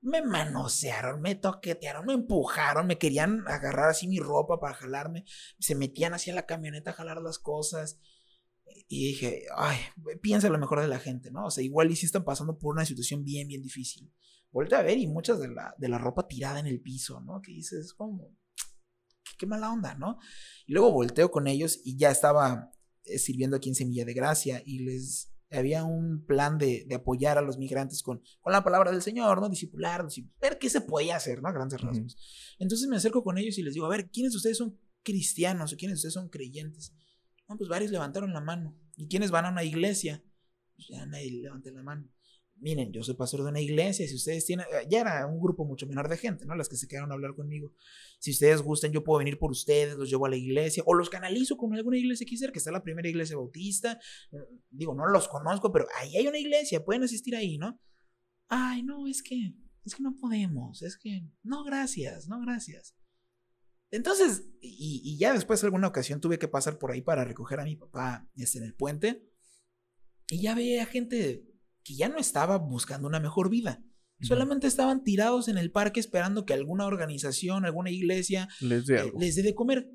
[0.00, 5.24] Me manosearon, me toquetearon, me empujaron, me querían agarrar así mi ropa para jalarme.
[5.58, 8.00] Se metían así a la camioneta a jalar las cosas.
[8.88, 9.76] Y dije, ay,
[10.22, 11.44] piensa lo mejor de la gente, ¿no?
[11.44, 14.10] O sea, igual y si están pasando por una situación bien, bien difícil.
[14.50, 17.40] Volté a ver y muchas de la, de la ropa tirada en el piso, ¿no?
[17.42, 18.34] Que dices, como,
[19.38, 20.18] qué mala onda, ¿no?
[20.66, 22.70] Y luego volteo con ellos y ya estaba
[23.04, 27.42] eh, sirviendo aquí en Semilla de Gracia y les había un plan de, apoyar a
[27.42, 29.48] los migrantes con, con, la palabra del Señor, ¿no?
[29.48, 31.52] Discipularlos y ver qué se podía hacer, ¿no?
[31.52, 32.16] Grandes rasgos.
[32.58, 35.72] Entonces me acerco con ellos y les digo, a ver, ¿quiénes de ustedes son cristianos
[35.72, 36.94] o quiénes de ustedes son creyentes?
[37.48, 38.78] No, pues varios levantaron la mano.
[38.96, 40.24] ¿Y quiénes van a una iglesia?
[40.74, 42.08] Pues ya nadie levanta la mano
[42.62, 45.64] miren, yo soy pastor de una iglesia, si ustedes tienen, eh, ya era un grupo
[45.64, 46.54] mucho menor de gente, ¿no?
[46.54, 47.72] Las que se quedaron a hablar conmigo.
[48.20, 51.10] Si ustedes gustan, yo puedo venir por ustedes, los llevo a la iglesia o los
[51.10, 54.00] canalizo con alguna iglesia que que está la primera iglesia bautista.
[54.70, 57.78] Digo, no los conozco, pero ahí hay una iglesia, pueden asistir ahí, ¿no?
[58.48, 62.94] Ay, no, es que, es que no podemos, es que, no, gracias, no, gracias.
[63.90, 67.76] Entonces, y, ya después alguna ocasión tuve que pasar por ahí para recoger a mi
[67.76, 69.28] papá este, en el puente.
[70.28, 71.51] Y ya veía gente
[71.84, 73.82] que ya no estaba buscando una mejor vida.
[74.20, 79.12] Solamente estaban tirados en el parque esperando que alguna organización, alguna iglesia les dé, eh,
[79.18, 79.90] les dé de comer.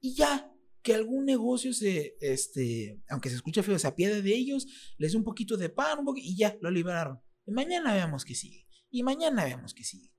[0.00, 0.52] Y ya,
[0.82, 4.66] que algún negocio se, este, aunque se escuche feo, se apiade de ellos,
[4.98, 7.18] les dé un poquito de pan, un poquito, y ya, lo liberaron.
[7.44, 8.68] Y mañana veamos que sigue.
[8.88, 10.12] Y mañana veamos que sigue.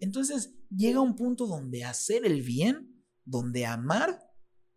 [0.00, 4.18] Entonces llega un punto donde hacer el bien, donde amar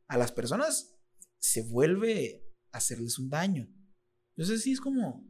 [0.07, 0.95] a las personas,
[1.39, 3.67] se vuelve a hacerles un daño.
[4.35, 5.27] Entonces sí es como,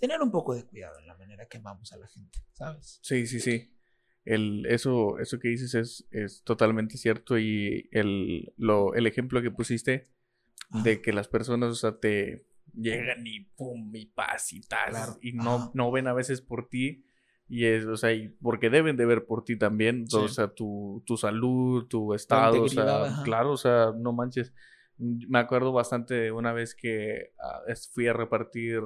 [0.00, 2.98] tener un poco de cuidado en la manera que amamos a la gente, ¿sabes?
[3.02, 3.72] Sí, sí, sí.
[4.24, 9.50] El, eso, eso que dices es, es totalmente cierto y el, lo, el ejemplo que
[9.50, 10.08] pusiste
[10.82, 15.32] de que las personas, o sea, te llegan y pum, y paz y tal, y
[15.32, 17.04] no, no ven a veces por ti.
[17.48, 18.10] Y es, o sea,
[18.40, 22.68] porque deben de ver por ti también, o sea, tu, tu salud, tu estado, o
[22.68, 24.54] sea, claro, o sea, no manches.
[24.96, 27.62] Me acuerdo bastante de una vez que ah,
[27.92, 28.80] fui a repartir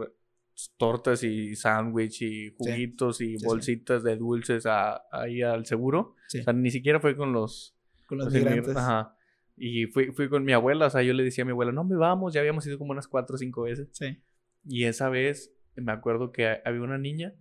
[0.76, 4.64] tortas y sándwich y juguitos y bolsitas de dulces
[5.10, 6.14] ahí al seguro.
[6.26, 7.76] O sea, ni siquiera fue con los...
[8.06, 8.76] Con los, migrantes.
[8.76, 9.16] Ajá.
[9.56, 11.85] Y fui, fui con mi abuela, o sea, yo le decía a mi abuela, no
[11.85, 13.89] me vamos, ya habíamos ido como unas cuatro o cinco veces.
[13.93, 14.20] Sí.
[14.64, 17.35] Y esa vez me acuerdo que había una niña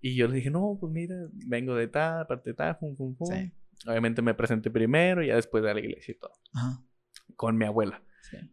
[0.00, 3.16] y yo le dije, no, pues mira, vengo de tal, parte de tal, pum, pum,
[3.16, 3.50] pum.
[3.86, 6.32] Obviamente me presenté primero y ya después de la iglesia y todo.
[6.52, 6.82] Ajá.
[7.36, 8.02] Con mi abuela.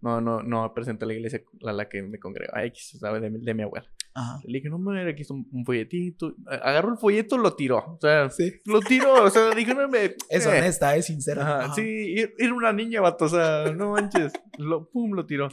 [0.01, 2.53] No, no, no presenté a la iglesia a la que me congrego.
[2.55, 3.19] Ay, ¿sabe?
[3.19, 3.87] De, de mi abuela.
[4.15, 4.39] Ajá.
[4.45, 6.33] Le dije, no, me aquí un, un folletito.
[6.47, 7.79] Agarró el folleto, lo tiró.
[7.79, 8.53] O sea, sí.
[8.65, 9.25] lo tiró.
[9.25, 10.15] O sea, dije, no me.
[10.29, 10.49] Es eh".
[10.49, 11.65] honesta, es sincera.
[11.65, 11.73] Ajá.
[11.75, 13.25] Sí, era una niña, vato.
[13.25, 14.31] O sea, no manches.
[14.57, 15.49] lo, pum, lo tiró.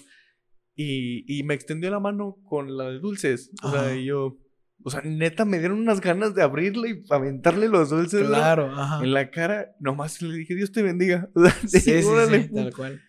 [0.76, 3.50] Y, y me extendió la mano con la de dulces.
[3.64, 4.38] O sea, y yo.
[4.84, 8.26] O sea, neta, me dieron unas ganas de abrirle y aventarle los dulces.
[8.28, 9.02] Claro, ajá.
[9.02, 9.74] En la cara.
[9.80, 11.28] Nomás le dije, Dios te bendiga.
[11.34, 13.02] O sea, sí, sí, sí, tal cual.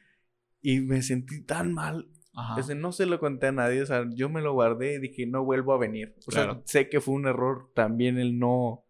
[0.64, 2.10] Y me sentí tan mal.
[2.58, 5.28] Ese no se lo conté a nadie, o sea, yo me lo guardé y dije,
[5.28, 6.16] no vuelvo a venir.
[6.26, 8.86] O sea, sé que fue un error también el no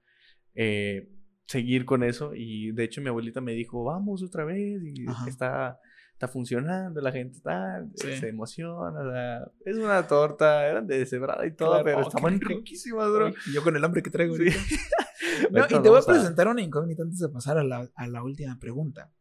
[0.56, 1.10] eh,
[1.46, 2.34] seguir con eso.
[2.34, 5.78] Y de hecho mi abuelita me dijo, vamos otra vez y está,
[6.24, 9.00] está funcionando, la gente está, se emociona.
[9.00, 13.34] O sea, es una torta, eran de deshebrada y todo, pero oh, estaban riquísimas, bro.
[13.54, 14.36] Yo con el hambre que traigo.
[14.36, 14.46] Sí.
[15.70, 18.58] y te voy a presentar una incógnita antes de pasar a la, a la última
[18.60, 19.12] pregunta.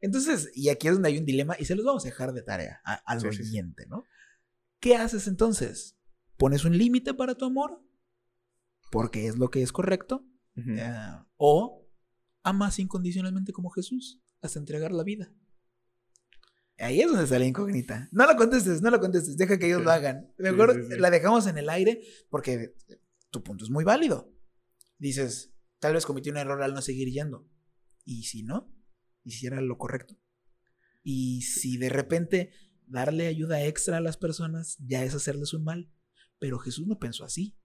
[0.00, 2.42] Entonces, y aquí es donde hay un dilema y se los vamos a dejar de
[2.42, 4.04] tarea al siguiente, ¿no?
[4.80, 5.96] ¿Qué haces entonces?
[6.36, 7.82] ¿Pones un límite para tu amor?
[8.90, 10.24] Porque es lo que es correcto.
[10.56, 10.92] Eh,
[11.36, 11.86] ¿O
[12.42, 15.30] amas incondicionalmente como Jesús hasta entregar la vida?
[16.78, 18.08] Ahí es donde está la incógnita.
[18.12, 20.32] No la contestes, no la contestes, deja que ellos lo hagan.
[20.38, 22.74] Mejor la dejamos en el aire porque
[23.30, 24.32] tu punto es muy válido.
[24.98, 27.48] Dices, tal vez cometí un error al no seguir yendo.
[28.04, 28.72] ¿Y si no?
[29.24, 30.18] hiciera lo correcto.
[31.02, 32.52] Y si de repente
[32.86, 35.92] darle ayuda extra a las personas ya es hacerles un mal.
[36.38, 37.58] Pero Jesús no pensó así.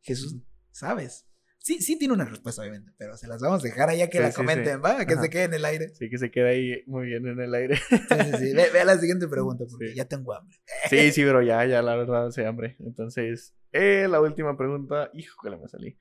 [0.00, 0.36] Jesús,
[0.70, 1.26] ¿sabes?
[1.62, 4.32] Sí, sí tiene una respuesta, obviamente, pero se las vamos a dejar allá que la
[4.32, 5.04] comenten, ¿va?
[5.04, 5.90] Que se quede en el aire.
[5.94, 7.76] Sí, que se quede ahí muy bien en el aire.
[7.76, 8.54] Sí, sí, sí.
[8.54, 10.56] Ve, a la siguiente pregunta, porque ya tengo hambre.
[10.88, 12.76] Sí, sí, pero ya, ya, la verdad, sé hambre.
[12.80, 15.10] Entonces, eh, la última pregunta.
[15.12, 15.98] Hijo, que me salí.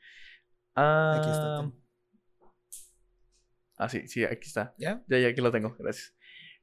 [0.76, 1.80] Ah, Aquí está.
[3.78, 4.74] Ah, sí, sí, aquí está.
[4.78, 5.04] ¿Ya?
[5.08, 6.16] Ya, ya, aquí lo tengo, gracias.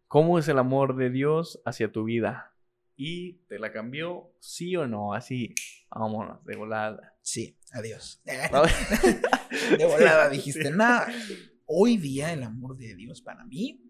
[0.07, 2.57] ¿Cómo es el amor de Dios hacia tu vida?
[2.97, 5.55] y te la cambió, sí o no, así,
[5.91, 7.15] vámonos, de volada.
[7.21, 8.23] Sí, adiós.
[8.25, 11.09] de volada dijiste, nada.
[11.65, 13.83] Hoy día el amor de Dios para mí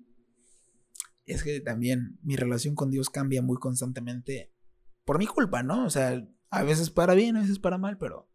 [1.25, 4.53] es que también mi relación con Dios cambia muy constantemente
[5.05, 5.85] por mi culpa, ¿no?
[5.85, 8.31] O sea, a veces para bien, a veces para mal, pero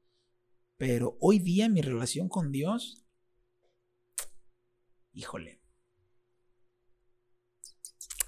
[0.77, 3.05] pero hoy día mi relación con Dios
[5.13, 5.61] híjole,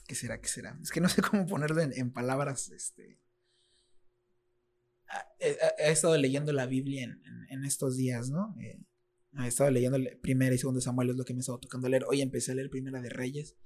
[0.07, 0.39] ¿Qué será?
[0.39, 0.77] ¿Qué será?
[0.81, 2.69] Es que no sé cómo ponerlo en, palabras.
[2.69, 3.19] Este.
[5.39, 7.03] He, estado leyendo la Biblia
[7.49, 8.55] en, estos días, ¿no?
[8.59, 8.79] Eh,
[9.39, 12.05] he estado leyendo primera y segunda Samuel, es lo que me he estado tocando leer.
[12.07, 13.57] Hoy empecé a leer primera de Reyes.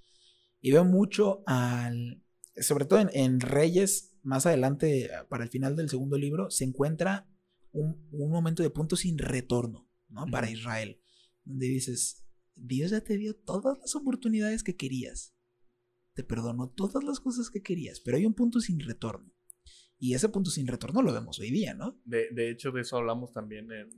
[0.60, 2.24] Y veo mucho al.
[2.56, 7.30] Sobre todo en, Reyes, más adelante, para el final del segundo libro, se encuentra
[7.72, 10.26] un, momento de punto sin retorno, ¿no?
[10.26, 11.00] Para Israel.
[11.44, 12.26] Donde dices,
[12.56, 15.38] Dios ya te dio todas las oportunidades que querías
[16.18, 19.32] te perdono todas las cosas que querías, pero hay un punto sin retorno.
[20.00, 22.00] Y ese punto sin retorno lo vemos hoy día, ¿no?
[22.06, 23.90] De, de hecho, de eso hablamos también en,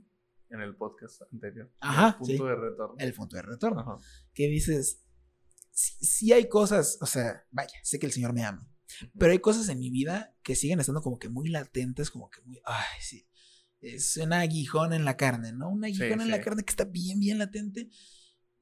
[0.48, 1.72] en el podcast anterior.
[1.80, 2.16] Ajá.
[2.20, 2.94] El punto de retorno.
[2.98, 3.80] El punto de retorno.
[3.80, 3.96] Ajá.
[4.32, 5.04] Que dices,
[5.70, 8.68] si, hay cosas, o sea, vaya, sé que el Señor me ama,
[9.18, 12.40] pero hay cosas en mi vida que siguen estando como que muy latentes, como que
[12.42, 13.26] muy, ay, sí.
[13.80, 15.70] Es un aguijón en la carne, ¿no?
[15.70, 17.88] Un aguijón en la carne que está bien, bien latente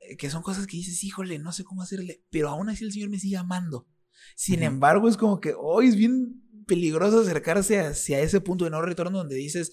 [0.01, 2.93] eh, que son cosas que dices, híjole, no sé cómo hacerle, pero aún así el
[2.93, 3.89] Señor me sigue amando.
[4.36, 8.81] Sin embargo, es como que hoy es bien peligroso acercarse hacia ese punto de no
[8.81, 9.73] retorno donde dices,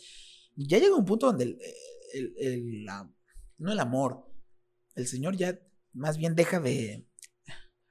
[0.55, 1.57] ya llega un punto donde
[2.13, 2.85] el,
[3.57, 4.26] no el amor,
[4.95, 5.59] el Señor ya
[5.93, 7.07] más bien deja de...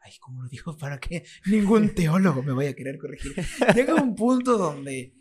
[0.01, 0.77] Ay, ¿cómo lo digo?
[0.77, 3.33] Para que ningún teólogo me vaya a querer corregir.
[3.75, 5.15] Llega un punto donde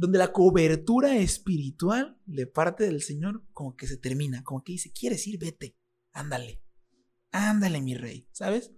[0.00, 4.92] donde la cobertura espiritual de parte del Señor como que se termina, como que dice,
[4.92, 5.38] ¿quieres ir?
[5.38, 5.76] Vete.
[6.12, 6.62] Ándale.
[7.32, 8.26] Ándale, mi rey.
[8.32, 8.72] ¿Sabes?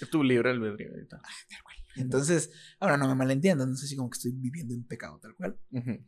[0.00, 1.20] Es tu libre albedrío ahorita.
[1.22, 1.76] Ah, tal cual.
[1.96, 5.34] Entonces, ahora no me malentiendan, no sé si como que estoy viviendo en pecado, tal
[5.34, 5.58] cual.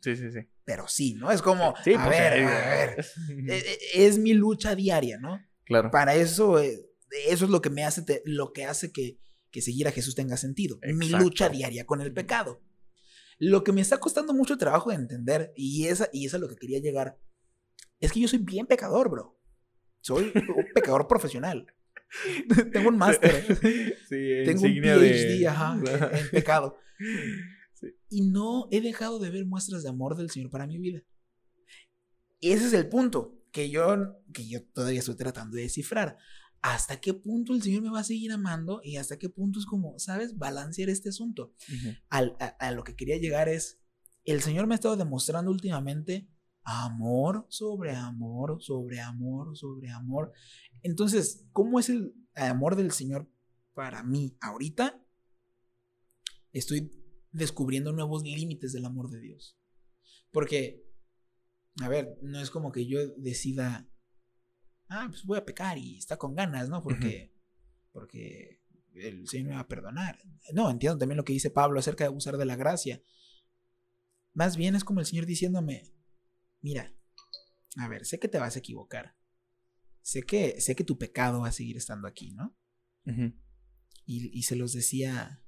[0.01, 0.41] Sí, sí, sí.
[0.65, 1.31] Pero sí, ¿no?
[1.31, 3.07] Es como, sí, a, pues, ver, a ver,
[3.49, 5.41] e, e, es, mi lucha diaria, ¿no?
[5.65, 5.91] Claro.
[5.91, 6.89] Para eso, eh,
[7.27, 9.19] eso es lo que me hace, lo que hace que,
[9.51, 10.79] que seguir a Jesús tenga sentido.
[10.83, 12.63] Mi lucha diaria con el pecado.
[13.39, 16.49] Lo que me está costando mucho trabajo de entender, y esa, y es a lo
[16.49, 17.19] que quería llegar,
[18.01, 19.39] es que yo soy bien pecador, bro.
[20.01, 21.67] Soy un pecador profesional.
[22.73, 23.45] Tengo un máster.
[24.09, 25.45] Tengo un PhD
[26.19, 26.77] en, pecado.
[28.09, 31.03] Y no he dejado de ver muestras de amor del Señor para mi vida.
[32.41, 36.19] Ese es el punto que yo, que yo todavía estoy tratando de descifrar.
[36.61, 38.81] ¿Hasta qué punto el Señor me va a seguir amando?
[38.83, 40.39] Y hasta qué punto es como, ¿sabes?
[40.39, 41.55] Balancear este asunto.
[42.09, 43.81] a lo que quería llegar es,
[44.25, 46.29] el Señor me ha estado demostrando últimamente
[46.69, 50.33] amor sobre amor, sobre amor, sobre amor.
[50.83, 53.27] Entonces, ¿cómo es el amor del Señor
[53.73, 55.03] para mí ahorita?
[56.53, 56.93] Estoy
[57.33, 59.59] descubriendo nuevos límites del amor de Dios.
[60.31, 60.85] Porque,
[61.81, 63.89] a ver, no es como que yo decida,
[64.89, 66.83] ah, pues voy a pecar y está con ganas, ¿no?
[66.83, 67.35] Porque,
[67.93, 68.61] porque
[68.93, 70.19] el Señor me va a perdonar.
[70.53, 73.03] No, entiendo también lo que dice Pablo acerca de abusar de la gracia.
[74.35, 75.98] Más bien es como el Señor diciéndome,
[76.61, 76.95] mira,
[77.77, 79.17] a ver, sé que te vas a equivocar.
[80.03, 82.57] Sé que, sé que tu pecado va a seguir estando aquí, ¿no?
[84.05, 85.43] y, se los decía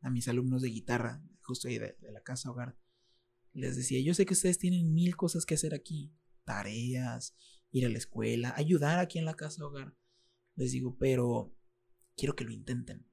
[0.00, 2.78] a mis alumnos de guitarra, justo ahí de, la casa hogar.
[3.52, 6.16] Les decía, yo sé que ustedes tienen mil cosas que hacer aquí.
[6.44, 7.36] Tareas,
[7.70, 9.96] ir a la escuela, ayudar aquí en la casa hogar.
[10.56, 11.56] Les digo, pero
[12.16, 13.06] quiero que lo intenten.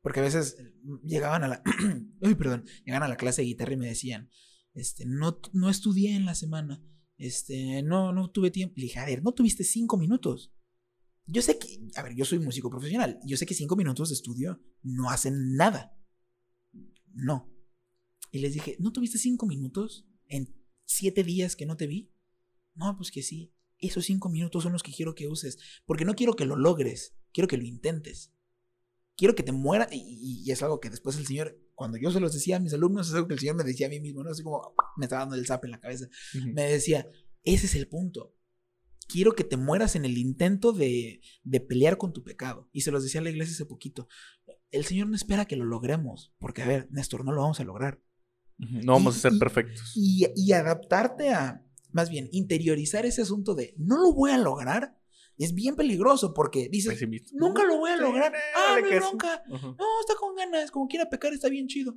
[0.00, 0.56] Porque a veces
[1.02, 1.62] llegaban a la...
[2.20, 2.64] Uy, perdón.
[2.84, 4.30] Llegaban a la clase de guitarra y me decían,
[4.74, 6.82] este, no, no estudié en la semana
[7.16, 8.74] este, no, no tuve tiempo.
[8.76, 10.52] Le dije, a ver, no tuviste cinco minutos.
[11.26, 13.18] Yo sé que, a ver, yo soy músico profesional.
[13.24, 15.96] Yo sé que cinco minutos de estudio no hacen nada.
[17.12, 17.50] No.
[18.30, 20.54] Y les dije, ¿no tuviste cinco minutos en
[20.84, 22.12] siete días que no te vi?
[22.74, 23.54] No, pues que sí.
[23.78, 25.58] Esos cinco minutos son los que quiero que uses.
[25.86, 27.14] Porque no quiero que lo logres.
[27.32, 28.32] Quiero que lo intentes.
[29.16, 29.88] Quiero que te muera.
[29.92, 33.08] Y, es algo que después el Señor, cuando yo se los decía a mis alumnos,
[33.08, 34.30] es algo que el Señor me decía a mí mismo, ¿no?
[34.30, 36.06] Así como, me estaba dando el zap en la cabeza.
[36.52, 37.06] Me decía,
[37.42, 38.34] ese es el punto.
[39.06, 42.68] Quiero que te mueras en el intento de, de pelear con tu pecado.
[42.72, 44.08] Y se los decía a la iglesia hace poquito.
[44.70, 47.64] El Señor no espera que lo logremos, porque a ver, Néstor, no lo vamos a
[47.64, 48.00] lograr.
[48.56, 49.92] No vamos a ser perfectos.
[49.96, 54.96] Y, y, adaptarte a, más bien, interiorizar ese asunto de no lo voy a lograr,
[55.36, 57.00] es bien peligroso porque dices,
[57.32, 58.32] nunca lo voy a lograr.
[58.54, 59.42] ah, no, nunca.
[59.48, 61.96] No, está con ganas, como quiera pecar, está bien chido.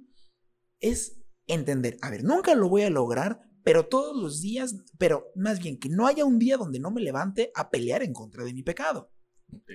[0.80, 5.60] Es entender, a ver, nunca lo voy a lograr, pero todos los días, pero más
[5.60, 8.54] bien que no haya un día donde no me levante a pelear en contra de
[8.54, 9.12] mi pecado.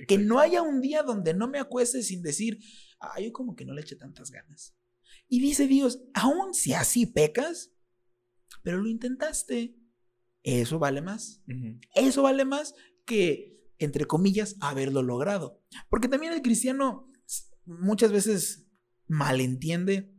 [0.07, 2.59] Que no haya un día donde no me acueste sin decir,
[2.99, 4.77] ay, yo como que no le eché tantas ganas.
[5.29, 7.73] Y dice Dios, aun si así pecas,
[8.63, 9.75] pero lo intentaste,
[10.43, 11.43] eso vale más.
[11.95, 15.63] Eso vale más que, entre comillas, haberlo logrado.
[15.89, 17.09] Porque también el cristiano
[17.65, 18.67] muchas veces
[19.09, 20.13] malentiende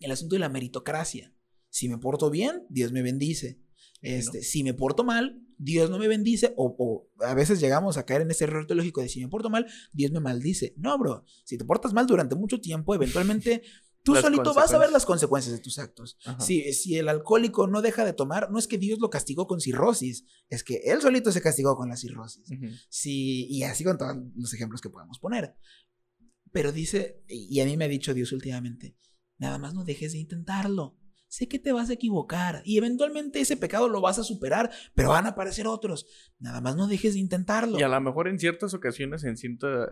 [0.00, 1.32] el asunto de la meritocracia.
[1.68, 3.60] Si me porto bien, Dios me bendice.
[4.02, 6.52] Este, Si me porto mal, Dios no me bendice.
[6.56, 9.66] O, a veces llegamos a caer en ese error teológico de si me porto mal,
[9.92, 10.74] Dios me maldice.
[10.76, 11.24] No, bro.
[11.44, 13.62] Si te portas mal durante mucho tiempo, eventualmente
[14.06, 16.16] tú solito vas a ver las consecuencias de tus actos.
[16.38, 19.60] Si, si el alcohólico no deja de tomar, no es que Dios lo castigó con
[19.60, 22.48] cirrosis, es que él solito se castigó con la cirrosis.
[23.04, 25.56] y así con todos los ejemplos que podemos poner.
[26.52, 28.96] Pero dice, y a mí me ha dicho Dios últimamente,
[29.38, 30.96] nada más no dejes de intentarlo.
[31.28, 35.08] Sé que te vas a equivocar y eventualmente ese pecado lo vas a superar, pero
[35.08, 36.06] van a aparecer otros.
[36.38, 37.78] Nada más no dejes de intentarlo.
[37.78, 39.36] Y a lo mejor en ciertas ocasiones, en,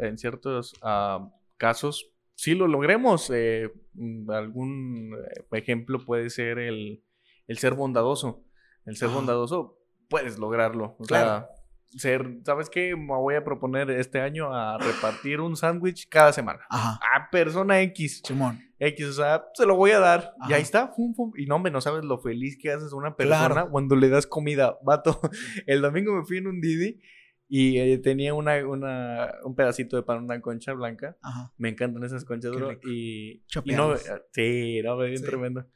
[0.01, 3.31] en ciertos ah, casos, sí lo logremos.
[3.33, 7.03] Eh, mm, algún eh, ejemplo puede ser el,
[7.49, 8.45] ser bondadoso.
[8.87, 9.79] El ser bondadoso,
[10.09, 10.97] puedes lograrlo.
[10.99, 11.47] O claro.
[11.47, 12.95] sea, ser, ¿sabes qué?
[12.97, 16.61] Me voy a proponer este año a repartir un sándwich cada semana.
[16.71, 18.23] A persona X.
[18.25, 18.61] Simón.
[18.79, 20.35] X, o sea, se lo voy a dar.
[20.49, 20.93] Y ahí está,
[21.37, 24.27] Y no, hombre, no sabes lo feliz que haces a una persona cuando le das
[24.27, 24.77] comida.
[24.83, 25.21] Vato,
[25.67, 27.01] el domingo me fui en un Didi
[27.49, 31.17] y eh, tenía una, una, un pedacito de pan, una concha blanca.
[31.57, 32.73] Me encantan esas conchas, bro.
[32.85, 33.97] Y, y, no,
[34.33, 35.67] sí, no, bien tremendo.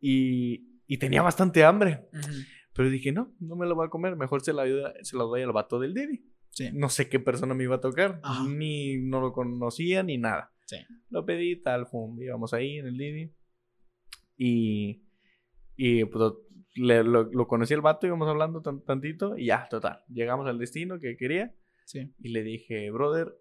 [0.00, 2.08] Y, y, tenía bastante hambre.
[2.74, 4.16] Pero dije, no, no me lo voy a comer.
[4.16, 4.64] Mejor se la,
[5.02, 6.24] se la doy al vato del Didi.
[6.72, 8.20] No sé qué persona me iba a tocar.
[8.48, 10.52] Ni no lo conocía ni nada.
[11.10, 13.34] Lo pedí, tal, fum, íbamos ahí en el Didi.
[14.36, 15.04] Y,
[15.76, 16.32] y pues
[16.74, 20.04] lo, conocí el vato, íbamos hablando tantito y ya, total.
[20.08, 21.54] Llegamos al destino que quería.
[21.84, 22.12] Sí.
[22.18, 23.34] Y le dije, brother,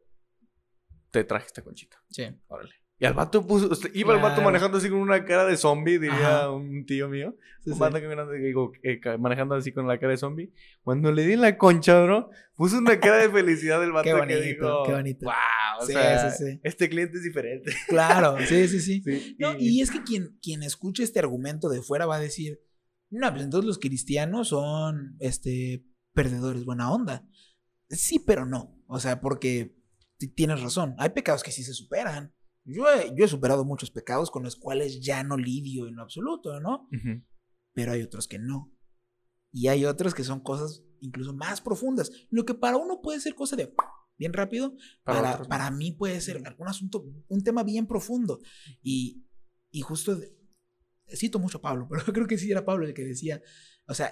[1.11, 1.97] te traje esta conchita.
[2.09, 2.25] Sí.
[2.47, 2.81] Órale.
[3.01, 6.51] Y al vato puso, iba el vato manejando así con una cara de zombie, diría
[6.51, 7.35] un tío mío.
[7.65, 10.53] un vato que digo, eh, manejando así con la cara de zombie.
[10.83, 14.83] Cuando le di la concha, bro, puso una cara de felicidad del vato qué bonito,
[14.83, 15.25] que qué bonito.
[15.25, 15.33] Wow,
[15.79, 16.31] o sea,
[16.61, 17.71] este cliente es diferente.
[17.87, 19.03] Claro, sí, sí, sí.
[19.57, 19.79] y...
[19.79, 19.81] y...
[19.81, 22.61] es que quien, quien escuche este argumento de fuera va a decir,
[23.11, 27.27] no, pues entonces los cristianos son, este, perdedores, buena onda.
[27.89, 28.81] Sí, pero no.
[28.87, 29.77] O sea, porque
[30.35, 32.33] tienes razón, hay pecados que sí se superan
[32.63, 36.03] yo he, yo he superado muchos pecados con los cuales ya no lidio en lo
[36.03, 36.87] absoluto, ¿no?
[37.73, 38.71] Pero hay otros que no.
[39.51, 42.11] Y hay otros que son cosas incluso más profundas.
[42.29, 43.73] Lo que para uno puede ser cosa de
[44.17, 48.39] bien rápido, para, para, mí puede ser algún asunto, un tema bien profundo.
[48.83, 49.25] Y,
[49.71, 50.19] y justo,
[51.15, 53.41] cito mucho a Pablo, pero creo que sí era Pablo el que decía,
[53.87, 54.11] o sea,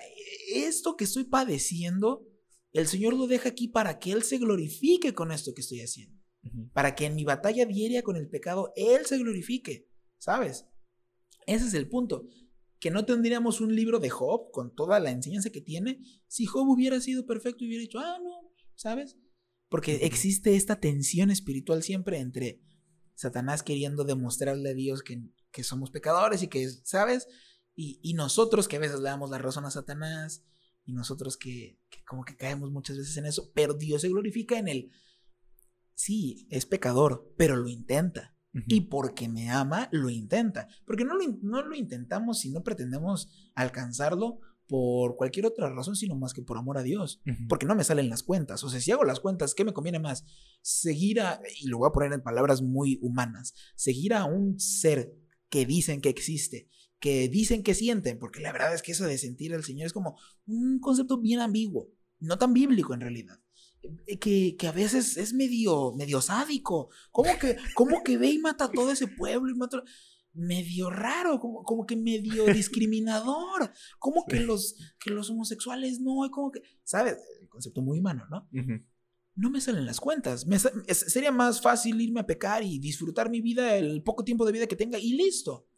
[0.54, 2.26] esto que estoy padeciendo,
[2.72, 6.20] el Señor lo deja aquí para que Él se glorifique con esto que estoy haciendo
[6.74, 10.66] para que en mi batalla diaria con el pecado Él se glorifique, ¿sabes?
[11.46, 12.28] Ese es el punto.
[12.80, 16.68] Que no tendríamos un libro de Job con toda la enseñanza que tiene si Job
[16.70, 19.18] hubiera sido perfecto y hubiera dicho, ah, no, ¿sabes?
[19.68, 22.62] Porque existe esta tensión espiritual siempre entre
[23.16, 25.22] Satanás queriendo demostrarle a Dios que,
[25.52, 27.28] que somos pecadores y que, ¿sabes?
[27.76, 30.44] Y, y, nosotros que a veces le damos la razón a Satanás
[30.84, 34.58] y nosotros que, que como que caemos muchas veces en eso, pero Dios se glorifica
[34.58, 34.92] en el
[36.00, 38.34] sí, es pecador, pero lo intenta.
[38.68, 40.68] Y porque me ama, lo intenta.
[40.86, 46.16] Porque no lo, no lo intentamos si no pretendemos alcanzarlo por cualquier otra razón, sino
[46.16, 47.22] más que por amor a Dios.
[47.48, 48.64] Porque no me salen las cuentas.
[48.64, 50.26] O sea, si hago las cuentas, ¿qué me conviene más?
[50.62, 55.14] Seguir a, y lo voy a poner en palabras muy humanas, seguir a un ser
[55.50, 56.70] que dicen que existe,
[57.00, 59.94] que dicen que sienten, porque la verdad es que eso de sentir al Señor es
[59.94, 63.40] como un concepto bien ambiguo, no tan bíblico en realidad.
[64.08, 66.90] Eh, que, que, a veces es medio, medio sádico.
[67.12, 69.84] ¿Cómo que, cómo que ve y mata a todo ese pueblo y mata
[70.34, 76.52] medio raro, como, como que medio discriminador, como que los, que los homosexuales no, como
[76.52, 77.18] que, ¿sabes?
[77.42, 78.48] El concepto muy humano, ¿no?
[79.40, 80.46] No me salen las cuentas.
[80.92, 84.68] sería más fácil irme a pecar y disfrutar mi vida, el poco tiempo de vida
[84.68, 85.70] que tenga y listo.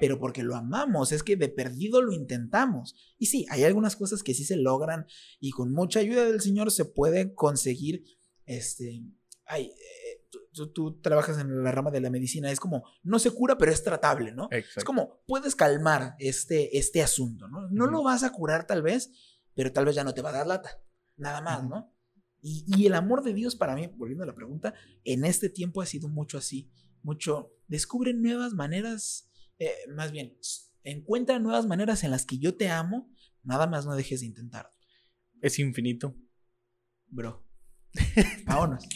[0.00, 2.96] Pero porque lo amamos, es que de perdido lo intentamos.
[3.18, 5.06] Y sí, hay algunas cosas que sí se logran
[5.40, 8.02] y con mucha ayuda del Señor se puede conseguir,
[8.46, 9.04] este,
[9.44, 10.26] ay, eh,
[10.72, 13.82] tú, trabajas en la rama de la medicina, es como, no se cura, pero es
[13.82, 14.48] tratable, ¿no?
[14.50, 17.68] Es como, puedes calmar este, este asunto, ¿no?
[17.68, 19.12] No lo vas a curar tal vez,
[19.54, 20.82] pero tal vez ya no te va a dar lata,
[21.16, 21.91] nada más, ¿no?
[22.42, 24.74] Y, y el amor de Dios para mí, volviendo a la pregunta,
[25.04, 26.70] en este tiempo ha sido mucho así,
[27.02, 29.32] mucho, descubre nuevas maneras
[29.62, 30.36] eh, más bien,
[30.82, 33.08] encuentra nuevas maneras en las que yo te amo,
[33.44, 34.72] nada más no dejes de intentar.
[35.40, 36.16] Es infinito.
[37.06, 37.46] Bro.
[38.46, 38.88] Vámonos.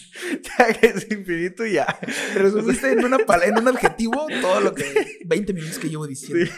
[0.81, 1.87] que es infinito y ya.
[2.35, 4.85] Resumiste en, una en un adjetivo todo lo que
[5.27, 6.51] 20 minutos que llevo diciendo.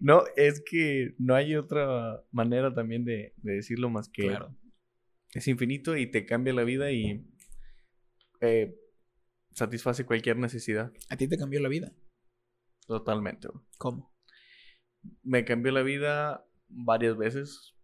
[0.00, 4.56] No, es que no hay otra manera también de, decirlo más que claro.
[5.34, 7.26] Es infinito y te cambia la vida y
[8.40, 8.76] eh,
[9.52, 10.92] satisface cualquier necesidad.
[11.08, 11.92] ¿A ti te cambió la vida?
[12.86, 13.48] Totalmente.
[13.78, 14.14] ¿Cómo?
[15.22, 17.74] Me cambió la vida varias veces.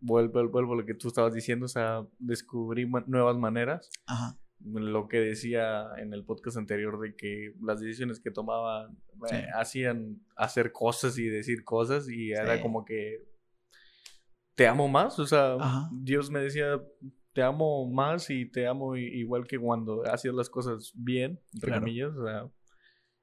[0.00, 3.90] vuelvo, vuelvo a lo que tú estabas diciendo, o sea, descubrí nuevas maneras.
[4.06, 4.38] Ajá.
[4.62, 10.22] Lo que decía en el podcast anterior de que las decisiones que tomaba me hacían
[10.36, 13.29] hacer cosas y decir cosas y era como que
[14.60, 15.56] te amo más, o sea,
[15.90, 16.78] Dios me decía,
[17.32, 22.14] te amo más y te amo igual que cuando hacías las cosas bien, entre comillas,
[22.14, 22.50] o sea,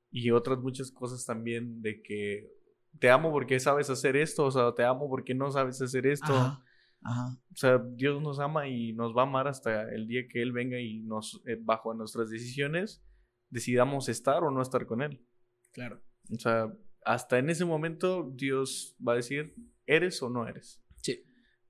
[0.09, 2.49] y otras muchas cosas también de que
[2.97, 6.33] te amo porque sabes hacer esto, o sea, te amo porque no sabes hacer esto.
[6.33, 10.41] Ajá, O sea, Dios nos ama y nos va a amar hasta el día que
[10.41, 13.05] Él venga y nos, eh, bajo nuestras decisiones,
[13.51, 15.23] decidamos estar o no estar con Él.
[15.71, 16.01] Claro.
[16.35, 16.73] O sea,
[17.05, 19.53] hasta en ese momento Dios va a decir,
[19.85, 20.81] ¿eres o no eres?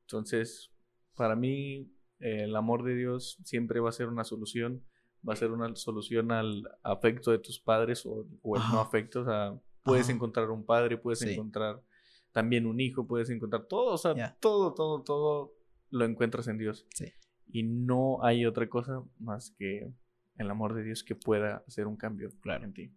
[0.07, 0.71] Entonces,
[1.15, 4.85] para mí, el amor de Dios siempre va a ser una solución,
[5.27, 8.25] va a ser una solución al afecto de tus padres o,
[8.55, 11.83] el no afecto, o sea, puedes encontrar un padre, puedes encontrar
[12.31, 15.53] también un hijo, puedes encontrar todo, o sea, todo, todo, todo
[15.89, 16.87] lo encuentras en Dios.
[16.93, 17.11] Sí.
[17.47, 19.91] Y no hay otra cosa más que
[20.37, 22.63] el amor de Dios que pueda hacer un cambio claro.
[22.63, 22.93] en ti.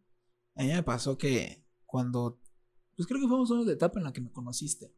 [0.55, 2.39] A mí me pasó que cuando,
[2.95, 4.93] pues creo que fuimos una etapa en la que me conociste.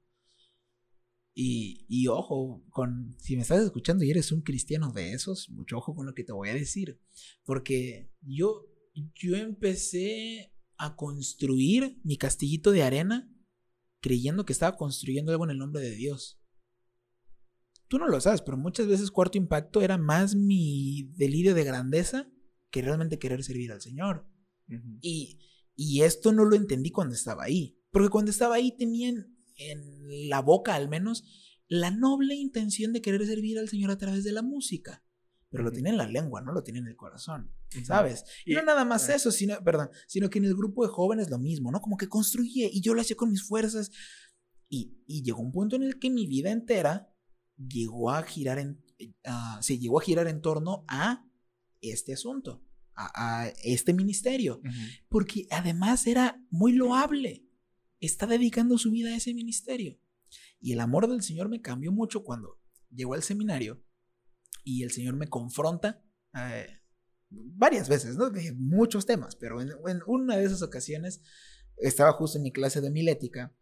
[1.35, 5.79] Y, y, ojo, con, si me estás escuchando y eres un cristiano de esos, mucho
[5.79, 7.01] ojo con lo que te voy a decir.
[7.45, 8.67] Porque yo,
[9.15, 13.33] yo empecé a construir mi castillito de arena
[14.01, 16.39] creyendo que estaba construyendo algo en el nombre de Dios.
[17.89, 22.31] Tú no lo sabes, pero muchas veces cuarto impacto era más mi delirio de grandeza
[22.71, 24.27] que realmente querer servir al Señor.
[25.01, 25.39] y,
[25.77, 27.79] y esto no lo entendí cuando estaba ahí.
[27.91, 31.24] Porque cuando estaba ahí tenían en la boca al menos,
[31.69, 35.05] la noble intención de querer servir al Señor a través de la música.
[35.49, 37.53] Pero lo tiene en la lengua, no lo tiene en el corazón,
[37.85, 38.24] ¿sabes?
[38.47, 41.39] Y, no nada más eso, sino, perdón, sino que en el grupo de jóvenes lo
[41.39, 41.81] mismo, ¿no?
[41.81, 43.91] Como que construye y yo lo hacía con mis fuerzas.
[44.69, 47.11] Y, y llegó un punto en el que mi vida entera
[47.57, 48.83] llegó a girar en,
[49.61, 51.27] se llegó a girar en torno a
[51.81, 52.65] este asunto,
[52.95, 54.61] a, a este ministerio,
[55.09, 57.47] porque además era muy loable
[58.07, 59.99] está dedicando su vida a ese ministerio.
[60.61, 62.61] Y el amor del Señor me cambió mucho cuando
[62.91, 63.83] llegó al seminario
[64.65, 66.05] y el Señor me confronta
[66.35, 66.66] eh,
[67.31, 68.31] varias veces, ¿no?
[68.31, 69.73] De muchos temas, pero en,
[70.07, 71.23] una de esas ocasiones
[71.77, 73.55] estaba justo en mi clase de milética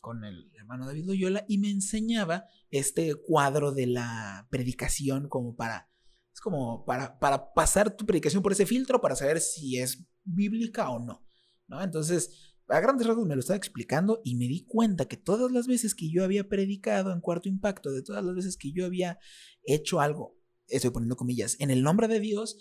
[0.00, 5.90] con el hermano David Loyola y me enseñaba este cuadro de la predicación como para,
[6.34, 10.90] es como para, para pasar tu predicación por ese filtro para saber si es bíblica
[10.90, 11.24] o no,
[11.66, 11.82] ¿no?
[11.82, 15.66] Entonces, a grandes rasgos me lo estaba explicando y me di cuenta que todas las
[15.66, 19.18] veces que yo había predicado en cuarto impacto, de todas las veces que yo había
[19.62, 20.38] hecho algo,
[20.68, 22.56] estoy poniendo comillas, en el nombre de Dios,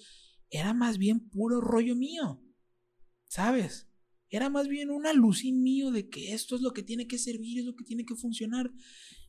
[0.49, 2.43] era más bien puro rollo mío.
[3.27, 3.87] ¿Sabes?
[4.29, 7.59] Era más bien una lucín mío de que esto es lo que tiene que servir,
[7.59, 8.71] es lo que tiene que funcionar.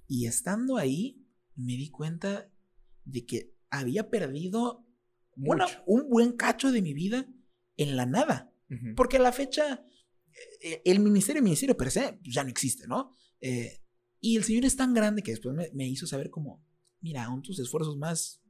[0.09, 2.50] Y estando ahí, me di cuenta
[3.04, 4.84] de que había perdido
[5.36, 7.28] un buen cacho de mi vida
[7.76, 8.52] en la nada.
[8.96, 9.84] Porque a la fecha
[10.84, 13.16] el ministerio, el ministerio per se, ya no existe, ¿no?
[13.40, 13.82] Eh,
[14.20, 16.64] y el Señor es tan grande que después me, hizo saber como,
[17.00, 18.40] mira, aún tus esfuerzos más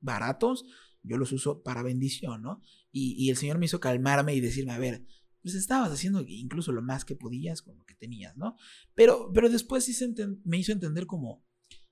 [0.00, 0.66] baratos,
[1.02, 2.60] yo los uso para bendición, ¿no?
[2.92, 5.06] Y, el Señor me hizo calmarme y decirme, a ver,
[5.40, 8.56] pues estabas haciendo incluso lo más que podías con lo que tenías, ¿no?
[8.94, 9.96] Pero, pero después sí
[10.44, 11.44] me hizo entender como,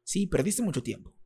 [0.04, 1.16] sí, perdiste mucho tiempo,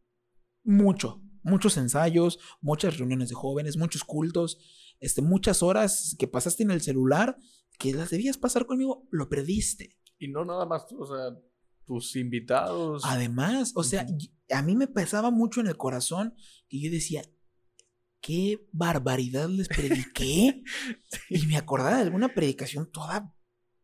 [0.62, 4.58] mucho, muchos ensayos, muchas reuniones de jóvenes, muchos cultos,
[5.00, 7.36] este, muchas horas que pasaste en el celular
[7.78, 9.98] que las debías pasar conmigo, lo perdiste.
[10.18, 11.38] Y no nada más, o sea,
[11.84, 13.02] tus invitados.
[13.04, 14.06] Además, o sea,
[14.50, 16.34] a mí me pesaba mucho en el corazón
[16.68, 17.22] que yo decía,
[18.20, 20.62] qué barbaridad les prediqué.
[21.30, 23.34] Y me acordaba de alguna predicación toda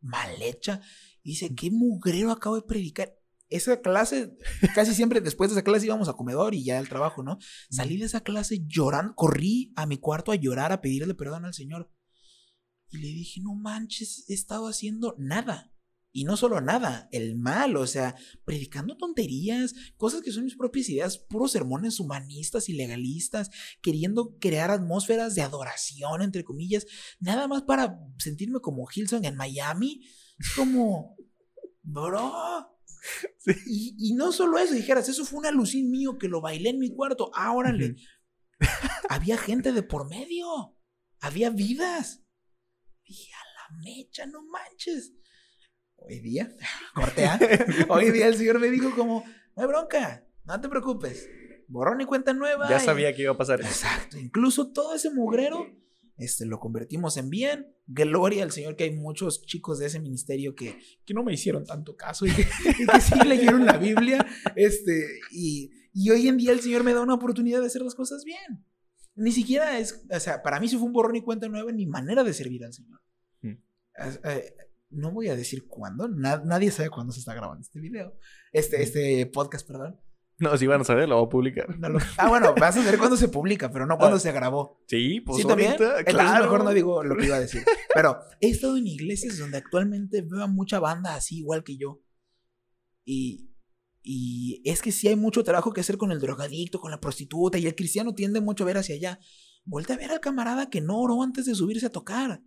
[0.00, 0.80] mal hecha.
[1.22, 3.14] Y dice, qué mugrero acabo de predicar.
[3.48, 4.36] Esa clase,
[4.74, 7.38] casi siempre después de esa clase íbamos a comedor y ya al trabajo, ¿no?
[7.68, 11.54] Salí de esa clase llorando, corrí a mi cuarto a llorar, a pedirle perdón al
[11.54, 11.90] Señor.
[12.90, 15.72] Y le dije, no manches, he estado haciendo nada.
[16.12, 20.88] Y no solo nada, el mal, o sea, predicando tonterías, cosas que son mis propias
[20.88, 23.50] ideas, puros sermones humanistas y legalistas,
[23.80, 26.86] queriendo crear atmósferas de adoración, entre comillas,
[27.20, 30.00] nada más para sentirme como Hilson en Miami.
[30.56, 31.16] como,
[31.82, 32.32] bro,
[33.66, 36.94] Y, no solo eso, dijeras, eso fue un alucín mío que lo bailé en mi
[36.94, 37.30] cuarto.
[37.34, 37.96] Ah, órale.
[39.08, 40.76] Había gente de por medio.
[41.20, 42.22] Había vidas.
[43.10, 45.12] Dije, a la mecha, no manches.
[45.96, 46.48] Hoy día,
[46.94, 47.40] cortea.
[47.88, 49.24] Hoy día el señor me dijo como,
[49.56, 51.28] no hay bronca, no te preocupes.
[51.66, 52.70] Borrón y cuenta nueva.
[52.70, 53.60] Ya sabía que iba a pasar.
[53.62, 54.16] Exacto.
[54.16, 55.66] Incluso todo ese mugrero
[56.18, 57.74] este, lo convertimos en bien.
[57.88, 61.64] Gloria al Señor que hay muchos chicos de ese ministerio que, que no me hicieron
[61.64, 62.44] tanto caso y que,
[63.00, 64.24] sí leyeron la Biblia.
[64.54, 67.96] Este, y, y, hoy en día el Señor me da una oportunidad de hacer las
[67.96, 68.64] cosas bien.
[69.14, 71.76] Ni siquiera es, o sea, para mí si fue un borrón y cuenta nueva en
[71.76, 73.00] mi manera de servir al Señor.
[73.42, 73.56] Hmm.
[74.24, 74.54] Eh,
[74.90, 78.16] no voy a decir cuándo, nadie sabe cuándo se está grabando este video,
[78.52, 78.82] este, hmm.
[78.82, 80.00] este podcast, perdón.
[80.40, 81.66] No, si van a saber, lo voy a publicar.
[82.16, 84.20] Ah, bueno, vas a ver cuándo se publica, pero no cuándo ah.
[84.20, 84.82] se grabó.
[84.86, 85.72] Sí, pues ¿Sí, también.
[85.72, 87.62] Entonces mejor no digo lo que iba a decir.
[87.94, 92.00] Pero he estado en iglesias donde actualmente veo a mucha banda así igual que yo.
[93.04, 93.49] Y,
[94.02, 97.59] y es que sí hay mucho trabajo que hacer con el drogadicto, con la prostituta,
[97.59, 99.20] y el cristiano tiende mucho a ver hacia allá.
[99.64, 102.43] Vuelve a ver al camarada que no oró antes de subirse a tocar.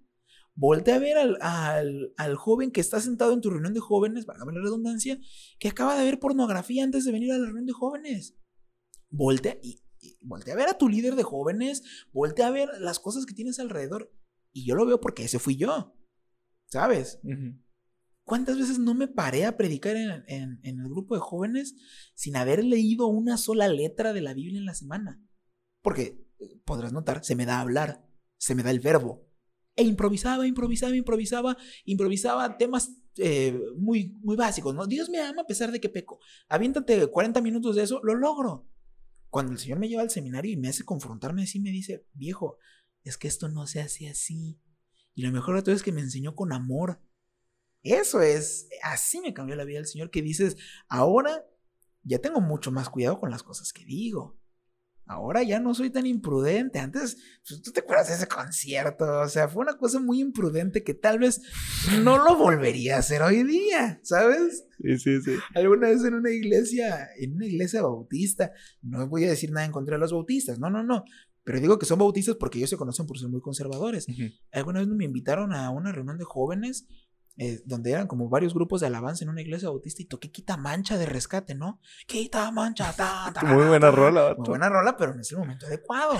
[0.55, 4.39] Voltea a ver al, al, joven que está sentado en tu reunión de jóvenes, para
[4.39, 5.19] la redundancia,
[5.59, 8.35] que acaba de ver pornografía antes de venir a la reunión de jóvenes.
[9.09, 9.81] Voltea y,
[10.21, 13.59] voltea a ver a tu líder de jóvenes, voltea a ver las cosas que tienes
[13.59, 14.13] alrededor.
[14.51, 15.95] Y yo lo veo porque ese fui yo.
[16.67, 17.19] ¿Sabes?
[18.23, 21.75] ¿Cuántas veces no me paré a predicar en, el grupo de jóvenes
[22.15, 25.21] sin haber leído una sola letra de la Biblia en la semana?
[25.81, 28.05] Porque, eh, podrás notar, se me da hablar,
[28.37, 29.27] se me da el verbo.
[29.75, 34.87] E improvisaba, improvisaba, improvisaba, improvisaba temas eh, muy, muy básicos, ¿no?
[34.87, 36.19] Dios me ama a pesar de que peco.
[36.47, 38.67] Aviéntate 40 minutos de eso, lo logro.
[39.29, 42.57] Cuando el Señor me lleva al seminario y me hace confrontarme así, me dice, viejo,
[43.03, 44.59] es que esto no se hace así.
[45.15, 47.01] Y lo mejor de todo es que me enseñó con amor.
[47.83, 50.55] Eso es, así me cambió la vida el Señor, que dices,
[50.87, 51.45] ahora
[52.03, 54.39] ya tengo mucho más cuidado con las cosas que digo.
[55.05, 56.79] Ahora ya no soy tan imprudente.
[56.79, 59.19] Antes, pues, tú te acuerdas de ese concierto.
[59.19, 61.41] O sea, fue una cosa muy imprudente que tal vez
[62.03, 64.65] no lo volvería a hacer hoy día, ¿sabes?
[64.81, 65.35] Sí, sí, sí.
[65.55, 69.73] Alguna vez en una iglesia, en una iglesia bautista, no voy a decir nada en
[69.73, 71.03] contra de los bautistas, no, no, no.
[71.43, 74.07] Pero digo que son bautistas porque ellos se conocen por ser muy conservadores.
[74.53, 76.87] Alguna vez me invitaron a una reunión de jóvenes
[77.37, 80.55] eh, donde eran como varios grupos de alabanza en una iglesia bautista y toqué Quita
[80.55, 81.79] Mancha de rescate, ¿no?
[82.05, 84.35] Quita Mancha, ta, Muy buena rola.
[84.37, 86.19] Muy buena rola, pero en ese momento adecuado.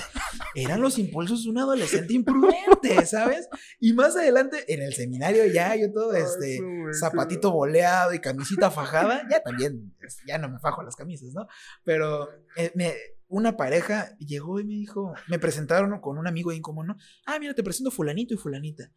[0.55, 3.47] Eran los impulsos de un adolescente imprudente, ¿sabes?
[3.79, 6.59] Y más adelante, en el seminario ya, yo todo este
[6.99, 9.95] zapatito boleado y camisita fajada, ya también,
[10.27, 11.47] ya no me fajo las camisas, ¿no?
[11.83, 12.93] Pero eh, me,
[13.27, 16.97] una pareja llegó y me dijo, me presentaron con un amigo ahí en común, ¿no?
[17.25, 18.91] Ah, mira, te presento fulanito y fulanita.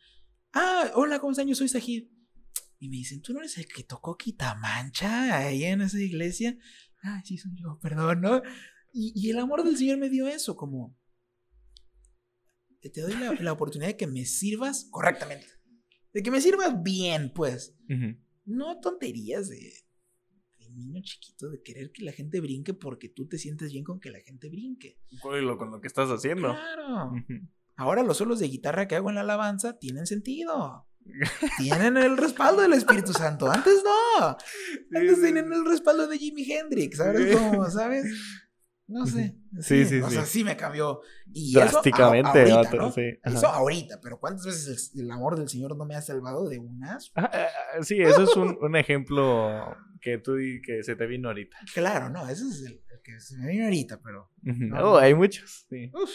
[0.58, 1.46] Ah, hola, ¿cómo están?
[1.46, 2.08] Yo soy Sajid.
[2.78, 6.56] Y me dicen, ¿tú no eres el que tocó Quitamancha ahí en esa iglesia?
[7.02, 8.40] Ah, sí, soy yo, perdón, ¿no?
[8.90, 10.98] Y, el amor del Señor me dio eso, como,
[12.80, 15.46] te doy la, oportunidad de que me sirvas correctamente.
[16.14, 17.76] De que me sirvas bien, pues.
[18.46, 19.74] No tonterías de,
[20.72, 24.10] niño chiquito de querer que la gente brinque porque tú te sientes bien con que
[24.10, 24.98] la gente brinque.
[25.20, 26.48] Con lo que estás haciendo.
[26.48, 27.12] Claro.
[27.76, 30.86] Ahora los solos de guitarra que hago en la alabanza tienen sentido.
[31.58, 33.50] Tienen el respaldo del Espíritu Santo.
[33.50, 34.36] Antes no.
[34.94, 36.96] Antes tenían el respaldo de Jimi Hendrix.
[36.96, 37.68] ¿Sabes cómo?
[37.70, 38.06] ¿Sabes?
[38.88, 39.36] No sé.
[39.60, 40.00] Sí, sí, sí.
[40.00, 41.00] O sea, sí me cambió.
[41.32, 42.44] Y Drásticamente.
[42.44, 42.94] Eso, ahorita, ¿no?
[43.36, 47.10] eso ahorita, pero ¿cuántas veces el, amor del Señor no me ha salvado de unas?
[47.16, 47.46] Ah, ah,
[47.78, 51.56] ah, sí, eso es un, un, ejemplo que tú que se te vino ahorita.
[51.74, 54.30] Claro, no, ese es el, que se me vino ahorita, pero.
[54.42, 55.66] no, hay muchos.
[55.68, 55.90] Sí.
[55.92, 56.10] Uf.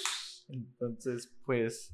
[0.51, 1.93] Entonces, pues.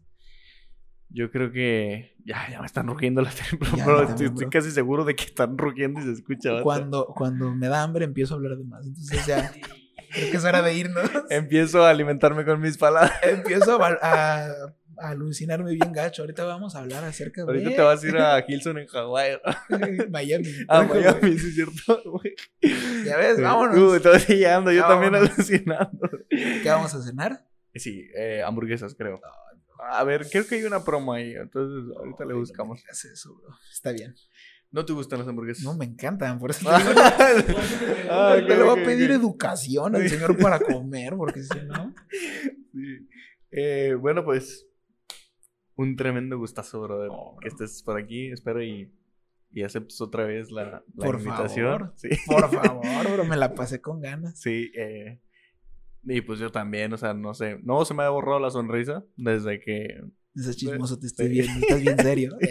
[1.10, 2.16] Yo creo que.
[2.26, 6.04] Ya, ya me están rugiendo las pero estoy, casi seguro de que están rugiendo y
[6.04, 6.62] se escucha.
[6.62, 8.86] Cuando, cuando me da hambre empiezo a hablar de más.
[8.86, 9.52] Entonces ya.
[10.12, 11.10] creo que es hora de irnos.
[11.30, 13.14] Empiezo a alimentarme con mis palabras.
[13.24, 16.24] Empiezo a, a, alucinarme bien gacho.
[16.24, 17.48] Ahorita vamos a hablar acerca de.
[17.48, 19.40] Ahorita te vas a ir a Hilson en Hawái.
[20.10, 20.48] Miami.
[20.68, 22.22] Ah, Miami, sí es cierto.
[23.06, 23.78] Ya ves, vámonos.
[23.78, 26.10] Uh, estoy llegando, yo también alucinando.
[26.30, 27.47] ¿Qué vamos a cenar?
[27.80, 29.20] Sí, eh, hamburguesas, creo.
[29.80, 31.34] A ver, creo que hay una promo ahí.
[31.34, 32.84] Entonces, ahorita le buscamos.
[32.90, 33.56] eso, bro.
[33.72, 34.16] Está bien.
[34.70, 35.64] ¿No te gustan las hamburguesas?
[35.64, 36.40] No, me encantan.
[36.40, 36.70] Por eso
[38.10, 41.94] ah, le voy a pedir educación al señor para comer, porque si no.
[42.74, 43.08] Sí.
[43.52, 44.68] Eh, bueno, pues.
[45.76, 47.12] Un tremendo gustazo, brother.
[47.40, 48.32] que estés por aquí.
[48.32, 48.92] Espero y,
[49.52, 51.80] y aceptes otra vez la, la por invitación.
[51.80, 51.94] Favor.
[51.96, 52.10] Sí.
[52.26, 53.26] Por favor, bro.
[53.26, 54.40] Me la pasé con ganas.
[54.40, 55.22] Sí, eh.
[56.10, 57.60] Y pues yo también, o sea, no sé.
[57.64, 60.02] No se me ha borrado la sonrisa desde que.
[60.36, 61.60] Ese chismoso te estoy viendo.
[61.60, 62.38] Estás bien serio.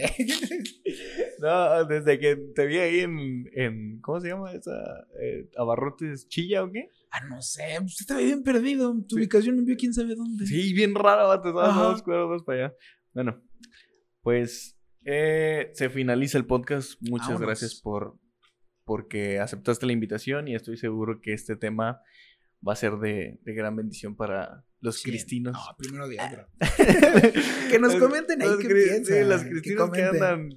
[1.39, 4.73] No, desde que te vi ahí en, en ¿cómo se llama esa?
[5.21, 6.89] Eh, ¿Abarrotes Chilla o qué?
[7.11, 8.95] Ah, no sé, usted estaba bien perdido.
[9.07, 10.47] Tu ubicación me vio quién sabe dónde.
[10.47, 12.75] Sí, bien raro, te estabas dos para allá.
[13.13, 13.43] Bueno,
[14.23, 16.95] pues eh, se finaliza el podcast.
[17.03, 18.19] Muchas gracias por
[18.85, 22.01] porque aceptaste la invitación y estoy seguro que este tema
[22.67, 25.53] va a ser de, de gran bendición para los cristinos.
[25.53, 26.17] No, primero de
[27.71, 29.05] que nos comenten ahí qué piensan.
[29.05, 30.51] Sí, los cristinos que, andan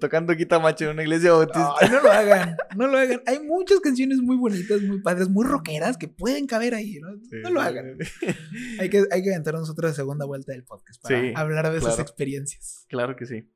[0.00, 1.74] tocando guita macho en una iglesia bautista.
[1.82, 3.22] No, no lo hagan, no lo hagan.
[3.26, 7.08] Hay muchas canciones muy bonitas, muy padres, muy rockeras que pueden caber ahí, ¿no?
[7.42, 7.96] no lo hagan.
[8.80, 12.86] hay, que, hay que aventarnos otra segunda vuelta del podcast para hablar de esas experiencias.
[12.88, 13.48] Claro que sí.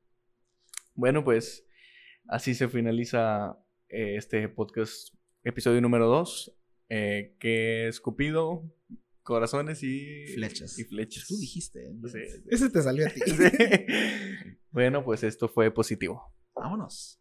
[0.93, 1.65] Bueno, pues
[2.27, 3.57] así se finaliza
[3.89, 5.13] eh, este podcast,
[5.43, 6.60] episodio número 2,
[6.93, 8.69] eh, que es Cupido,
[9.23, 10.77] corazones y flechas.
[10.77, 11.25] Y flechas.
[11.25, 11.89] Tú dijiste.
[12.49, 13.21] Ese te salió a ti.
[14.71, 16.33] Bueno, pues esto fue positivo.
[16.55, 17.20] Vámonos.